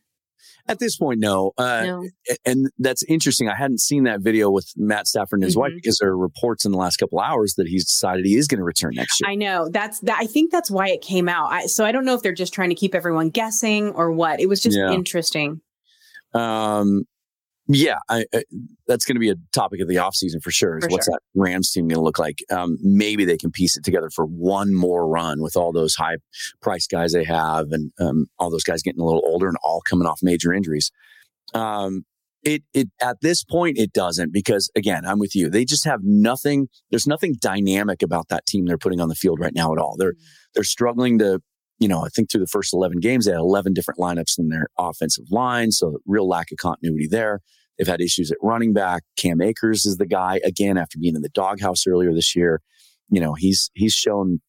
At 0.69 0.79
this 0.79 0.97
point, 0.97 1.21
no. 1.21 1.53
Uh, 1.59 1.83
no. 1.85 2.09
And 2.45 2.71
that's 2.79 3.03
interesting. 3.05 3.49
I 3.49 3.57
hadn't 3.57 3.81
seen 3.81 4.05
that 4.05 4.21
video 4.21 4.51
with 4.51 4.73
Matt 4.77 5.07
Stafford 5.07 5.39
and 5.39 5.45
his 5.45 5.55
mm-hmm. 5.55 5.61
wife 5.61 5.73
because 5.75 5.99
there 5.99 6.11
are 6.11 6.17
reports 6.17 6.65
in 6.65 6.73
the 6.73 6.79
last 6.79 6.97
couple 6.97 7.21
hours 7.21 7.55
that 7.57 7.67
he's 7.67 7.85
decided 7.85 8.25
he 8.25 8.37
is 8.37 8.47
going 8.47 8.59
to 8.59 8.65
return 8.65 8.93
next 8.95 9.21
year. 9.21 9.31
I 9.31 9.35
know. 9.35 9.69
That's 9.71 10.01
that. 10.01 10.19
I 10.21 10.27
think 10.27 10.53
that's 10.53 10.71
why 10.71 10.89
it 10.89 11.03
came 11.03 11.29
out. 11.29 11.53
I, 11.53 11.67
so 11.67 11.85
I 11.85 11.93
don't 11.93 12.05
know 12.05 12.15
if 12.15 12.23
they're 12.23 12.33
just 12.33 12.55
trying 12.55 12.69
to 12.71 12.75
keep 12.75 12.95
everyone 12.95 13.31
guessing 13.31 13.91
or 13.91 14.13
what. 14.13 14.41
It 14.41 14.49
was 14.49 14.61
just 14.61 14.77
yeah. 14.77 14.93
interesting. 14.93 15.61
Um, 16.35 17.05
yeah, 17.75 17.99
I, 18.09 18.25
I, 18.35 18.43
that's 18.87 19.05
going 19.05 19.17
to 19.17 19.21
be 19.21 19.31
a 19.31 19.37
topic 19.53 19.81
of 19.81 19.89
the 19.89 19.97
offseason 19.97 20.43
for 20.43 20.51
sure. 20.51 20.79
Is 20.79 20.85
for 20.85 20.91
what's 20.91 21.07
sure. 21.07 21.15
that 21.15 21.41
Rams 21.41 21.71
team 21.71 21.89
going 21.89 21.99
to 21.99 22.03
look 22.03 22.19
like? 22.19 22.41
Um, 22.51 22.79
maybe 22.83 23.25
they 23.25 23.37
can 23.37 23.51
piece 23.51 23.77
it 23.77 23.85
together 23.85 24.11
for 24.11 24.25
one 24.25 24.75
more 24.75 25.09
run 25.09 25.41
with 25.41 25.57
all 25.57 25.73
those 25.73 25.95
high 25.95 26.17
price 26.61 26.87
guys 26.87 27.13
they 27.13 27.25
have 27.25 27.67
and 27.71 27.93
um, 28.01 28.27
all 28.39 28.51
those 28.51 28.65
guys 28.65 28.83
getting 28.83 29.01
a 29.01 29.05
little 29.05 29.23
older 29.25 29.49
and 29.49 29.57
all 29.63 29.81
coming 29.89 30.07
off 30.07 30.21
major 30.23 30.53
injuries. 30.53 30.91
Um, 31.55 32.05
it, 32.43 32.63
it, 32.75 32.89
at 33.01 33.19
this 33.23 33.45
point, 33.45 33.79
it 33.79 33.93
doesn't 33.93 34.33
because 34.33 34.71
again, 34.75 35.05
I'm 35.07 35.19
with 35.19 35.37
you. 35.37 35.49
They 35.49 35.65
just 35.65 35.85
have 35.85 36.01
nothing. 36.03 36.69
There's 36.91 37.07
nothing 37.07 37.37
dynamic 37.41 38.03
about 38.03 38.29
that 38.29 38.47
team 38.47 38.67
they're 38.67 38.79
putting 38.79 39.01
on 39.01 39.09
the 39.09 39.15
field 39.15 39.39
right 39.39 39.55
now 39.55 39.73
at 39.73 39.79
all. 39.79 39.97
They're, 39.97 40.13
mm-hmm. 40.13 40.51
they're 40.55 40.65
struggling 40.65 41.19
to, 41.21 41.41
you 41.79 41.89
know, 41.89 42.05
I 42.05 42.09
think 42.09 42.31
through 42.31 42.41
the 42.41 42.49
first 42.49 42.75
11 42.75 42.99
games, 42.99 43.27
they 43.27 43.33
had 43.33 43.41
11 43.41 43.75
different 43.75 44.01
lineups 44.01 44.39
in 44.39 44.49
their 44.49 44.67
offensive 44.79 45.27
line. 45.31 45.71
So 45.71 45.99
real 46.07 46.29
lack 46.29 46.51
of 46.51 46.59
continuity 46.59 47.07
there. 47.09 47.41
They've 47.79 47.87
had 47.87 48.01
issues 48.01 48.31
at 48.31 48.39
running 48.43 48.73
back. 48.73 49.03
Cam 49.17 49.41
Akers 49.41 49.85
is 49.85 49.97
the 49.97 50.07
guy 50.07 50.41
again 50.45 50.77
after 50.77 50.99
being 50.99 51.17
in 51.17 51.23
the 51.23 51.29
doghouse 51.31 51.87
earlier 51.87 52.13
this 52.13 52.37
year. 52.37 52.61
You 53.09 53.21
know, 53.21 53.35
he's 53.35 53.71
he's 53.75 53.93
shown 53.93 54.41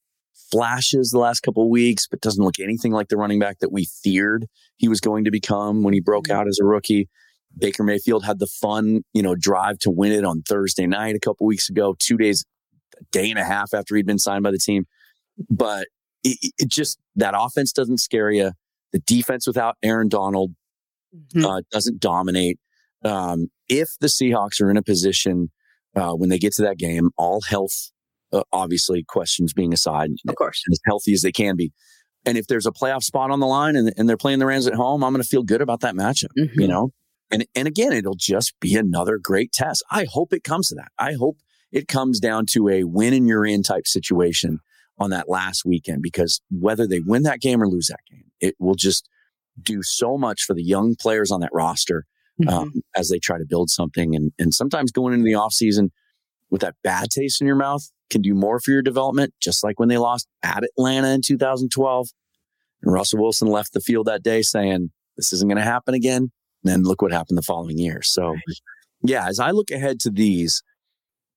flashes 0.52 1.10
the 1.10 1.20
last 1.20 1.40
couple 1.40 1.70
weeks, 1.70 2.08
but 2.08 2.22
doesn't 2.22 2.44
look 2.44 2.60
anything 2.60 2.92
like 2.92 3.08
the 3.08 3.18
running 3.18 3.40
back 3.40 3.60
that 3.60 3.72
we 3.72 3.86
feared 4.04 4.46
he 4.78 4.88
was 4.88 5.00
going 5.00 5.24
to 5.24 5.32
become 5.32 5.82
when 5.84 5.94
he 5.94 6.00
broke 6.00 6.30
out 6.30 6.48
as 6.48 6.60
a 6.62 6.66
rookie. 6.66 7.10
Baker 7.58 7.84
Mayfield 7.84 8.24
had 8.24 8.40
the 8.40 8.48
fun, 8.48 9.04
you 9.14 9.22
know, 9.22 9.36
drive 9.36 9.80
to 9.80 9.92
win 9.92 10.12
it 10.12 10.26
on 10.26 10.42
Thursday 10.42 10.86
night 10.86 11.16
a 11.16 11.20
couple 11.20 11.46
weeks 11.46 11.70
ago, 11.70 11.96
two 12.00 12.18
days, 12.18 12.46
a 13.00 13.04
day 13.12 13.30
and 13.30 13.40
a 13.40 13.44
half 13.44 13.74
after 13.74 13.96
he'd 13.96 14.06
been 14.06 14.20
signed 14.20 14.44
by 14.44 14.52
the 14.52 14.58
team. 14.58 14.86
But 15.50 15.88
it, 16.24 16.54
it 16.58 16.70
just, 16.70 17.00
that 17.16 17.34
offense 17.38 17.72
doesn't 17.72 18.00
scare 18.00 18.32
you. 18.32 18.52
The 18.92 19.00
defense 19.00 19.48
without 19.48 19.78
Aaron 19.84 20.10
Donald 20.10 20.52
mm-hmm. 21.16 21.46
uh, 21.46 21.62
doesn't 21.72 22.00
dominate 22.00 22.60
um, 23.04 23.48
if 23.70 23.90
the 24.00 24.08
Seahawks 24.08 24.62
are 24.62 24.70
in 24.70 24.78
a 24.78 24.84
position 24.84 25.52
uh, 25.96 26.14
when 26.14 26.30
they 26.30 26.40
get 26.40 26.54
to 26.54 26.62
that 26.64 26.78
game, 26.78 27.12
all 27.18 27.42
health, 27.42 27.92
uh, 28.32 28.44
obviously, 28.52 29.04
questions 29.04 29.54
being 29.54 29.74
aside, 29.74 30.10
of 30.28 30.36
course, 30.36 30.64
as 30.72 30.80
healthy 30.86 31.14
as 31.14 31.22
they 31.22 31.32
can 31.32 31.56
be. 31.56 31.72
And 32.26 32.38
if 32.38 32.48
there's 32.48 32.66
a 32.66 32.72
playoff 32.72 33.04
spot 33.04 33.32
on 33.32 33.40
the 33.40 33.48
line 33.48 33.76
and, 33.76 33.94
and 33.98 34.08
they're 34.08 34.18
playing 34.18 34.40
the 34.40 34.46
Rams 34.46 34.66
at 34.66 34.74
home, 34.74 35.04
I'm 35.04 35.12
going 35.12 35.22
to 35.22 35.28
feel 35.28 35.44
good 35.44 35.62
about 35.62 35.82
that 35.82 35.94
matchup, 35.94 36.30
mm-hmm. 36.38 36.60
you 36.60 36.68
know? 36.68 36.92
And, 37.32 37.46
and 37.56 37.68
again, 37.68 37.94
it'll 37.94 38.16
just 38.18 38.54
be 38.60 38.76
another 38.76 39.18
great 39.22 39.52
test. 39.52 39.84
I 39.92 40.06
hope 40.10 40.34
it 40.34 40.44
comes 40.44 40.70
to 40.70 40.76
that. 40.76 40.92
I 40.98 41.14
hope 41.14 41.38
it 41.72 41.88
comes 41.88 42.20
down 42.20 42.46
to 42.52 42.70
a 42.70 42.84
win 42.86 43.14
and 43.14 43.28
you're 43.28 43.46
in 43.46 43.64
type 43.64 43.88
situation 43.88 44.60
on 45.00 45.10
that 45.10 45.28
last 45.28 45.66
weekend 45.66 46.02
because 46.02 46.42
whether 46.50 46.88
they 46.88 47.00
win 47.00 47.24
that 47.24 47.42
game 47.42 47.62
or 47.62 47.68
lose 47.68 47.88
that 47.88 48.00
game, 48.10 48.26
it 48.40 48.56
will 48.60 48.76
just 48.76 49.10
do 49.62 49.82
so 49.84 50.18
much 50.18 50.44
for 50.44 50.54
the 50.54 50.64
young 50.64 50.96
players 50.96 51.32
on 51.32 51.42
that 51.42 51.50
roster 51.52 52.06
mm-hmm. 52.42 52.50
um, 52.50 52.72
as 52.96 53.10
they 53.10 53.20
try 53.20 53.38
to 53.38 53.46
build 53.48 53.70
something. 53.70 54.16
And, 54.16 54.32
and 54.40 54.54
sometimes 54.54 54.92
going 54.92 55.14
into 55.14 55.26
the 55.26 55.36
off 55.36 55.54
season 55.54 55.92
with 56.50 56.62
that 56.62 56.76
bad 56.84 57.10
taste 57.10 57.42
in 57.42 57.48
your 57.48 57.56
mouth 57.56 57.90
can 58.10 58.22
do 58.22 58.34
more 58.34 58.60
for 58.60 58.72
your 58.72 58.82
development, 58.82 59.34
just 59.42 59.64
like 59.64 59.80
when 59.80 59.90
they 59.90 59.98
lost 59.98 60.28
at 60.44 60.64
Atlanta 60.64 61.10
in 61.10 61.22
2012. 61.22 62.08
And 62.82 62.94
Russell 62.94 63.22
Wilson 63.22 63.48
left 63.48 63.74
the 63.74 63.80
field 63.80 64.08
that 64.08 64.24
day 64.24 64.42
saying, 64.42 64.92
this 65.18 65.34
isn't 65.34 65.48
going 65.48 65.58
to 65.58 65.64
happen 65.64 65.94
again. 65.94 66.32
And 66.64 66.72
then 66.72 66.84
look 66.84 67.02
what 67.02 67.12
happened 67.12 67.38
the 67.38 67.44
following 67.44 67.78
year. 67.78 68.02
So, 68.02 68.36
yeah, 69.02 69.28
as 69.28 69.40
I 69.40 69.52
look 69.52 69.70
ahead 69.72 70.00
to 70.02 70.10
these, 70.10 70.64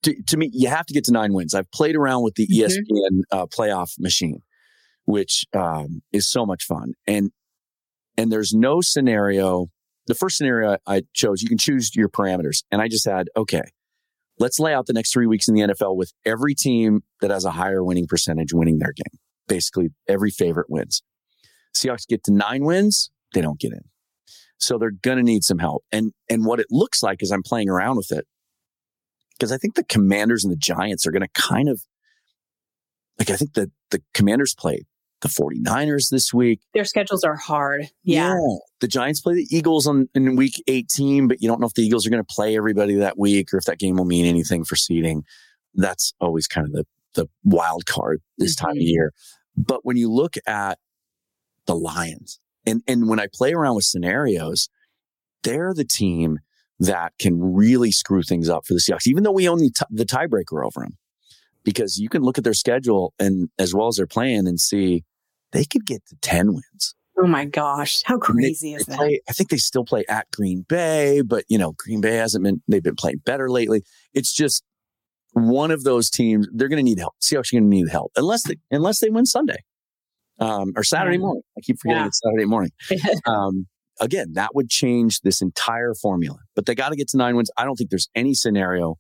to, 0.03 0.15
to 0.29 0.37
me, 0.37 0.51
you 0.53 0.69
have 0.69 0.87
to 0.87 0.95
get 0.95 1.05
to 1.05 1.13
nine 1.13 1.33
wins. 1.33 1.55
I've 1.55 1.71
played 1.73 1.97
around 1.97 2.23
with 2.23 2.35
the 2.35 2.47
mm-hmm. 2.47 2.65
ESPN 2.65 3.23
uh, 3.33 3.47
playoff 3.47 3.91
machine, 3.99 4.43
which 5.05 5.45
um, 5.53 6.03
is 6.13 6.31
so 6.31 6.47
much 6.47 6.65
fun. 6.65 6.93
And 7.07 7.31
and 8.19 8.33
there's 8.33 8.55
no 8.55 8.81
scenario 8.81 9.67
the 10.07 10.15
first 10.15 10.37
scenario 10.37 10.79
I 10.87 11.03
chose, 11.13 11.43
you 11.43 11.49
can 11.49 11.59
choose 11.59 11.95
your 11.95 12.09
parameters. 12.09 12.63
And 12.71 12.81
I 12.81 12.89
just 12.89 13.05
had, 13.05 13.29
okay, 13.37 13.63
let's 14.39 14.59
lay 14.59 14.73
out 14.73 14.87
the 14.87 14.93
next 14.93 15.13
three 15.13 15.27
weeks 15.27 15.49
in 15.49 15.55
the 15.55 15.63
NFL 15.63 15.97
with 15.97 16.13
every 16.25 16.55
team 16.55 17.03
that 17.21 17.31
has 17.31 17.45
a 17.45 17.51
higher 17.53 17.83
winning 17.83 18.07
percentage 18.07 18.53
winning 18.53 18.79
their 18.79 18.93
game. 18.93 19.21
Basically, 19.49 19.91
every 20.09 20.31
favorite 20.31 20.69
wins. 20.69 21.03
Seahawks 21.77 22.07
get 22.07 22.25
to 22.25 22.33
nine 22.33 22.65
wins, 22.65 23.11
they 23.35 23.41
don't 23.41 23.61
get 23.61 23.73
in. 23.73 23.83
So 24.59 24.79
they're 24.79 24.91
going 24.91 25.19
to 25.19 25.23
need 25.23 25.45
some 25.45 25.59
help. 25.59 25.85
And, 25.93 26.13
and 26.31 26.47
what 26.47 26.61
it 26.61 26.67
looks 26.71 27.03
like 27.03 27.23
is 27.23 27.31
I'm 27.31 27.43
playing 27.43 27.69
around 27.69 27.97
with 27.97 28.11
it, 28.11 28.27
because 29.39 29.53
I 29.53 29.59
think 29.59 29.75
the 29.75 29.85
commanders 29.85 30.45
and 30.45 30.53
the 30.53 30.57
giants 30.57 31.07
are 31.07 31.11
going 31.11 31.23
to 31.23 31.29
kind 31.35 31.69
of, 31.69 31.83
like, 33.19 33.31
I 33.31 33.37
think 33.37 33.55
that 33.55 33.71
the 33.91 34.03
commanders 34.15 34.55
play 34.55 34.87
the 35.23 35.29
49ers 35.29 36.11
this 36.11 36.33
week. 36.33 36.61
Their 36.75 36.85
schedules 36.85 37.25
are 37.25 37.37
hard. 37.37 37.89
Yeah. 38.03 38.35
yeah. 38.35 38.57
The 38.81 38.89
Giants 38.89 39.21
play 39.21 39.35
the 39.35 39.47
Eagles 39.51 39.87
on 39.87 40.09
in 40.15 40.37
week 40.37 40.63
18, 40.67 41.29
but 41.29 41.41
you 41.41 41.49
don't 41.49 41.61
know 41.61 41.67
if 41.67 41.75
the 41.75 41.83
Eagles 41.83 42.07
are 42.07 42.11
going 42.11 42.23
to 42.23 42.35
play 42.35 42.57
everybody 42.57 42.95
that 42.97 43.19
week 43.19 43.53
or 43.53 43.59
if 43.59 43.65
that 43.65 43.79
game 43.79 43.97
will 43.97 44.05
mean 44.05 44.27
anything 44.27 44.65
for 44.65 44.77
seeding. 44.77 45.25
That's 45.75 46.13
always 46.21 46.47
kind 46.47 46.67
of 46.67 46.73
the, 46.73 46.87
the 47.15 47.27
wild 47.45 47.87
card 47.87 48.21
this 48.39 48.55
mm-hmm. 48.55 48.67
time 48.67 48.73
of 48.73 48.77
mm-hmm. 48.79 48.89
year. 48.89 49.13
But 49.57 49.85
when 49.85 49.97
you 49.97 50.13
look 50.13 50.37
at 50.47 50.79
the 51.67 51.75
Lions 51.75 52.39
and, 52.67 52.83
and 52.87 53.09
when 53.09 53.19
I 53.19 53.27
play 53.33 53.53
around 53.53 53.77
with 53.77 53.85
scenarios, 53.85 54.69
they're 55.43 55.73
the 55.73 55.85
team 55.85 56.41
that 56.79 57.15
can 57.19 57.55
really 57.55 57.91
screw 57.91 58.23
things 58.23 58.51
up 58.51 58.67
for 58.67 58.75
the 58.75 58.81
Seahawks, 58.81 59.07
even 59.07 59.23
though 59.23 59.33
we 59.33 59.49
own 59.49 59.59
the, 59.59 59.71
t- 59.71 59.87
the 59.91 60.05
tiebreaker 60.05 60.65
over 60.65 60.81
them 60.81 60.99
because 61.67 61.99
you 61.99 62.09
can 62.09 62.23
look 62.23 62.39
at 62.39 62.45
their 62.45 62.55
schedule 62.55 63.13
and 63.19 63.51
as 63.59 63.75
well 63.75 63.89
as 63.89 63.97
their 63.97 64.07
plan 64.07 64.47
and 64.47 64.59
see 64.59 65.03
they 65.53 65.65
could 65.65 65.85
get 65.85 66.07
to 66.07 66.17
10 66.23 66.47
wins. 66.55 66.95
Oh 67.19 67.27
my 67.27 67.45
gosh. 67.45 68.03
How 68.05 68.19
crazy 68.19 68.71
they, 68.71 68.77
is 68.77 68.87
that? 68.87 68.97
Play, 68.97 69.21
I 69.29 69.33
think 69.33 69.51
they 69.51 69.57
still 69.57 69.85
play 69.85 70.05
at 70.09 70.31
Green 70.31 70.65
Bay, 70.69 71.23
but 71.23 71.45
you 71.49 71.59
know, 71.59 71.73
Green 71.77 72.01
Bay 72.01 72.15
hasn't 72.15 72.45
been, 72.45 72.63
they've 72.69 72.83
been 72.83 72.95
playing 72.95 73.19
better 73.27 73.51
lately. 73.51 73.83
It's 74.15 74.33
just 74.33 74.63
one 75.33 75.73
of 75.73 75.83
those 75.83 76.09
teams, 76.09 76.47
they're 76.53 76.69
going 76.69 76.79
to 76.79 76.89
need 76.89 77.01
help. 77.01 77.15
Seahawks 77.21 77.53
are 77.53 77.57
going 77.57 77.71
to 77.71 77.77
need 77.77 77.89
help 77.89 78.13
unless 78.17 78.45
they, 78.45 78.57
unless 78.71 79.01
they 79.01 79.11
win 79.11 79.27
Sunday, 79.27 79.59
um, 80.39 80.73
or 80.77 80.85
Saturday 80.85 81.19
morning. 81.19 81.43
I 81.59 81.63
keep 81.63 81.79
forgetting 81.81 82.03
yeah. 82.03 82.07
it's 82.07 82.21
Saturday 82.23 82.45
morning. 82.45 82.71
um, 83.27 83.67
again, 84.01 84.35
that 84.35 84.55
would 84.55 84.69
change 84.71 85.23
this 85.23 85.43
entire 85.43 85.95
formula, 85.95 86.39
but 86.55 86.67
they 86.67 86.77
got 86.77 86.91
to 86.91 86.97
get 86.97 87.09
to 87.09 87.17
nine 87.17 87.35
wins. 87.35 87.51
I 87.57 87.65
don't 87.65 87.75
think 87.75 87.91
there's 87.91 88.09
any 88.15 88.35
scenario 88.35 88.99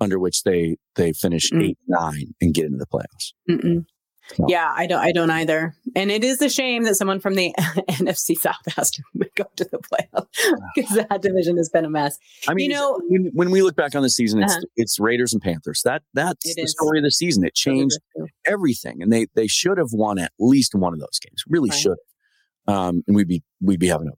under 0.00 0.18
which 0.18 0.42
they 0.42 0.76
they 0.96 1.12
finish 1.12 1.50
mm. 1.50 1.70
eight 1.70 1.78
nine 1.88 2.34
and 2.40 2.54
get 2.54 2.66
into 2.66 2.78
the 2.78 2.86
playoffs. 2.86 3.84
So. 4.32 4.46
Yeah, 4.48 4.72
I 4.74 4.86
don't. 4.86 5.00
I 5.00 5.12
don't 5.12 5.30
either. 5.30 5.76
And 5.94 6.10
it 6.10 6.24
is 6.24 6.40
a 6.40 6.48
shame 6.48 6.84
that 6.84 6.94
someone 6.94 7.20
from 7.20 7.34
the 7.34 7.52
NFC 7.58 8.36
South 8.36 8.56
has 8.74 8.90
to 8.92 9.02
go 9.36 9.44
to 9.56 9.64
the 9.64 9.78
playoffs 9.78 10.26
because 10.74 10.96
that 10.96 11.20
division 11.20 11.58
has 11.58 11.68
been 11.68 11.84
a 11.84 11.90
mess. 11.90 12.16
I 12.48 12.54
mean, 12.54 12.70
you 12.70 12.76
know, 12.76 12.98
when, 13.06 13.30
when 13.34 13.50
we 13.50 13.60
look 13.60 13.76
back 13.76 13.94
on 13.94 14.02
the 14.02 14.08
season, 14.08 14.42
it's 14.42 14.54
uh-huh. 14.54 14.64
it's 14.76 14.98
Raiders 14.98 15.34
and 15.34 15.42
Panthers. 15.42 15.82
That 15.84 16.02
that's 16.14 16.54
the 16.54 16.62
is. 16.62 16.72
story 16.72 16.98
of 16.98 17.04
the 17.04 17.10
season. 17.10 17.44
It 17.44 17.54
changed 17.54 17.98
everything, 18.46 19.02
and 19.02 19.12
they 19.12 19.26
they 19.34 19.46
should 19.46 19.76
have 19.76 19.92
won 19.92 20.18
at 20.18 20.32
least 20.38 20.74
one 20.74 20.94
of 20.94 21.00
those 21.00 21.18
games. 21.18 21.44
Really 21.46 21.70
right. 21.70 21.78
should. 21.78 21.98
Um, 22.66 23.02
and 23.06 23.14
we'd 23.14 23.28
be 23.28 23.42
we'd 23.60 23.80
be 23.80 23.88
having 23.88 24.08
a 24.08 24.12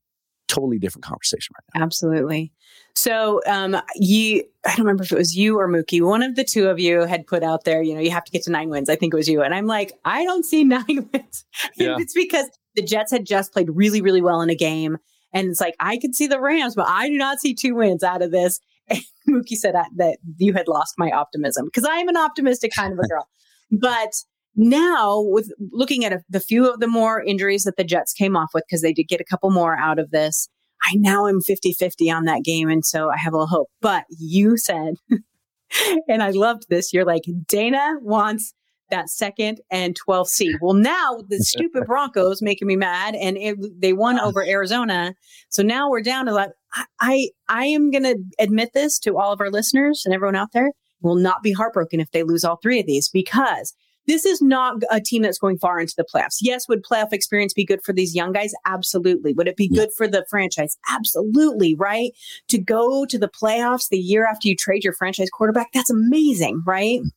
totally 0.48 0.78
different 0.78 1.04
conversation 1.04 1.54
right 1.56 1.78
now. 1.78 1.84
Absolutely. 1.84 2.52
So, 2.94 3.40
um, 3.46 3.76
you, 3.96 4.42
I 4.64 4.70
don't 4.70 4.86
remember 4.86 5.02
if 5.04 5.12
it 5.12 5.18
was 5.18 5.36
you 5.36 5.58
or 5.58 5.68
Mookie, 5.68 6.00
one 6.00 6.22
of 6.22 6.34
the 6.34 6.44
two 6.44 6.68
of 6.68 6.78
you 6.78 7.00
had 7.02 7.26
put 7.26 7.42
out 7.42 7.64
there, 7.64 7.82
you 7.82 7.94
know, 7.94 8.00
you 8.00 8.10
have 8.10 8.24
to 8.24 8.32
get 8.32 8.42
to 8.44 8.50
nine 8.50 8.70
wins. 8.70 8.88
I 8.88 8.96
think 8.96 9.12
it 9.12 9.16
was 9.16 9.28
you. 9.28 9.42
And 9.42 9.54
I'm 9.54 9.66
like, 9.66 9.92
I 10.04 10.24
don't 10.24 10.44
see 10.44 10.64
nine 10.64 11.08
wins. 11.12 11.44
Yeah. 11.76 11.96
it's 11.98 12.14
because 12.14 12.46
the 12.74 12.82
Jets 12.82 13.12
had 13.12 13.26
just 13.26 13.52
played 13.52 13.68
really, 13.70 14.00
really 14.00 14.22
well 14.22 14.40
in 14.40 14.50
a 14.50 14.54
game. 14.54 14.98
And 15.32 15.48
it's 15.48 15.60
like, 15.60 15.74
I 15.80 15.98
could 15.98 16.14
see 16.14 16.26
the 16.26 16.40
Rams, 16.40 16.74
but 16.74 16.86
I 16.88 17.08
do 17.08 17.16
not 17.16 17.40
see 17.40 17.54
two 17.54 17.74
wins 17.74 18.02
out 18.02 18.22
of 18.22 18.30
this. 18.30 18.60
And 19.28 19.42
Mookie 19.44 19.56
said 19.56 19.74
that, 19.74 19.88
that 19.96 20.18
you 20.36 20.52
had 20.52 20.68
lost 20.68 20.94
my 20.96 21.10
optimism 21.10 21.64
because 21.64 21.84
I 21.84 21.96
am 21.96 22.06
an 22.08 22.16
optimistic 22.16 22.70
kind 22.72 22.92
of 22.92 23.00
a 23.00 23.08
girl. 23.08 23.28
but 23.72 24.12
now, 24.56 25.20
with 25.20 25.52
looking 25.70 26.04
at 26.04 26.12
a, 26.12 26.20
the 26.28 26.40
few 26.40 26.70
of 26.70 26.80
the 26.80 26.86
more 26.86 27.22
injuries 27.22 27.64
that 27.64 27.76
the 27.76 27.84
Jets 27.84 28.12
came 28.12 28.36
off 28.36 28.50
with, 28.54 28.64
because 28.66 28.82
they 28.82 28.92
did 28.92 29.04
get 29.04 29.20
a 29.20 29.24
couple 29.24 29.50
more 29.50 29.76
out 29.76 29.98
of 29.98 30.10
this, 30.10 30.48
I 30.82 30.94
now 30.94 31.26
am 31.26 31.40
50 31.40 31.74
50 31.74 32.10
on 32.10 32.24
that 32.24 32.42
game. 32.42 32.68
And 32.68 32.84
so 32.84 33.10
I 33.10 33.18
have 33.18 33.32
a 33.32 33.36
little 33.36 33.48
hope. 33.48 33.68
But 33.80 34.04
you 34.08 34.56
said, 34.56 34.94
and 36.08 36.22
I 36.22 36.30
loved 36.30 36.66
this, 36.68 36.92
you're 36.92 37.04
like, 37.04 37.22
Dana 37.48 37.96
wants 38.00 38.54
that 38.90 39.10
second 39.10 39.60
and 39.70 39.96
12th 40.08 40.28
seed. 40.28 40.56
Well, 40.60 40.74
now 40.74 41.22
the 41.28 41.38
stupid 41.40 41.84
Broncos 41.86 42.40
making 42.40 42.68
me 42.68 42.76
mad, 42.76 43.14
and 43.14 43.36
it, 43.36 43.56
they 43.80 43.92
won 43.92 44.18
over 44.20 44.44
Arizona. 44.44 45.14
So 45.48 45.62
now 45.62 45.90
we're 45.90 46.02
down 46.02 46.26
to 46.26 46.32
like 46.32 46.50
I 46.74 46.84
I, 47.00 47.28
I 47.48 47.66
am 47.66 47.90
going 47.90 48.04
to 48.04 48.16
admit 48.38 48.70
this 48.74 48.98
to 49.00 49.18
all 49.18 49.32
of 49.32 49.40
our 49.40 49.50
listeners 49.50 50.02
and 50.04 50.14
everyone 50.14 50.36
out 50.36 50.52
there. 50.52 50.72
Will 51.02 51.16
not 51.16 51.42
be 51.42 51.52
heartbroken 51.52 52.00
if 52.00 52.10
they 52.10 52.22
lose 52.22 52.42
all 52.42 52.58
three 52.62 52.80
of 52.80 52.86
these 52.86 53.08
because 53.08 53.74
this 54.06 54.24
is 54.24 54.40
not 54.40 54.82
a 54.90 55.00
team 55.00 55.22
that's 55.22 55.38
going 55.38 55.58
far 55.58 55.80
into 55.80 55.94
the 55.96 56.04
playoffs. 56.04 56.38
Yes, 56.40 56.68
would 56.68 56.84
playoff 56.84 57.12
experience 57.12 57.52
be 57.52 57.64
good 57.64 57.82
for 57.82 57.92
these 57.92 58.14
young 58.14 58.32
guys? 58.32 58.52
Absolutely. 58.64 59.32
Would 59.34 59.48
it 59.48 59.56
be 59.56 59.68
good 59.68 59.90
for 59.96 60.06
the 60.08 60.24
franchise? 60.28 60.76
Absolutely, 60.90 61.74
right? 61.74 62.12
To 62.48 62.58
go 62.58 63.04
to 63.06 63.18
the 63.18 63.28
playoffs 63.28 63.88
the 63.88 63.98
year 63.98 64.26
after 64.26 64.48
you 64.48 64.56
trade 64.56 64.84
your 64.84 64.92
franchise 64.92 65.30
quarterback, 65.30 65.72
that's 65.72 65.90
amazing, 65.90 66.62
right? 66.66 67.00
Mm. 67.00 67.10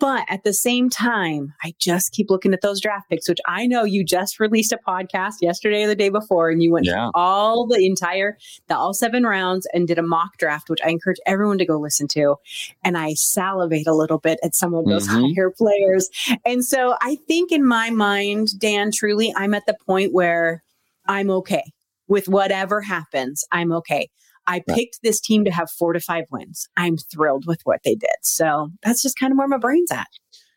But 0.00 0.24
at 0.28 0.44
the 0.44 0.52
same 0.52 0.88
time, 0.88 1.54
I 1.62 1.74
just 1.78 2.12
keep 2.12 2.30
looking 2.30 2.52
at 2.54 2.60
those 2.60 2.80
draft 2.80 3.10
picks, 3.10 3.28
which 3.28 3.40
I 3.46 3.66
know 3.66 3.82
you 3.82 4.04
just 4.04 4.38
released 4.38 4.72
a 4.72 4.78
podcast 4.86 5.34
yesterday 5.40 5.82
or 5.82 5.88
the 5.88 5.96
day 5.96 6.08
before, 6.08 6.50
and 6.50 6.62
you 6.62 6.70
went 6.70 6.86
yeah. 6.86 7.10
all 7.14 7.66
the 7.66 7.84
entire, 7.84 8.38
the 8.68 8.76
all 8.76 8.94
seven 8.94 9.24
rounds 9.24 9.66
and 9.72 9.88
did 9.88 9.98
a 9.98 10.02
mock 10.02 10.38
draft, 10.38 10.70
which 10.70 10.80
I 10.84 10.90
encourage 10.90 11.18
everyone 11.26 11.58
to 11.58 11.66
go 11.66 11.78
listen 11.78 12.06
to. 12.08 12.36
And 12.84 12.96
I 12.96 13.14
salivate 13.14 13.88
a 13.88 13.94
little 13.94 14.18
bit 14.18 14.38
at 14.44 14.54
some 14.54 14.72
of 14.74 14.84
those 14.86 15.08
mm-hmm. 15.08 15.34
higher 15.34 15.50
players. 15.50 16.08
And 16.44 16.64
so 16.64 16.96
I 17.00 17.16
think 17.26 17.50
in 17.50 17.66
my 17.66 17.90
mind, 17.90 18.58
Dan, 18.58 18.92
truly, 18.92 19.32
I'm 19.36 19.54
at 19.54 19.66
the 19.66 19.76
point 19.86 20.12
where 20.12 20.62
I'm 21.06 21.30
okay 21.30 21.72
with 22.06 22.28
whatever 22.28 22.80
happens. 22.80 23.44
I'm 23.50 23.72
okay. 23.72 24.10
I 24.48 24.62
picked 24.66 25.00
this 25.02 25.20
team 25.20 25.44
to 25.44 25.50
have 25.50 25.70
four 25.70 25.92
to 25.92 26.00
five 26.00 26.24
wins. 26.32 26.68
I'm 26.76 26.96
thrilled 26.96 27.44
with 27.46 27.60
what 27.64 27.80
they 27.84 27.94
did. 27.94 28.08
So 28.22 28.70
that's 28.82 29.02
just 29.02 29.18
kind 29.18 29.30
of 29.30 29.38
where 29.38 29.46
my 29.46 29.58
brain's 29.58 29.92
at. 29.92 30.08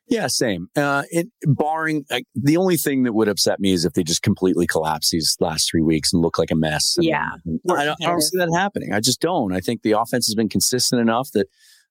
Yeah, 0.08 0.28
same. 0.28 0.68
Uh, 0.76 1.04
it, 1.10 1.28
barring 1.44 2.04
like, 2.10 2.26
the 2.36 2.58
only 2.58 2.76
thing 2.76 3.04
that 3.04 3.14
would 3.14 3.30
upset 3.30 3.60
me 3.60 3.72
is 3.72 3.86
if 3.86 3.94
they 3.94 4.04
just 4.04 4.22
completely 4.22 4.68
collapse 4.68 5.12
these 5.12 5.38
last 5.40 5.70
three 5.70 5.82
weeks 5.82 6.12
and 6.12 6.22
look 6.22 6.38
like 6.38 6.52
a 6.52 6.56
mess. 6.56 6.96
And, 6.98 7.06
yeah, 7.06 7.30
I 7.70 7.86
don't, 7.86 7.98
I 8.02 8.08
don't 8.08 8.22
see 8.22 8.38
that 8.38 8.52
happening. 8.54 8.92
I 8.94 9.00
just 9.00 9.22
don't. 9.22 9.54
I 9.54 9.60
think 9.60 9.84
the 9.84 9.94
offense 9.94 10.28
has 10.28 10.36
been 10.36 10.50
consistent 10.50 11.02
enough 11.02 11.30
that 11.34 11.48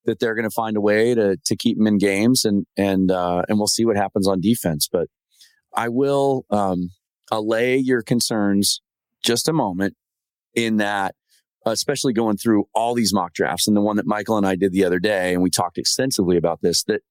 that 0.07 0.19
they're 0.19 0.35
going 0.35 0.49
to 0.49 0.51
find 0.51 0.77
a 0.77 0.81
way 0.81 1.15
to 1.15 1.37
to 1.45 1.57
keep 1.57 1.77
them 1.79 1.87
in 1.87 1.99
games, 1.99 2.45
and 2.45 2.67
and 2.77 3.11
uh, 3.11 3.43
and 3.49 3.59
we'll 3.59 3.67
see 3.67 3.85
what 3.85 3.97
happens 3.97 4.27
on 4.29 4.41
defense. 4.41 4.89
But 4.91 5.09
I 5.75 5.89
will 5.89 6.45
um, 6.51 6.91
allay 7.31 7.77
your 7.77 8.03
concerns 8.03 8.83
just 9.23 9.49
a 9.49 9.53
moment 9.53 9.95
in 10.55 10.79
that 10.79 11.15
especially 11.67 12.13
going 12.13 12.37
through 12.37 12.65
all 12.75 12.95
these 12.95 13.13
mock 13.13 13.35
drafts 13.35 13.69
and 13.69 13.77
the 13.77 13.81
one 13.81 13.97
that 13.97 14.07
Michael 14.07 14.37
and 14.37 14.47
I 14.47 14.57
did 14.57 14.73
the 14.73 14.85
other 14.85 14.99
day, 14.99 15.33
and 15.33 15.43
we 15.43 15.51
talked 15.51 15.79
extensively 15.79 16.37
about 16.37 16.61
this, 16.63 16.85
that 16.85 17.03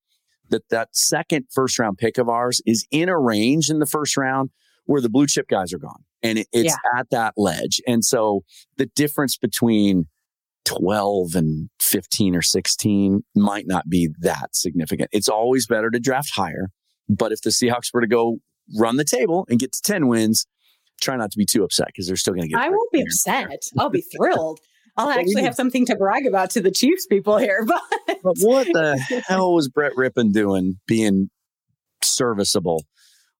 that 0.49 0.63
that 0.69 0.89
second 0.95 1.45
first 1.51 1.77
round 1.77 1.97
pick 1.97 2.17
of 2.17 2.27
ours 2.27 2.61
is 2.65 2.85
in 2.91 3.07
a 3.09 3.17
range 3.17 3.69
in 3.69 3.79
the 3.79 3.85
first 3.85 4.17
round 4.17 4.49
where 4.85 5.01
the 5.01 5.09
blue 5.09 5.27
chip 5.27 5.47
guys 5.47 5.71
are 5.73 5.77
gone. 5.77 6.03
And 6.23 6.39
it, 6.39 6.47
it's 6.51 6.75
yeah. 6.75 6.99
at 6.99 7.09
that 7.11 7.35
ledge. 7.37 7.79
And 7.87 8.03
so 8.03 8.43
the 8.77 8.87
difference 8.87 9.37
between 9.37 10.07
12 10.65 11.35
and 11.35 11.69
15 11.79 12.35
or 12.35 12.41
16 12.41 13.23
might 13.35 13.67
not 13.67 13.87
be 13.87 14.09
that 14.19 14.55
significant. 14.55 15.09
It's 15.13 15.29
always 15.29 15.67
better 15.67 15.91
to 15.91 15.99
draft 15.99 16.31
higher. 16.35 16.69
But 17.07 17.31
if 17.31 17.41
the 17.41 17.51
Seahawks 17.51 17.93
were 17.93 18.01
to 18.01 18.07
go 18.07 18.39
run 18.77 18.97
the 18.97 19.03
table 19.03 19.45
and 19.49 19.59
get 19.59 19.73
to 19.73 19.81
10 19.81 20.07
wins, 20.07 20.45
try 20.99 21.15
not 21.15 21.31
to 21.31 21.37
be 21.37 21.45
too 21.45 21.63
upset 21.63 21.87
because 21.87 22.07
they're 22.07 22.15
still 22.15 22.33
going 22.33 22.43
to 22.43 22.49
get. 22.49 22.59
I 22.59 22.69
won't 22.69 22.91
be 22.91 23.01
upset. 23.01 23.63
I'll 23.77 23.89
be 23.89 24.01
thrilled. 24.01 24.59
I'll 24.99 25.09
actually 25.09 25.43
have 25.43 25.55
something 25.55 25.85
to 25.85 25.95
brag 25.95 26.25
about 26.25 26.49
to 26.51 26.61
the 26.61 26.71
Chiefs 26.71 27.05
people 27.07 27.37
here. 27.37 27.65
But, 28.05 28.17
but 28.23 28.37
what 28.39 28.67
the 28.67 29.23
hell 29.27 29.53
was 29.53 29.69
Brett 29.69 29.93
Rypien 29.93 30.33
doing 30.33 30.79
being 30.87 31.29
serviceable 32.03 32.83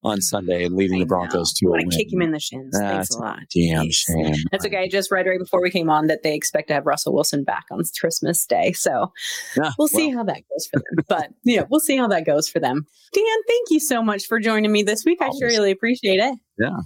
on 0.02 0.18
mm, 0.18 0.22
Sunday 0.22 0.64
and 0.64 0.74
leading 0.74 0.96
I 0.96 1.00
the 1.00 1.06
Broncos 1.06 1.52
to 1.54 1.66
a 1.66 1.70
win? 1.72 1.90
Kick 1.90 2.12
him 2.12 2.22
in 2.22 2.30
the 2.30 2.40
shins. 2.40 2.72
That's 2.72 3.10
Thanks 3.10 3.14
a 3.16 3.18
lot. 3.18 3.38
Damn 3.54 3.90
shame. 3.90 4.36
That's 4.50 4.64
okay. 4.64 4.78
I 4.78 4.88
just 4.88 5.10
read 5.10 5.26
right 5.26 5.38
before 5.38 5.60
we 5.60 5.70
came 5.70 5.90
on 5.90 6.06
that 6.06 6.22
they 6.22 6.34
expect 6.34 6.68
to 6.68 6.74
have 6.74 6.86
Russell 6.86 7.12
Wilson 7.12 7.44
back 7.44 7.64
on 7.70 7.82
Christmas 7.98 8.46
Day. 8.46 8.72
So 8.72 9.12
yeah, 9.56 9.72
we'll 9.78 9.88
see 9.88 10.08
well. 10.08 10.18
how 10.18 10.24
that 10.24 10.42
goes 10.50 10.66
for 10.66 10.78
them. 10.78 11.04
But 11.08 11.28
yeah, 11.44 11.64
we'll 11.68 11.80
see 11.80 11.96
how 11.96 12.08
that 12.08 12.24
goes 12.24 12.48
for 12.48 12.60
them. 12.60 12.86
Dan, 13.12 13.24
thank 13.48 13.70
you 13.70 13.80
so 13.80 14.02
much 14.02 14.26
for 14.26 14.40
joining 14.40 14.72
me 14.72 14.82
this 14.82 15.04
week. 15.04 15.20
Always. 15.20 15.36
I 15.36 15.38
sure 15.40 15.48
really 15.48 15.72
appreciate 15.72 16.20
it. 16.20 16.38
Yeah. 16.58 16.78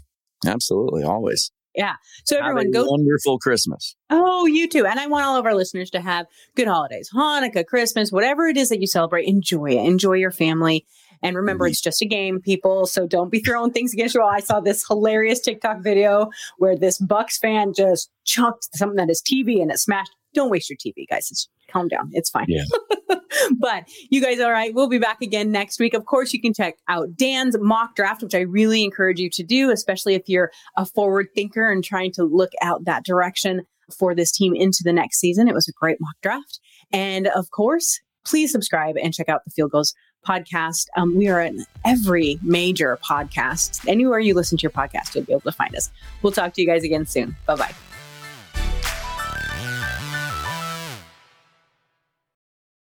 Absolutely, 0.46 1.02
always. 1.02 1.50
Yeah. 1.74 1.94
So 2.24 2.38
everyone 2.38 2.70
go 2.70 2.84
wonderful 2.86 3.38
Christmas. 3.38 3.96
Oh, 4.08 4.46
you 4.46 4.68
too. 4.68 4.86
And 4.86 5.00
I 5.00 5.08
want 5.08 5.26
all 5.26 5.36
of 5.36 5.44
our 5.44 5.54
listeners 5.54 5.90
to 5.90 6.00
have 6.00 6.26
good 6.54 6.68
holidays, 6.68 7.10
Hanukkah, 7.12 7.66
Christmas, 7.66 8.12
whatever 8.12 8.46
it 8.46 8.56
is 8.56 8.68
that 8.68 8.80
you 8.80 8.86
celebrate, 8.86 9.26
enjoy 9.26 9.72
it. 9.72 9.84
Enjoy 9.84 10.12
your 10.12 10.30
family. 10.30 10.86
And 11.22 11.36
remember, 11.36 11.64
mm-hmm. 11.64 11.72
it's 11.72 11.80
just 11.80 12.02
a 12.02 12.06
game, 12.06 12.40
people. 12.40 12.86
So 12.86 13.06
don't 13.06 13.30
be 13.30 13.40
throwing 13.40 13.72
things 13.72 13.92
against 13.92 14.14
your 14.14 14.22
wall. 14.22 14.32
I 14.32 14.40
saw 14.40 14.60
this 14.60 14.86
hilarious 14.86 15.40
TikTok 15.40 15.82
video 15.82 16.30
where 16.58 16.76
this 16.76 16.98
Bucks 16.98 17.38
fan 17.38 17.72
just 17.74 18.10
chucked 18.24 18.68
something 18.74 19.00
at 19.00 19.08
his 19.08 19.22
TV 19.22 19.60
and 19.60 19.70
it 19.70 19.78
smashed. 19.78 20.12
Don't 20.34 20.50
waste 20.50 20.68
your 20.68 20.76
TV, 20.76 21.06
guys. 21.08 21.30
It's 21.30 21.48
calm 21.70 21.88
down. 21.88 22.10
It's 22.12 22.30
fine. 22.30 22.46
Yeah. 22.48 22.64
but 23.58 23.88
you 24.10 24.20
guys, 24.20 24.40
all 24.40 24.52
right, 24.52 24.74
we'll 24.74 24.88
be 24.88 24.98
back 24.98 25.22
again 25.22 25.50
next 25.50 25.80
week. 25.80 25.94
Of 25.94 26.06
course, 26.06 26.32
you 26.32 26.40
can 26.40 26.52
check 26.52 26.76
out 26.88 27.16
Dan's 27.16 27.56
mock 27.58 27.96
draft, 27.96 28.22
which 28.22 28.34
I 28.34 28.40
really 28.40 28.84
encourage 28.84 29.18
you 29.18 29.30
to 29.30 29.42
do, 29.42 29.70
especially 29.70 30.14
if 30.14 30.28
you're 30.28 30.50
a 30.76 30.84
forward 30.84 31.28
thinker 31.34 31.70
and 31.70 31.82
trying 31.82 32.12
to 32.12 32.24
look 32.24 32.52
out 32.62 32.84
that 32.84 33.04
direction 33.04 33.62
for 33.96 34.14
this 34.14 34.32
team 34.32 34.54
into 34.54 34.82
the 34.82 34.92
next 34.92 35.18
season. 35.18 35.48
It 35.48 35.54
was 35.54 35.68
a 35.68 35.72
great 35.72 35.98
mock 36.00 36.16
draft. 36.22 36.60
And 36.92 37.28
of 37.28 37.50
course, 37.50 38.00
please 38.24 38.50
subscribe 38.50 38.96
and 38.96 39.12
check 39.12 39.28
out 39.28 39.44
the 39.44 39.50
Field 39.50 39.72
Gulls 39.72 39.94
podcast. 40.26 40.86
Um, 40.96 41.16
we 41.16 41.28
are 41.28 41.40
in 41.40 41.64
every 41.84 42.38
major 42.42 42.98
podcast. 43.04 43.86
Anywhere 43.86 44.18
you 44.18 44.34
listen 44.34 44.56
to 44.58 44.62
your 44.62 44.70
podcast, 44.70 45.14
you'll 45.14 45.24
be 45.24 45.32
able 45.32 45.42
to 45.42 45.52
find 45.52 45.74
us. 45.76 45.90
We'll 46.22 46.32
talk 46.32 46.54
to 46.54 46.62
you 46.62 46.66
guys 46.66 46.82
again 46.82 47.06
soon. 47.06 47.36
Bye 47.46 47.56
bye. 47.56 47.74